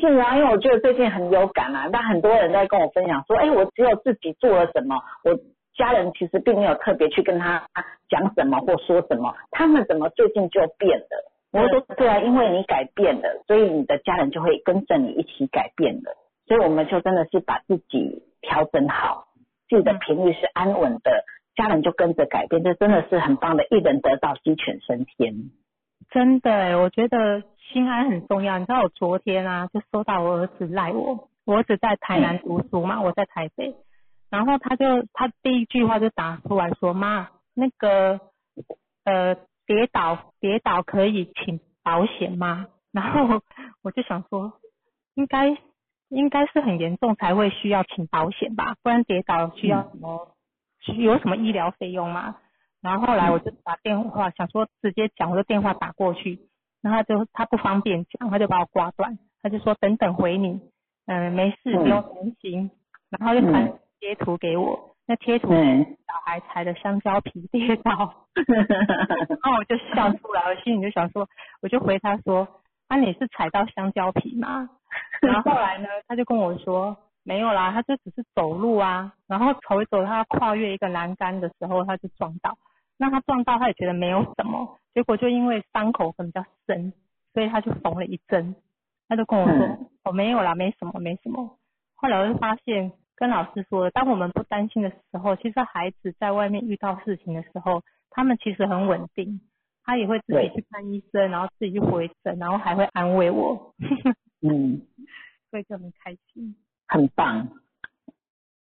[0.00, 5.38] 是啊，因为我觉得最近很有感啊，但很多人在跟我分享说，哎，我只有自己做了什么，我
[5.74, 7.68] 家人其实并没有特别去跟他
[8.08, 11.30] 讲什么或说什么，他们怎么最近就变了？
[11.52, 16.16] 我说对啊，因为你改变了，所以你的家人就会跟着你一起改变了，
[16.46, 19.26] 所以我们就真的是把自己调整好，
[19.68, 21.24] 自己的频率是安稳的，
[21.56, 25.50] 家人就跟着改变，这真的是很棒的，一人得道鸡犬升天。
[26.10, 27.42] 真的欸，我觉得
[27.72, 28.58] 心安很重要。
[28.58, 33.76] 你知道我昨天啊，就收到我儿子赖我，我儿子在台南读书嘛，我在台北，
[34.28, 38.20] 然后他就他第一句话就打出来说：“妈，那个
[39.04, 39.36] 呃
[39.66, 43.40] 跌倒跌倒可以请保险吗？”然后
[43.82, 44.54] 我就想说，
[45.14, 45.56] 应该
[46.08, 50.34] 应该是很严重才会需要请保险吧，不然跌倒需要什么、
[50.98, 52.36] 有什么医疗费用吗？
[52.82, 56.40] 然后后来我就打电话，想说直接讲，我就电话打过去，
[56.80, 60.60] 然后他就他不方便讲，他就把我挂断，他就说等等回你，
[61.06, 62.70] 嗯、没事，嗯不用担心，
[63.10, 67.92] 然后就传贴图给我，那贴图小孩踩的香蕉皮跌倒，
[68.48, 71.28] 然后我就笑出来，我心里就想说，
[71.60, 72.48] 我就回他说，
[72.88, 74.70] 啊你是踩到香蕉皮吗？
[75.20, 82.56] 然后后来呢，他就跟我说没有啦，他就只是走路啊，然后走一走，他要跨越一个栏杆的时候，他就撞到。
[83.00, 86.92] 那他撞到，他也觉得没有什么，结果就因为伤口可能比较深，
[87.32, 88.54] 所以他就缝了一针。
[89.08, 91.58] 他就跟我说：“嗯哦，没有啦，没什么，没什么。”
[91.96, 99.40] 后来我就发现，跟老师说的，当我们不担心的时候，其实孩子在外面遇到事情的时候，他们其实很稳定，
[99.82, 103.74] 他也会自己去看医生，然后自己去回诊，然后还会安慰我，
[104.42, 104.82] 嗯，
[105.50, 106.54] 所以就很开心。
[106.86, 107.48] 很棒，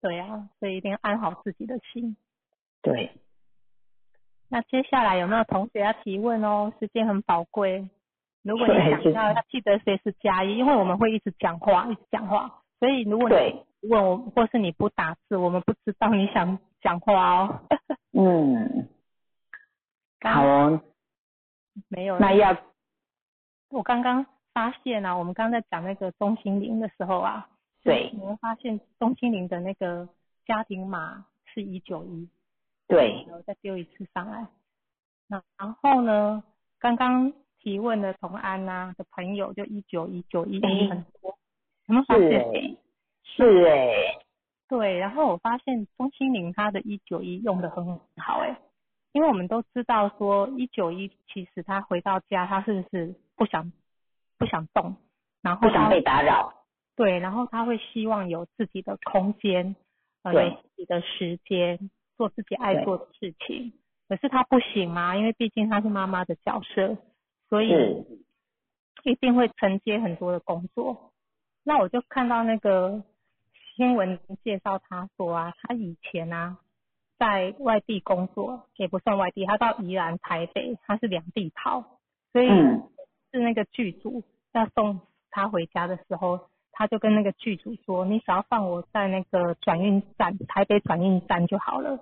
[0.03, 2.17] 对啊，所以一定要安好自己的心。
[2.83, 3.11] 对。
[4.49, 6.73] 那接下来有没有同学要提问哦？
[6.79, 7.89] 时间很宝贵，
[8.43, 13.65] 如果你想到，要记得随时加一，因为我们会一直讲话，一直讲话，所以如果对。
[13.83, 17.61] 你问我，或是你不打字，我们不知道你想讲话哦。
[18.13, 18.89] 嗯，
[20.19, 20.81] 刚好哦，
[21.89, 22.57] 没有，那要
[23.69, 27.49] 我刚刚发现啊，我们刚刚在讲那个中心灵的时候啊，
[27.85, 28.11] 对。
[28.13, 30.09] 你会发现中心灵的那个
[30.47, 32.29] 家庭码是一九一，
[32.89, 34.47] 对，然后再丢一次上来。
[35.29, 36.45] 那然后呢，
[36.79, 41.37] 刚刚提问的同安呐、的朋友就一九一九一哎很多，
[41.87, 42.41] 有没有发现？
[42.41, 42.77] 哎，
[43.25, 44.19] 是哎，
[44.69, 48.57] 对，然后我发现钟心凌他的一九一用的很好哎，
[49.13, 53.73] 因为我们都知道说一九一其实他回到家他是不是不想
[54.39, 54.97] 不想动，
[55.43, 56.53] 然后他不想被打扰，
[56.95, 59.75] 对，然后他会希望有自己的空间，
[60.23, 63.73] 呃，对有自己的时间，做自己爱做的事情。
[64.09, 66.97] 可是他不行嘛，因为毕竟他是妈妈的角色，
[67.49, 68.05] 所以，
[69.05, 71.13] 一定会承接很多的工作。
[71.63, 73.03] 那我就看到那个
[73.77, 76.59] 新闻介绍他说啊，他以前啊
[77.19, 81.99] 在外地工作，也不算外地，他到宜兰、台北，他是两地跑，
[82.33, 82.89] 所以嗯。
[83.33, 85.01] 是那个剧组要送
[85.31, 86.49] 他回家的时候，
[86.79, 91.99] 他就跟那个剧组说：“你只要放我在那个转运站，台北转运站就好了。”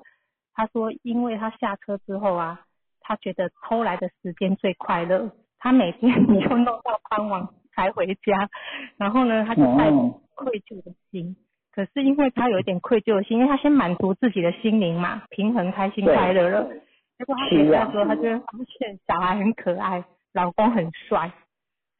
[0.53, 2.62] 他说：“因为他下车之后啊，
[3.01, 8.51] 他觉得偷来的时间最快乐，他每天 就弄到傍晚才回家，
[8.97, 9.91] 然后呢，他就带
[10.35, 11.37] 愧疚的心。
[11.72, 16.68] 可是因为他有一点愧疚的心，因为他先满足自己的心灵嘛，平衡、开心、快乐了。
[17.16, 18.47] 结果他回家的时候，他就会发
[18.79, 21.31] 现小孩很可爱，老公很帅。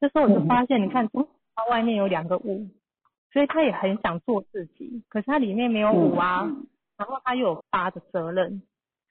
[0.01, 2.67] 这时候我就发现，你看，嗯他外面有两个五，
[3.31, 6.45] 所以他也很想做自己，可是他里面没有五啊，
[6.97, 8.61] 然后他又有八的责任，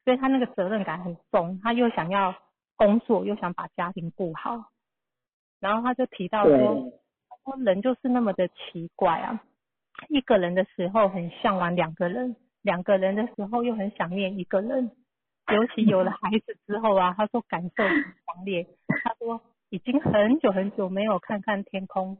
[0.04, 2.34] 所以他那个责任感很重，他又想要
[2.76, 4.70] 工作，又想把家庭顾好，
[5.60, 6.92] 然后他就提到说，
[7.28, 9.40] 他说人就是那么的奇怪啊，
[10.08, 14.90] 一个人的时候很向往两个人，两个人的时候又很想念一个人，
[15.52, 18.66] 尤其有了孩子之后啊，他说感受很强烈，
[19.02, 19.40] 他说
[19.70, 22.18] 已经很久很久没有看看天空，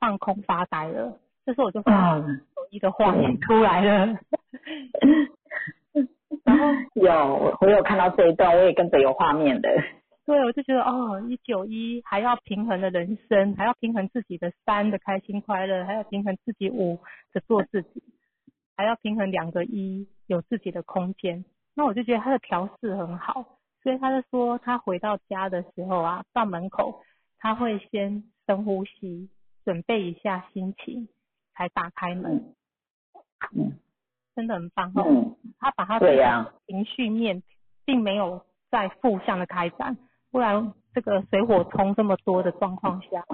[0.00, 1.16] 放空发呆了。
[1.46, 2.20] 这时候我就发
[2.70, 4.18] 一个画面出来了，
[6.44, 9.68] 然后有我有看到这一段，我也跟着有画面的。
[10.26, 17.00] 对，我就觉得哦，一九一还要平衡的人生，还要平衡自己的三的开心快乐，还要平衡自己五
[17.32, 18.02] 的做自己，
[18.76, 21.44] 还要平衡两个一有自己的空间。
[21.74, 23.44] 那我就觉得他的调试很好，
[23.82, 27.02] 所以他就说他回到家的时候啊，到门口
[27.38, 29.28] 他会先深呼吸，
[29.70, 31.06] 准备一下心情，
[31.54, 32.56] 才打开门，
[33.54, 33.78] 嗯。
[34.34, 35.04] 真的很棒哦。
[35.06, 36.52] 嗯，他把他对呀。
[36.66, 37.40] 情绪面
[37.84, 39.96] 并没有在负向的开展，
[40.32, 43.24] 不然这个水火冲这么多的状况下，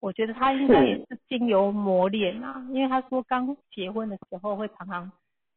[0.00, 5.12] 我觉得他应该也是经由磨练啊，因为他说刚结婚的时候会常常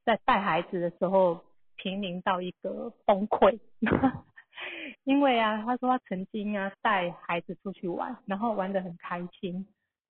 [0.05, 1.43] 在带孩子的时候
[1.77, 3.59] 濒临到一个崩溃，
[5.05, 9.67] 因为啊，他说他曾经啊带孩子出去玩，然后玩得很开心，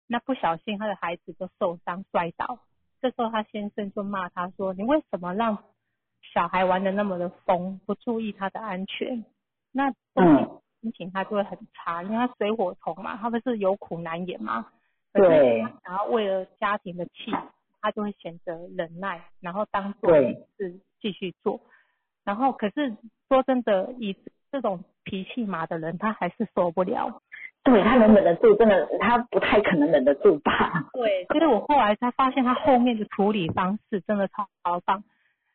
[0.07, 2.59] 那不小心他的孩子就受伤摔倒，
[3.01, 5.65] 这时候他先生就骂他说：“你为什么让
[6.33, 9.25] 小孩玩的那么的疯，不注意他的安全？”
[9.73, 14.67] 那嗯心情他就会很差，因为他水火同嘛，他不是有苦难言嘛。
[15.13, 17.31] 对然后为了家庭的气，
[17.81, 21.61] 他就会选择忍耐，然后当做对是继续做。
[22.25, 22.97] 然后可是
[23.29, 24.17] 说真的，以
[24.51, 27.23] 这种脾气马的人，他还是受不了。
[27.65, 30.91] 对他能忍得住，真的他不太可能忍得住吧？
[30.93, 35.03] 对，所以我后来才发现他后面的处理方式真的超超棒。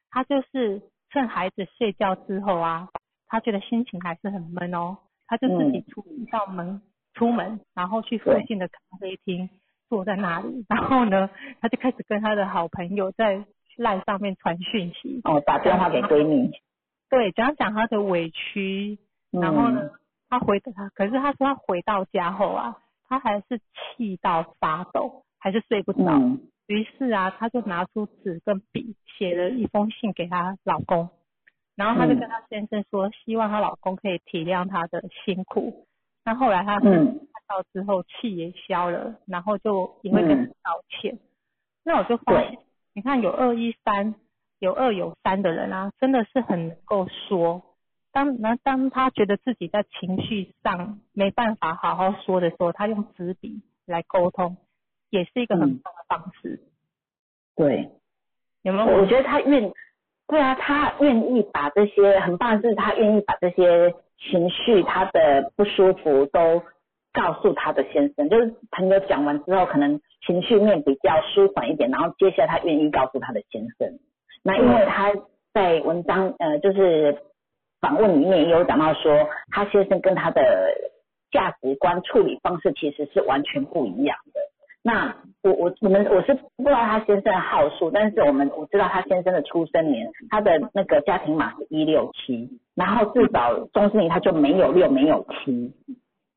[0.10, 0.82] 他就是
[1.12, 2.90] 趁孩子睡觉之后啊，
[3.28, 4.98] 他觉得心情还是很闷哦，
[5.28, 6.82] 他就自己出一道门、
[7.14, 9.50] 出门，然后去附近的咖啡厅
[9.88, 11.30] 坐在那里，然后呢，
[11.62, 13.46] 他就开始跟他的好朋友在
[13.78, 16.52] 赖上面传讯息，哦，打电话给闺蜜，
[17.08, 18.98] 对，讲讲他的委屈，
[19.32, 19.92] 然后呢，
[20.30, 22.78] 他回他，可是他说他回到家后啊，
[23.08, 26.04] 他还是气到发抖，还是睡不着。
[26.06, 31.10] 嗯于是啊，他就拿出纸跟笔，写了一封信给她老公，
[31.76, 35.88] 然后她就跟她先生说，希望她老公可以体谅她的辛苦。
[36.24, 36.92] 那后来他看
[37.48, 41.18] 到之后，气也消了，然后就也会跟他嗯道歉。
[41.84, 42.60] 那我就发现，
[42.94, 44.14] 你看有二一三，
[44.60, 47.64] 有二有三的人啊，真的是很能够说。
[48.12, 54.58] 当那当他觉得自己在情绪上没办法好好说的时候，他用纸笔来沟通，
[55.10, 56.60] 也是一个很嗯棒的方式。
[57.56, 57.90] 对，
[58.64, 58.86] 有没有？
[58.98, 59.72] 我觉得他愿，
[60.28, 66.64] 对啊，他愿意把这些很棒的是，他愿意把这些情绪、他的不舒服都
[67.12, 68.30] 告诉他的先生。
[68.30, 74.00] 就是朋友讲完之后，可能情绪面比较舒缓一点，然后接下来他愿意告诉他的先生。
[74.42, 75.14] 那因为他
[75.54, 77.22] 在文章呃，就是
[77.82, 80.42] 访问里面也有讲到说，他先生跟他的
[81.32, 84.42] 价值观、处理方式其实是完全不一样的。
[84.82, 95.74] 那我我我们我是不知道他先生的号数，但是我们我知道他先生的出生年，他的那个家庭码是一六七，然后至少中心怡他就没有六没有七，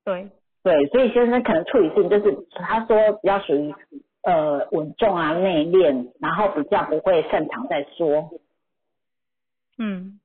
[0.05, 0.29] 对，
[0.65, 3.73] 对，所以先生可能处理事情就是他说比较属于
[4.25, 8.29] 呃稳重啊内敛，然后比较不会擅长在说，
[9.79, 10.19] 嗯，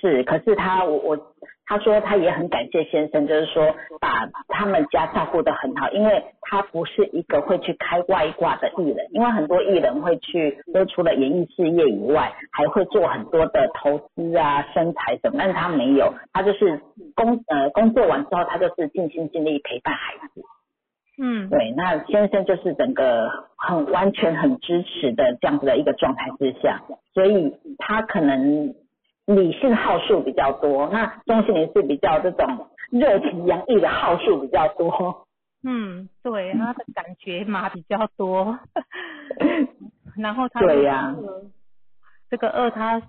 [0.00, 1.18] 是，可是他我我
[1.66, 16.80] 他说他也很感谢先生，就是说把他们家照顾得很好，因为他不是一个会去开外挂的艺人，因为很多艺人会去，都除了演艺事业以外，还会做很多的投资啊、身材什么，但是他没有，他就是
[17.14, 20.42] 工呃工作完之后，他就是尽心尽力陪伴孩子。
[21.20, 26.80] 嗯对，那先生就是整个很完全很支持的这样子的一个状态之下，
[27.12, 28.72] 所以他可能
[29.28, 35.26] 理性号数比较多，那中心凌是比较这种热情洋溢的号数比较多。
[35.62, 38.58] 嗯，对，他的感觉嘛比较多，
[40.16, 41.50] 然后他对呀这个
[42.30, 43.02] 这个二他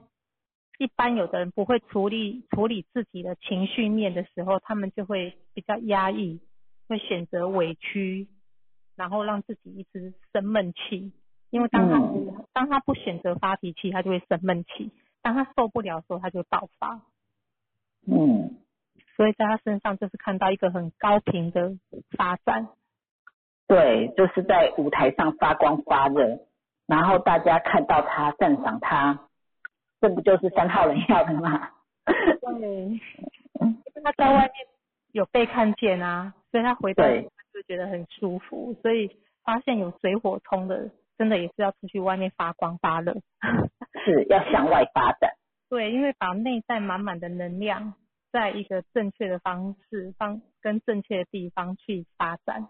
[0.78, 6.42] 一般有的人不会处理处理自己的情绪面的时候，他们就会比较压抑，
[6.88, 8.28] 会选择委屈，
[8.98, 11.14] 然后让自己一直生闷气。
[11.52, 14.92] 因为当他、嗯当他不选择发脾气，他就会生闷气；
[15.22, 17.02] 当他受不了的时候，他就爆发。
[18.08, 18.58] 嗯，
[19.16, 21.74] 所以在他身上就是看到一个很高频的
[22.18, 22.68] 发展。
[23.68, 26.40] 对，就是在舞台上发光发热，
[26.88, 29.28] 然后大家看到他赞赏他，
[30.02, 31.70] 这不就是三号人要的吗？
[32.06, 33.00] 对，因
[33.96, 34.54] 为他在外面
[35.12, 37.04] 有被看见啊，所以他回到
[37.54, 38.74] 就觉得很舒服。
[38.82, 43.18] 所以发现有水火冲的，真的也是要出去外面发光发热。
[44.10, 45.32] 是要向外发展。
[45.70, 47.94] 对，因为把内在满满的能量，
[48.32, 52.68] 在一个正确的方式方跟正确的地方去发展。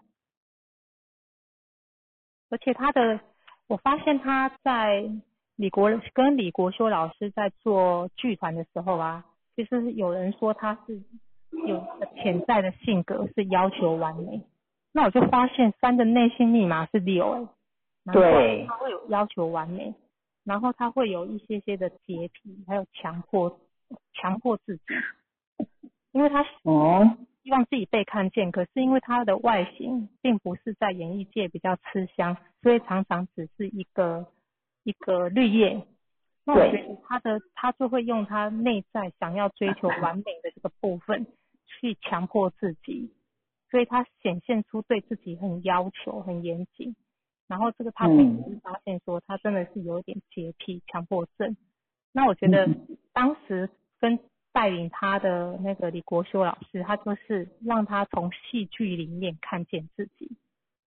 [2.50, 3.20] 而且他的，
[3.68, 5.08] 我发现他在
[5.56, 9.24] 李国跟李国修老师在做剧团的时候啊，
[9.56, 11.02] 其实有人说他是
[11.66, 11.86] 有
[12.16, 14.42] 潜在的性格是要求完美，
[14.92, 17.48] 那我就发现三的内心密码是六、
[18.12, 19.94] 对他会有要求完美，
[20.50, 23.60] 然后他会有一些些的洁癖，还有强迫
[24.14, 24.82] 强迫自己，
[26.10, 34.26] 因为他哦，希望自己被看见，可是因为他的外形并不是在演艺界比较吃香，所以常常只是一个
[34.82, 35.86] 一个绿叶。
[36.44, 41.28] 那我对觉得他的他就会用他内在想要追求完美的这个部分
[41.68, 43.12] 去强迫自己，
[43.70, 46.96] 所以他显现出对自己很要求、很严谨。
[47.50, 51.56] 然后这个他嗯被发现说他真的是有一点洁癖、强迫症。
[52.12, 53.68] 那我觉得嗯当时
[53.98, 54.20] 跟
[54.52, 60.30] 带领他的那个李国修老师，他就是让他从戏剧里面看见自己，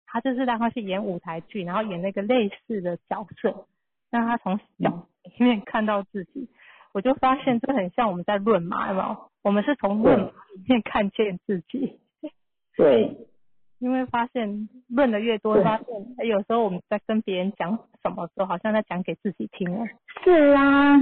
[0.06, 3.68] 他就是让他去演舞台剧，然后演那个类似的角色，
[4.10, 6.48] 让他从小里面看到自己。
[6.94, 9.32] 我就发现这很像我们在论马，有没有？
[9.42, 10.26] 我们是从论马
[10.56, 12.00] 里面看见自己，
[12.78, 13.28] 对，
[13.84, 15.88] 因为发现论的越多，发现
[16.18, 19.86] 哎有时候我们在跟别人讲什么时候，好像在讲给自己听了。
[20.24, 20.98] 是啊，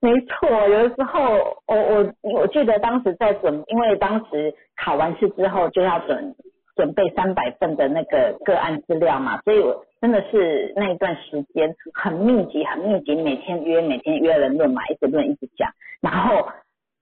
[0.00, 0.48] 没错。
[0.68, 6.34] 有的时候，我我我记得当时在准，因为当时考完试之后就要准
[6.74, 15.70] 准备三百份的那个个案资料嘛，所以我真的是那一段时间很密集，很密集，每天约，每天约人论嘛，一直论，一直讲，
[16.00, 16.48] 然后。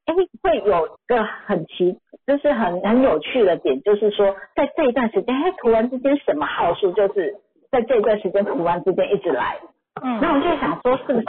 [0.07, 1.97] 哎，会有个很奇，
[2.31, 7.35] 就是很很有趣的点，就是说，在这一段时间，哎，突然之间什么号数，就是
[7.73, 9.59] 在这一段时间突然之间一直来，
[10.01, 11.27] 嗯，那我就想说，是不是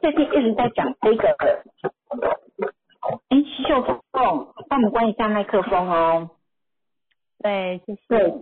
[0.00, 1.28] 最近一直在讲这个？
[3.28, 3.36] 哎，
[3.68, 6.30] 秀凤，帮我们关一下麦克风哦。
[7.40, 8.00] 对，谢谢。
[8.08, 8.34] 对，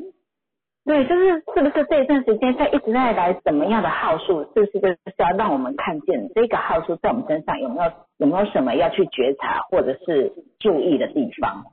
[0.87, 4.41] 对，就是是不是这一段时间在一直在来什么样的号数？
[4.55, 11.67] 是不是就是要让我们看见这个号数在我们身上有没有有没有什么要去觉察或者是注意的地方？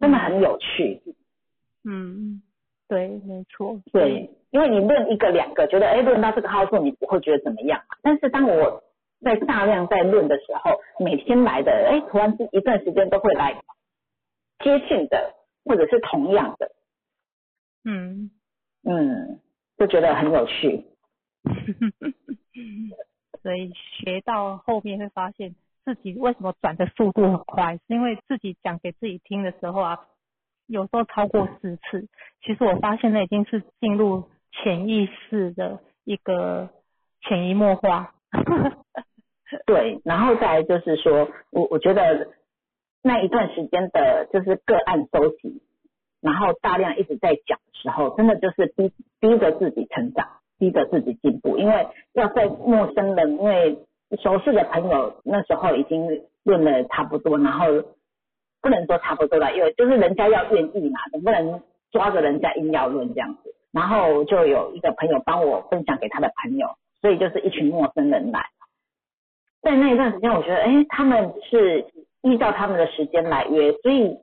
[0.00, 1.02] 真的很有趣。
[1.84, 2.42] 嗯，
[2.88, 3.80] 对，没错。
[3.92, 7.96] 对，因为你论一个两个，觉得哎论到这个号数你不会觉得怎么样嘛。
[8.02, 8.82] 但是当我
[9.20, 13.60] 在大量在论的时候，每天来的哎突然是一段时间都会来
[14.60, 15.34] 接近的，
[15.64, 16.70] 或者是同样的，
[17.84, 18.30] 嗯，
[18.84, 19.40] 嗯，
[19.78, 20.84] 就觉得很有趣。
[23.42, 25.54] 所以学到后面会发现
[25.88, 30.00] 自己为什么转的速度很快，是因为自己讲给自己听的时候啊，
[30.66, 32.06] 有时候超过四次。
[32.44, 36.68] 其实我发现那已经是进入潜意识的一个
[37.22, 38.12] 潜移默化。
[39.64, 42.28] 对，然后再来就是说我我觉得
[43.02, 45.62] 那一段时间的就是个案收集，
[46.20, 50.28] 然后大量一直在讲的时候，真的就是逼逼着自己成长，
[50.58, 53.78] 逼着自己进步，因为要在陌生人，因为
[54.22, 57.66] 熟识的朋友那时候已经论了差不多，然后
[58.62, 61.62] 不能说差不多了，因为就是人家要愿意嘛，总不能
[61.92, 63.54] 抓着人家硬要论这样子。
[63.70, 66.68] 然后就有一个朋友帮我分享给他的朋友，
[67.02, 68.46] 所以就是一群陌生人来。
[69.60, 71.84] 在那一段时间，我觉得，哎，他们是
[72.22, 74.18] 依照他们的时间来约，所以，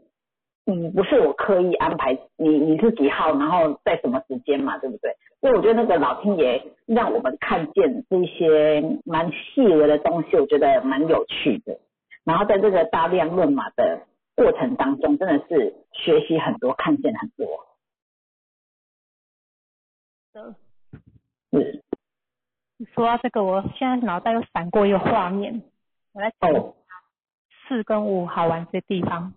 [0.67, 5.15] 嗯，不是我刻意安排你你是几号，然后在什么时间嘛，对不对？
[5.41, 11.77] 因为我觉得那个老天爷让我们看见这些蛮细微的东西，我觉得蛮有趣的。
[12.23, 17.67] 然后在这个大量论马的过程当中，真的是学习很多，看见很多。
[21.51, 21.83] 嗯，
[22.77, 25.61] 你说到这个，我现在脑袋又闪过一个画面，
[26.13, 26.73] 我来讲哦，
[27.67, 29.33] 四跟五好玩的地方，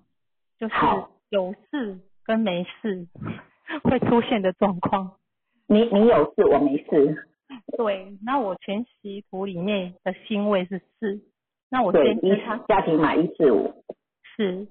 [0.58, 3.06] 就是好有事跟没事
[3.84, 5.12] 会出现的状况。
[5.66, 7.28] 你你有事，我没事。
[7.76, 11.20] 对，那我全息图里面的星位是四，
[11.70, 13.84] 那我先生他家庭码一四五。
[14.36, 14.66] 是，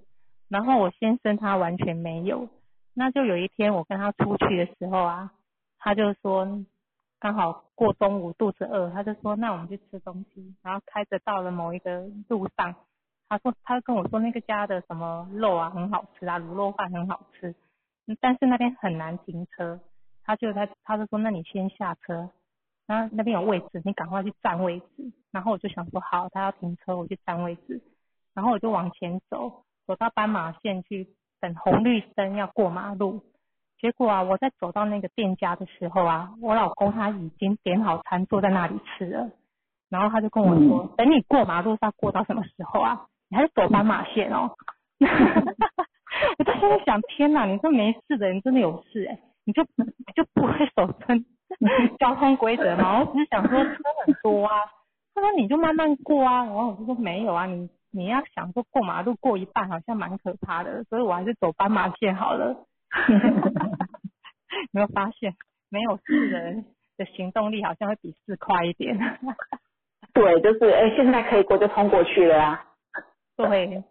[0.49, 2.49] 然后我先生他完全没有，
[2.93, 5.31] 那就有一天我跟他出去的时候啊，
[5.77, 6.65] 他就说
[7.19, 12.73] 刚好过中午肚子饿，他就说那我们去吃东西，然后开着到了某一个路上，
[13.29, 17.53] 他说他跟我说那个家的什么肉啊很好吃啊，卤肉饭很好吃，
[18.05, 19.79] 嗯但是那边很难停车，
[20.23, 22.29] 他就他他就说那你先下车，
[22.85, 27.81] 然后那边有位置，你赶快去占位置，然后我就想说好，他要停车，我去占位置，
[28.33, 31.09] 然后我就往前走，走到斑马线去
[31.41, 33.21] 等红绿灯要过马路。
[33.79, 39.29] 结果啊，我在走到那个店家的时候啊，我老公他已经点好餐坐在那里吃了，
[39.89, 43.05] 然后他就跟我说，等你过马路是要过到什么时候啊？
[43.29, 44.51] 你还是走斑马线哦。
[46.39, 49.85] 我在心里想，天哪，你这没事的人真的有事哎、你就你
[50.15, 51.25] 就不会守遵
[51.99, 52.99] 交通规则吗？
[52.99, 54.61] 我只是想说车很多啊，
[55.13, 62.55] 他说你就慢慢过啊，然后我就说没有啊，你你要想说过马路过一半好像蛮可怕的，所以我还是走斑马线好了。
[64.73, 65.35] 有没有发现，
[65.69, 66.65] 没有事的人
[66.97, 68.97] 的行动力好像会比四快一点？
[70.13, 72.63] 对，就是哎，现在可以过就冲过去了啊。
[73.37, 73.83] 对，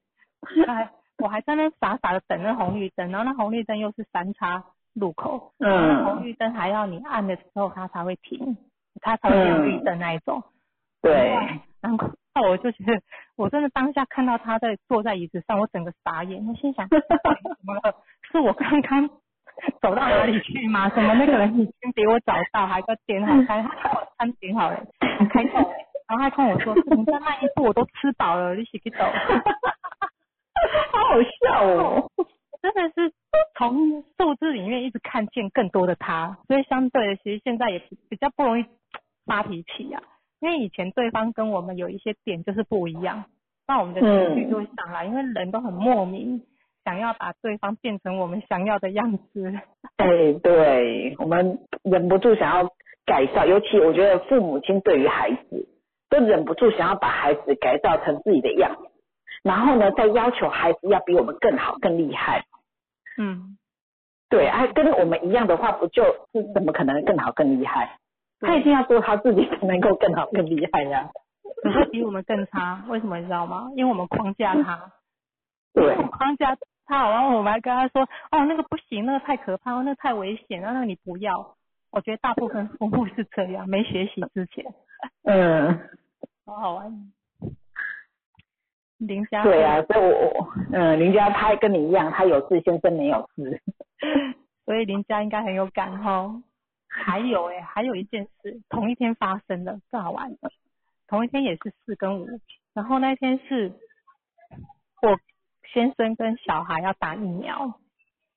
[0.67, 4.63] 还我还在那傻傻的等那红绿灯，然后那红绿灯又是三叉
[4.95, 8.57] 路口，嗯红嗯，绿灯还要你按的时候它才会停，
[9.01, 10.43] 它才会亮绿灯那一种。
[11.01, 11.35] 对，
[11.81, 13.01] 然后那我就觉得，
[13.37, 16.45] 我真的当下看到他在坐在椅子上，我整个傻眼。
[16.47, 16.99] 我心想， 怎
[17.65, 17.95] 么了？
[18.33, 19.09] 是我刚刚
[19.81, 20.89] 走到哪里去吗？
[20.95, 23.65] 怎么那个人已经比我早到，还在点好餐，
[24.19, 25.69] 餐点好了，还开口了，
[26.09, 28.99] 然后他跟我说，你再慢一步，我都吃饱了，你起去走。
[30.93, 32.11] 好好笑哦。
[32.63, 33.13] 真的是
[33.57, 38.65] 从数字里面一直看见更多的他，所以相对的，其实现在也比比较不容易
[39.25, 40.03] 发脾气啊。
[40.41, 43.25] 因为以前对方跟我们有一些点就是不一样，
[43.69, 46.43] 那我们的情绪就会上来，因为人都很莫名，
[46.85, 49.53] 想要把对方变成我们想要的样子。
[49.97, 52.69] 哎，对，我们忍不住想要
[53.05, 55.69] 改造，尤其我觉得父母亲对于孩子
[56.09, 58.89] 都忍不住想要把孩子改造成自己的样子，
[59.43, 62.45] 然后呢，再要求孩子要比我们更好、更厉害。
[63.19, 63.57] 嗯，
[64.29, 67.99] 对，啊，跟我们一样的话，不就是怎么可能更好、更厉害？
[68.41, 71.09] 他一定要做他自己才能够更好、更厉害呀、
[71.63, 73.69] 可是比我们更差，为什么你知道吗？
[73.75, 74.93] 因为我们框架他，
[75.73, 76.55] 对，框架
[76.85, 81.57] 他，然后我们还跟他说，哦，那个不行，那个太可怕，那个太危险，那个你不要。
[81.91, 84.67] 我觉得大部分父母是这样，没学习之前，
[85.25, 85.89] 嗯，
[86.45, 87.13] 好好玩。
[88.99, 93.63] 林家对啊，所以我我嗯，林家他跟你一样，他有事，先生没有事。
[94.65, 96.43] 所以林家应该很有感哈。
[96.89, 100.35] 还有哎、还有一件事，同一天发生的，更好玩。
[101.09, 102.27] 同一天也是四跟五，
[102.73, 103.73] 然后那天是
[105.03, 105.19] 我
[105.75, 107.79] 先生跟小孩要打疫苗，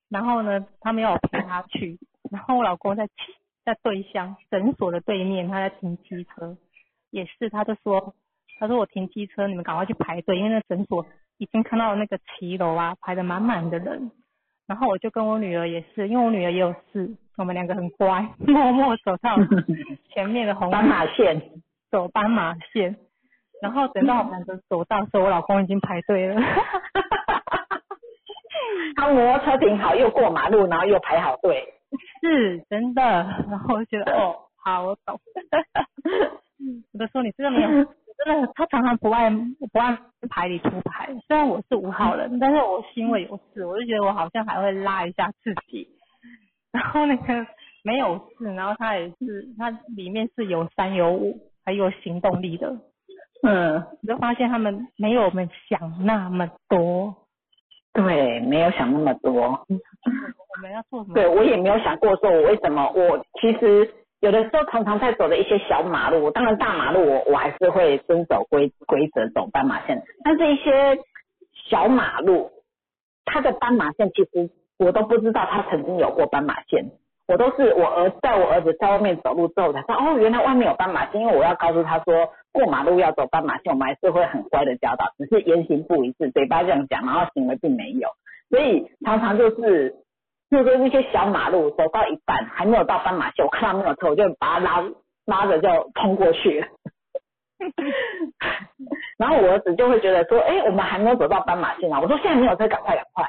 [0.09, 1.97] 然后呢，他没有陪他去，
[2.29, 3.13] 然后我老公在骑
[3.71, 6.57] 在对向诊所的对面，他在停机车，
[7.11, 8.15] 也是，他就说，
[8.57, 11.05] 他说我停机车，你们赶快去排队，因为那诊所
[11.37, 14.09] 已经看到那个骑楼啊排的满满的人，
[14.65, 19.37] 然后我就跟我女儿也是，因为我女儿也有事，我们两个很乖，默默走到
[20.11, 21.39] 前面的红斑马线，
[21.91, 22.95] 走斑马线，
[23.61, 26.41] 然后等到我们两个走到的时候，我老公已经排队了。
[28.95, 31.75] 他摩托车停好，又过马路，然后又排好队。
[32.21, 33.01] 是真的，
[33.49, 35.19] 然后我就觉得哦，好，我懂。
[36.93, 39.97] 我都说你真的没有，真的，他常常不按不按
[40.29, 41.09] 牌理出牌。
[41.27, 45.87] 虽然我是五号人，但是我心里有事，我就觉得我好像还会拉一下自己。
[46.71, 47.47] 然后那个
[47.83, 52.77] 没有事，然后他也是，他里面是有三有五，还有行动力的。
[53.41, 57.15] 嗯，你就发现他们没有我们想那么多。
[57.93, 59.31] 对，没有想那么多。
[59.33, 61.15] 我们要做什么？
[61.15, 70.99] 对我也没有想过说，我为什么我其实有的时候常常在走的一些小马路，当然大马路我我还是会遵守规规则走斑马线，但是一些
[71.69, 72.51] 小马路，
[73.25, 76.91] 它的斑马线其实我都不知道它曾经有过斑马线。
[77.27, 88.09] 我都是我儿在我儿子在外面走路之后才知道，哦，原来外面有斑马线，因为我要告诉他说过马路要走斑马线，我们还是会很乖的教导，只是言行不一致，嘴巴这样讲，然后行为并没有，
[88.49, 89.95] 所以常常就是
[90.49, 94.83] 就是那些小马路走到一半还没有到斑马线，我看到没有车，我就把它拉
[95.25, 96.67] 拉着就冲过去了。
[99.17, 101.99] 然后我儿子就会觉得说，哎、我们还没有走到斑马线啊！
[101.99, 103.25] 我说现在没有车，赶快赶快。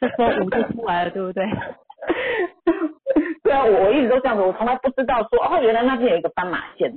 [0.00, 1.46] 这时候五就出来了，对不对？
[3.44, 6.92] 对啊，我我一直都这样子，我从来不知道说，哦，原来那边有一个斑马线。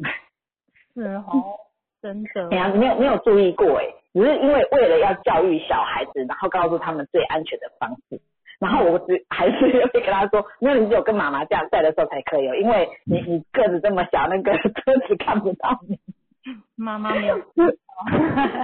[0.99, 1.57] 是哦，
[2.01, 2.57] 真的哎。
[2.57, 8.19] 呀，没有没有注意过哎，只是因为为了要教育小孩子，然后告诉他们最安全的方式，
[8.59, 15.97] 然后我只还是会跟他说，没有，你只有跟妈妈这样在的时候才可以哦，因为你你个子这么小，那个车子看不到你。
[16.75, 17.37] 妈妈没有，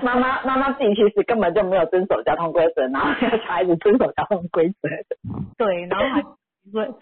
[0.02, 4.90] 妈妈妈妈自己其实根本就没有遵守交通规则，然后要小孩子遵守交通规则。
[5.58, 6.24] 对，然后还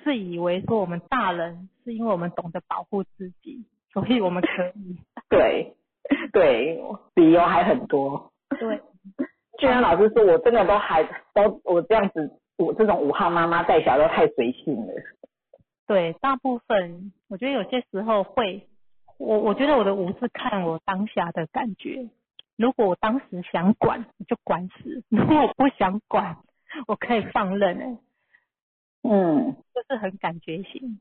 [0.03, 3.63] 自以为说我们大人是因为我们懂得保护自己，
[3.93, 4.97] 所以我们可以。
[5.29, 5.73] 对
[6.31, 6.83] 对，
[7.15, 8.31] 理由还很多。
[8.59, 8.81] 对，
[9.59, 11.03] 居然老师说我真的都还
[11.33, 14.93] 都我这样子，我这种五号妈妈带小孩都太随性了。
[15.87, 18.67] 对，大部分我觉得有些时候会，
[19.17, 22.09] 我我觉得我的五是看我当下的感觉。
[22.55, 26.37] 如果我当时想管，我就管死；如果我不想管，
[26.87, 27.97] 我可以放任、欸。
[29.03, 30.99] 嗯，就是很感觉型。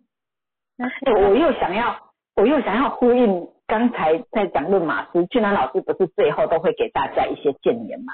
[0.77, 8.13] 但是哎、我又想要，我又想要呼应刚才在讲论马斯，俊南老师不是最后都会给大家一些建言嘛？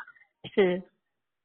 [0.55, 0.83] 是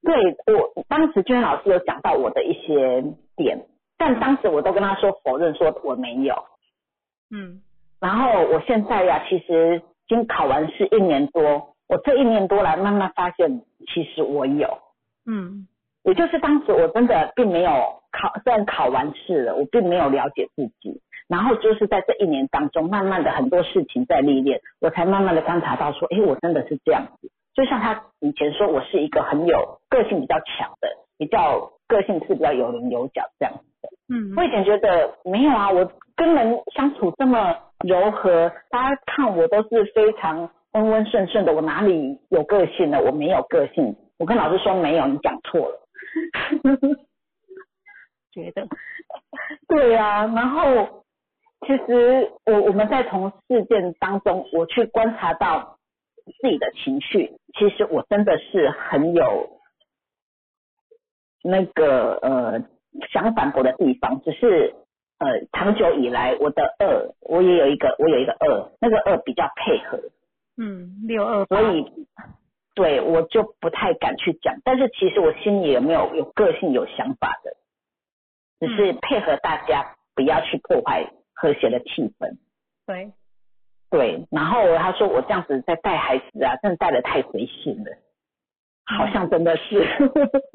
[0.01, 0.15] 对
[0.53, 3.03] 我当时俊南老师有讲到我的一些
[3.35, 3.65] 点，
[3.97, 6.35] 但当时我都跟他说否认，说我没有。
[7.31, 7.61] 嗯
[7.99, 13.61] 然后我现在呀，其实已经考完试一年多，我这一年多来慢慢发现，
[13.93, 14.79] 其实我有。
[15.25, 15.67] 嗯
[16.03, 17.71] 也就是当时我真的并没有
[18.11, 21.01] 考，虽然考完试了，我并没有了解自己，
[21.33, 27.31] 然后就是在这一年当中，慢慢的很多事情在历练，我才慢慢的观察到说，哎，我真的是这样子。
[27.55, 30.87] 就像他以前说我是一个很有个性比较强的，
[31.17, 33.89] 比较个性是比较有棱有角这样子的。
[34.13, 43.01] 嗯我以前觉得没有啊，我跟人相处这么柔和，大家看我都是非常温温顺顺的，我哪里有个性呢？
[43.01, 43.95] 我没有个性。
[44.19, 45.79] 我跟老师说没有，你讲错了。
[48.31, 48.67] 觉 得
[49.67, 51.02] 对呀、然后
[51.65, 55.77] 其实我我们在从事件当中，我去观察到
[56.41, 59.59] 自己的情绪，其实我真的是很有
[61.43, 62.63] 那个呃
[63.11, 64.75] 想反驳的地方，只是
[65.19, 69.99] 呃长久以来我的二，我也有一个我有一个二，那个二比较配合，
[70.57, 72.07] 嗯六二八所以
[72.75, 77.55] 对我就不太敢去讲，但是其实我心里有没有有个性有想法的，
[78.59, 81.11] 只是配合大家不要去破坏
[81.43, 82.37] 和谐的气氛。
[82.87, 83.11] 对
[83.89, 87.91] 对，然后他说我这样子在带孩子啊，真的带的太随性了，
[88.85, 89.85] 好像真的是。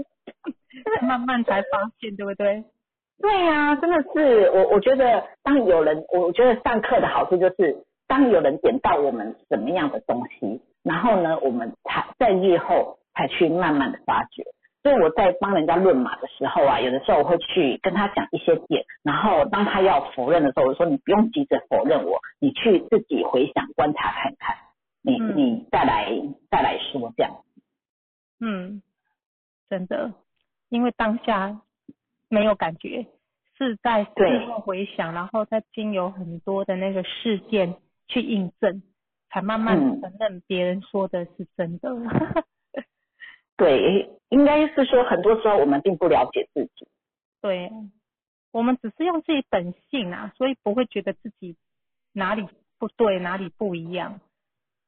[1.07, 2.65] 慢慢才发现，对不对？
[3.21, 14.43] 对呀、真的是我，我觉得当有人，我我觉得上课的好处就是，当有人点到我们什么样的东西，然后呢，我们才在日后才去慢慢的发掘。
[14.89, 24.57] 所以我在帮人家论马的时候啊，有的时候我会去跟他讲一些点，然后当他要否认的时候，我说你不用急着否认我，你去自己回想观察看看，
[25.03, 26.11] 你嗯你再来
[26.51, 27.37] 再来说这样。
[28.41, 28.81] 嗯，
[29.69, 30.15] 真的，
[30.71, 31.61] 因为当下
[32.31, 33.05] 没有感觉，
[33.59, 37.75] 是在事对后回想，然后再经由很多的那个事件
[38.07, 38.83] 去印证，
[39.29, 41.91] 才慢慢嗯承认别人说的是真的。
[43.59, 46.89] 对，应该是说很多时候我们并不了解自己。
[47.43, 47.71] 对，
[48.53, 51.57] 我们只是用自己本性啊，所以不会觉得自己
[52.13, 52.49] 哪里
[52.79, 54.21] 不对，哪里不一样。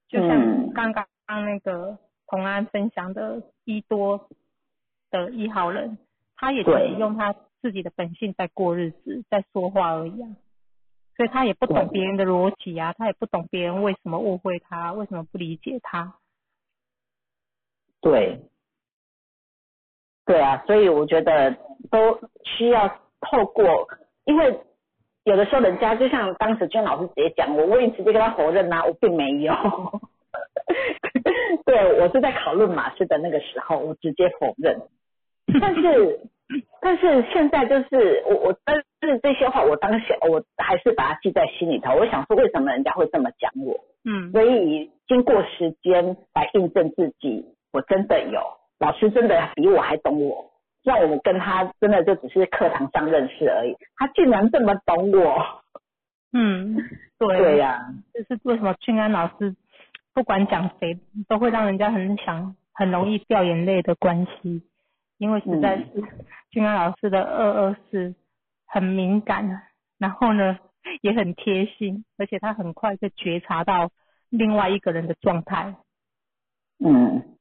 [0.09, 4.29] 就像嗯刚刚那个同安分享的一多
[5.11, 5.99] 的一号人，
[6.37, 10.37] 他也只是用他自己的本性在过日子，在说话而已啊。
[11.17, 16.17] 所以他也不懂别人的逻辑啊，他也不懂别人为什么误会他，为什么不理解他。
[18.01, 18.41] 对，
[20.31, 21.57] 对啊，所以我觉得
[21.91, 22.87] 都需要
[23.21, 23.89] 透过，
[24.25, 24.61] 因为
[25.25, 29.53] 有的时候人家就像当时娟老师直接讲，我我也直接跟他否认呐、我并没有。
[31.67, 34.81] 对我是在讨论马氏的那个时候，我直接否认。
[35.61, 36.21] 但是，
[36.81, 41.97] 但是现在就是我我，但是这些话我当下我还是把它记在心里头。
[41.97, 43.81] 我想说，为什么人家会这么讲我？
[44.05, 48.41] 嗯，所以经过时间来印证自己，我真的有
[48.81, 50.51] 老师真的比我还懂我。
[50.83, 55.63] 让我们跟他真的就只是课堂上认识而已，他竟然这么懂我。
[56.33, 56.75] 嗯，
[57.21, 59.55] 对，对呀、就是为什么俊安老师
[60.15, 60.99] 不管讲谁，
[61.29, 64.63] 都会让人家很想、很容易掉眼泪的关系，
[65.19, 65.87] 因为实在是
[66.51, 68.15] 俊安老师的二二四
[68.67, 69.61] 很敏感，
[69.99, 70.59] 然后呢
[71.03, 73.91] 也很贴心，而且他很快就觉察到
[74.31, 75.75] 另外一个人的状态。
[76.83, 77.37] 嗯，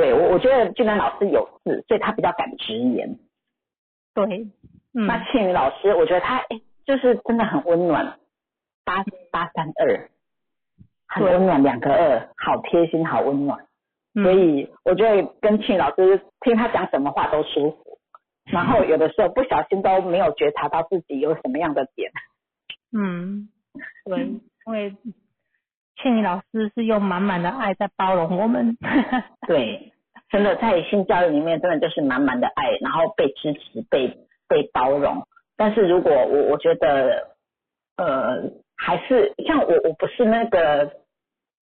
[0.00, 3.18] 对我我觉得俊南老师有事，所以他比较敢直言。
[4.14, 4.48] 对，
[4.94, 8.18] 嗯，那倩宇老师，我觉得他哎，就是真的很温暖，
[8.84, 10.08] 八八三二，
[11.06, 13.66] 很温暖，两个二，好贴心，好温暖。
[14.14, 17.98] 嗯所以我觉得跟庆老师听他讲什么话都舒服，
[18.46, 22.10] 然后有的时候不小心都没有觉察到自己有什么样的点。
[22.92, 23.48] 嗯，
[24.04, 24.96] 对，因为
[26.02, 28.76] 倩怡老师是用满满的爱在包容我们。
[29.46, 29.92] 对，
[30.30, 34.08] 真的在性教育里面，真的就是满满的爱，然后被支持、被
[34.48, 35.26] 被包容。
[35.56, 37.36] 但是如果我我觉得，
[37.96, 40.86] 呃，还是像我我不是那个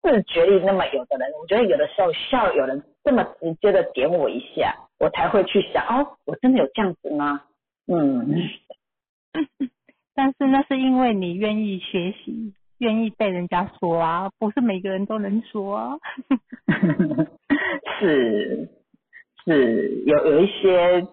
[0.02, 7.42] 自觉力那么有的人，我觉得有的时候需要有人这么直接的点我一下，我才会去想，哦，我真的有这样子吗？
[7.86, 8.48] 嗯，
[10.14, 15.96] 但是那是因为你愿意学习，愿意被人家说啊，不是每个人都能说啊。
[18.00, 18.68] 是
[19.44, 21.06] 是有有一些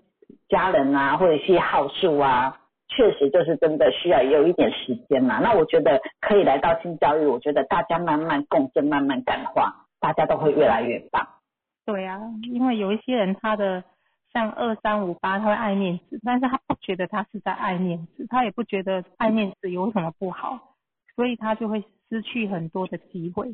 [0.48, 5.38] 家人啊，或者一些好数啊，确实就是真的需要有一点时间嘛。
[5.38, 11.28] 那我觉得可以来到性教育，我觉得大家慢慢共振，慢慢感化，大家都会越来越棒。
[11.86, 12.20] 对啊，
[12.52, 13.84] 因为有一些人他的
[14.34, 20.69] 像二三五八，他会爱面子，但是他不觉得他是在爱面子，他也不觉得爱面子有什么不好，
[21.20, 23.54] 所以他就会失去很多的机会。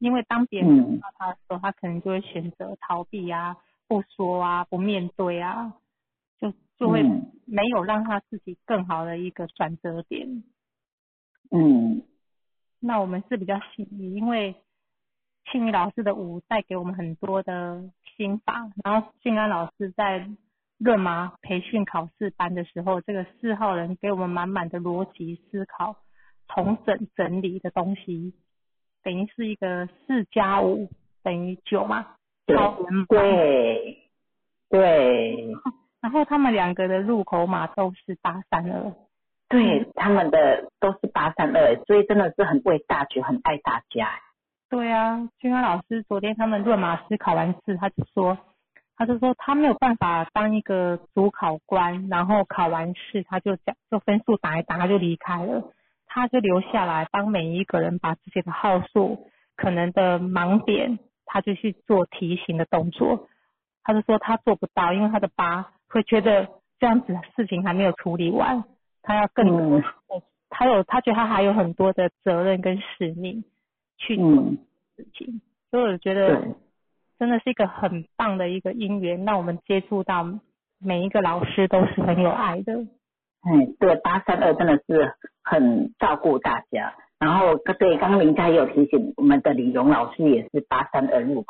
[0.00, 3.56] 因为当别人嗯看到他的时候，他可能就会选择逃避啊、
[3.88, 5.72] 不说啊、不面对啊，
[6.38, 10.44] 就就会嗯没有让他自己更好的一个转折点。
[11.50, 12.02] 嗯
[12.80, 14.54] 那我们是比较幸运，因为
[15.50, 20.28] 庆余老师的舞带给我们很多的心法，然后静安老师在
[20.76, 25.96] 论麻培训考试班的时候，这个四号人给我们满满的逻辑思考、
[26.48, 28.34] 重整整理的东西，
[29.02, 30.88] 等于是一个四加五
[31.22, 32.16] 等于九嘛，
[32.46, 33.18] 超人版。
[33.20, 34.02] 对
[34.68, 35.48] 对
[36.02, 38.92] 然后他们两个的入口码都是八三二，
[39.48, 44.20] 对，他们的都是八三二，所以真的是很为大局，很爱大家。
[44.68, 48.36] 对啊，君安老师昨天他们论马师考完试，他就说，
[48.96, 55.72] 他就说他没有办法当一个主考官，然后考完试他就讲就分数打一打他就离开了，
[56.16, 63.28] 他就留下来帮每一个人把自己的号数可能的盲点，他就去做提醒的动作。
[63.84, 66.48] 他就说他做不到，因为他的八会觉得
[66.78, 68.64] 这样子的事情还没有处理完，
[69.02, 69.82] 他要更嗯
[70.48, 73.44] 他有他觉得他还有很多的责任跟使命
[73.98, 75.40] 去事情，
[75.70, 76.56] 所以我觉得。
[77.18, 80.22] 真的是一个很棒的一个因缘，让我们接触到
[80.78, 82.86] 每一个老师都是很有爱的。
[83.46, 85.14] 哎，对，八三二真的是
[85.44, 86.94] 很照顾大家。
[87.18, 91.46] 然后对，刚刚林佳也有提醒，我们的李荣老师也是八三二入口。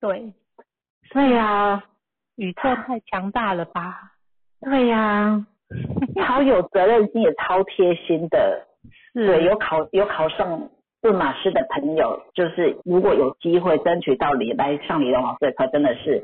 [0.00, 0.32] 对，
[1.10, 1.84] 对呀、
[2.36, 4.12] 宇宙太强大了吧？
[4.60, 5.46] 对呀、
[6.26, 8.66] 超有责任心，也超贴心的。
[9.14, 10.68] 是，对，有考有考上
[11.00, 16.22] 论马师的朋友，就是如果有机会争取到李来上李荣老师的课，真的是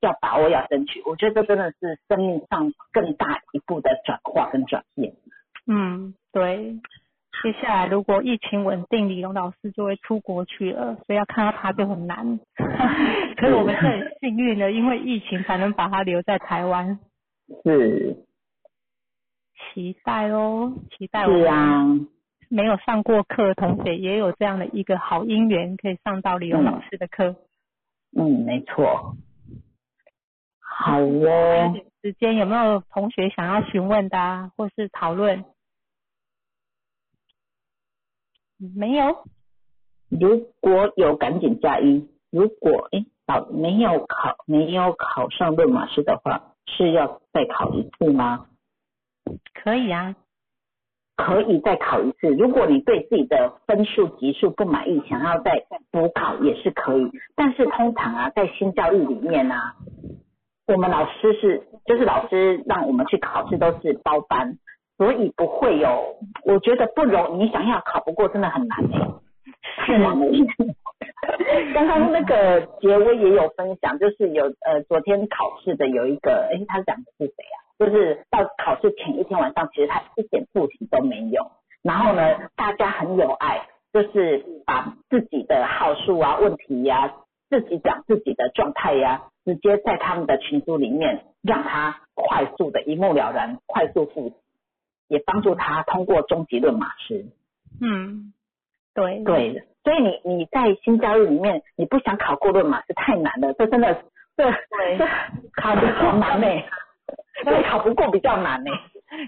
[0.00, 1.02] 要把握，要争取。
[1.06, 5.14] 我觉得这真的是生命上更大一步的转化跟转变。
[5.66, 6.78] 嗯，对。
[7.42, 12.40] 接下来如果疫情稳定，李荣老师就会出国去了，所以要看到他就很难。
[13.36, 16.98] 可是我们是很幸运的，因为疫情才能把他留在台湾。
[17.62, 18.16] 是
[19.74, 21.84] 期待哦，期待我是们啊，
[22.48, 27.36] 没有上过课的同学也有这样的一个好姻缘，可以上到李荣老师的课。
[28.16, 29.14] 嗯，没错。
[30.78, 35.44] 好有哦，点时间有没有同学想要询问的啊，或是讨论？
[38.58, 39.24] 没有，
[40.10, 48.46] 如果有赶紧加一，如果哎考没有考没有考上论马师的话，是要再考一次吗？
[49.54, 50.14] 可以啊。
[51.16, 52.28] 可以再考一次。
[52.28, 57.10] 如果你对自己的分数级数不满意，想要再补考也是可以。
[57.34, 59.74] 但是通常啊，在新教育里面啊，
[60.66, 64.58] 我们老师是就是老师让我们去考试都是包班，
[64.98, 70.26] 所以不会有，我觉得不容你想要考不过真的很难哎、太难了。
[71.74, 77.56] 刚刚那个杰威也有分享，就是有呃昨天考试的有一个，哎，他讲的是谁啊？
[77.78, 81.52] 就是到考试前一天晚上，其实他一点复习都没有。
[81.82, 82.22] 然后呢，
[82.56, 87.12] 大家很有爱，就是把自己的号数啊、问题呀、
[87.50, 94.34] 自己讲自己的状态呀、直接在他们的群组里面让他快速的一目了然，快速复习，
[95.06, 97.26] 也帮助他通过终极论马师。
[97.80, 98.32] 嗯，
[98.92, 99.22] 对。
[99.22, 104.02] 对，所以你你在新教育里面，你不想考过论马师太难了，这真的
[104.36, 104.50] 这
[104.98, 105.06] 这
[105.54, 106.46] 考不好难呢、
[107.46, 108.70] 对，考不过比较难呢、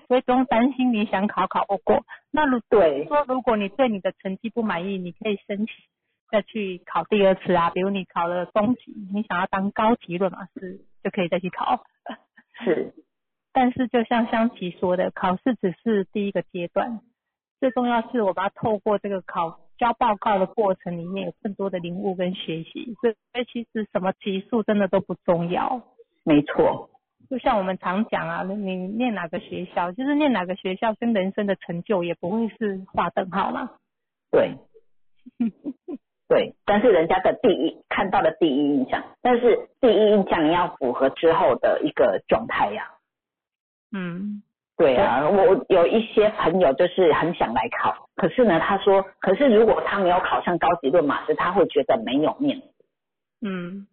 [0.08, 2.04] 所以不用担心你想考考不过。
[2.32, 3.06] 那如对。
[3.06, 5.68] 说如果你对你的成绩不满意，你可以申请
[6.30, 7.70] 再去考第二次啊。
[7.70, 11.84] 比如你考了中级，你想要当高级论马师，就可以再去考。
[12.64, 12.92] 是
[13.52, 17.00] 但是就像香琪说的，考试只是第一个阶段，
[17.60, 22.94] 最重要是我把它透过这个考交报告的过程里面有更多的领悟跟学习。
[23.00, 23.14] 所以
[23.52, 25.82] 其实什么级数真的都不重要。
[26.24, 26.90] 没错，
[27.30, 33.70] 就像我们常讲啊，你念哪个学校，就是念哪个学校跟人生的成就也不会是划等号嘛。
[34.30, 34.56] 对。
[36.28, 42.90] 对，但是人家的第一看到的第一印象，但是第一印象你要符合之后的一个状态呀。
[43.92, 44.42] 嗯。
[44.76, 52.66] 对啊，我有一些朋友就是很想来考，可是呢，他说，可是如果他没有考上高级论马师，他会觉得没有面子。
[53.40, 53.88] 嗯，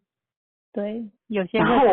[0.72, 1.88] 对，有些然后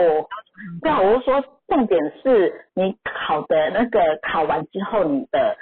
[0.83, 5.57] 对啊，我就说，重点是你考的那个考完之后，你的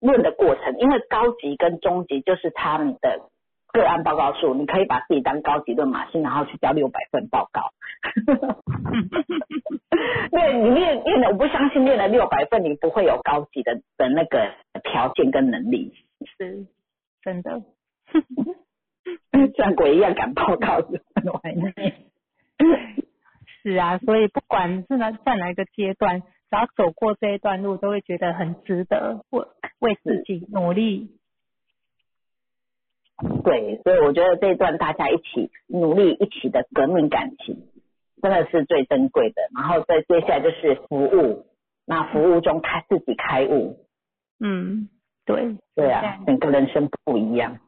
[0.00, 3.20] 论的过程，因为高级跟中级就是差你的
[3.72, 7.70] 个案报告数，你可以把自己当高级论马师，然后去交六百份报告。
[10.30, 15.94] 对你练练了，我不相信练了六百份，你不会有高级的的那个条件跟能力，
[16.36, 16.66] 是
[17.22, 17.62] 真的。
[19.56, 21.72] 像鬼一样赶报告是很怀念。
[23.62, 29.46] 是啊，所以不管是哪在哪一个阶段，只要走过这一段路，都会觉得很值得，为
[29.78, 31.16] 为自己努力。
[33.44, 37.68] 对，所以我觉得这一段大家一起努力，一起的革命感情，
[38.20, 39.42] 真的是最珍贵的。
[39.54, 41.46] 然后再接下来就是服务，
[41.84, 43.86] 那服务中开自己开悟，
[44.40, 44.88] 嗯，
[45.24, 47.58] 对，对啊，整个人生不一样。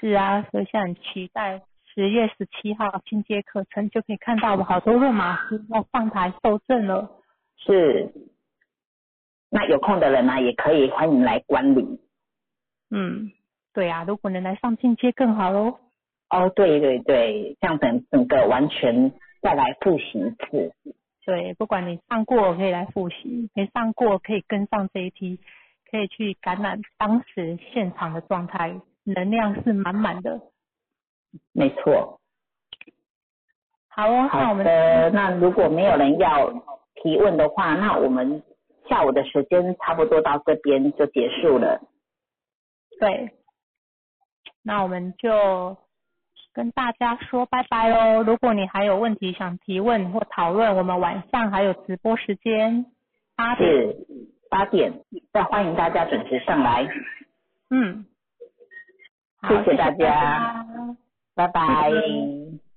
[0.00, 1.62] 是啊，所以现在很期待
[1.94, 7.10] 十月十七号进阶课程就可以看到我好多论马师要上台受证了。
[7.56, 8.12] 是，
[9.50, 12.00] 那有空的人呢、也可以欢迎来观礼。
[12.90, 13.30] 嗯，
[13.72, 15.78] 对啊，如果能来上进阶更好喽。
[16.28, 20.72] 哦，对对对，这样整整个完全再来复习一次。
[21.24, 25.38] 对，不管你上过可以来复习，没上过可以跟上这一批，
[25.90, 30.40] 可以去感染当时现场的状态，能量是满满的。
[31.52, 32.18] 没错。
[33.88, 36.50] 好哦，那我好们的，那如果没有人要
[36.94, 38.42] 提问的话，那我们
[38.88, 41.80] 下午的时间差不多到这边就结束了。
[42.98, 43.30] 对，
[44.62, 45.76] 那我们就
[46.52, 48.22] 跟大家说拜拜喽。
[48.22, 52.86] 如果你还有问题想提问或讨论，我们晚上还有直播时间，
[53.36, 53.70] 八点。
[53.70, 53.96] 是
[54.50, 54.92] 八点，
[55.32, 56.86] 再欢迎大家准时上来，
[57.70, 58.04] 嗯，
[59.40, 60.66] 好谢谢大家
[61.34, 61.90] 拜拜。
[61.90, 62.60] 嗯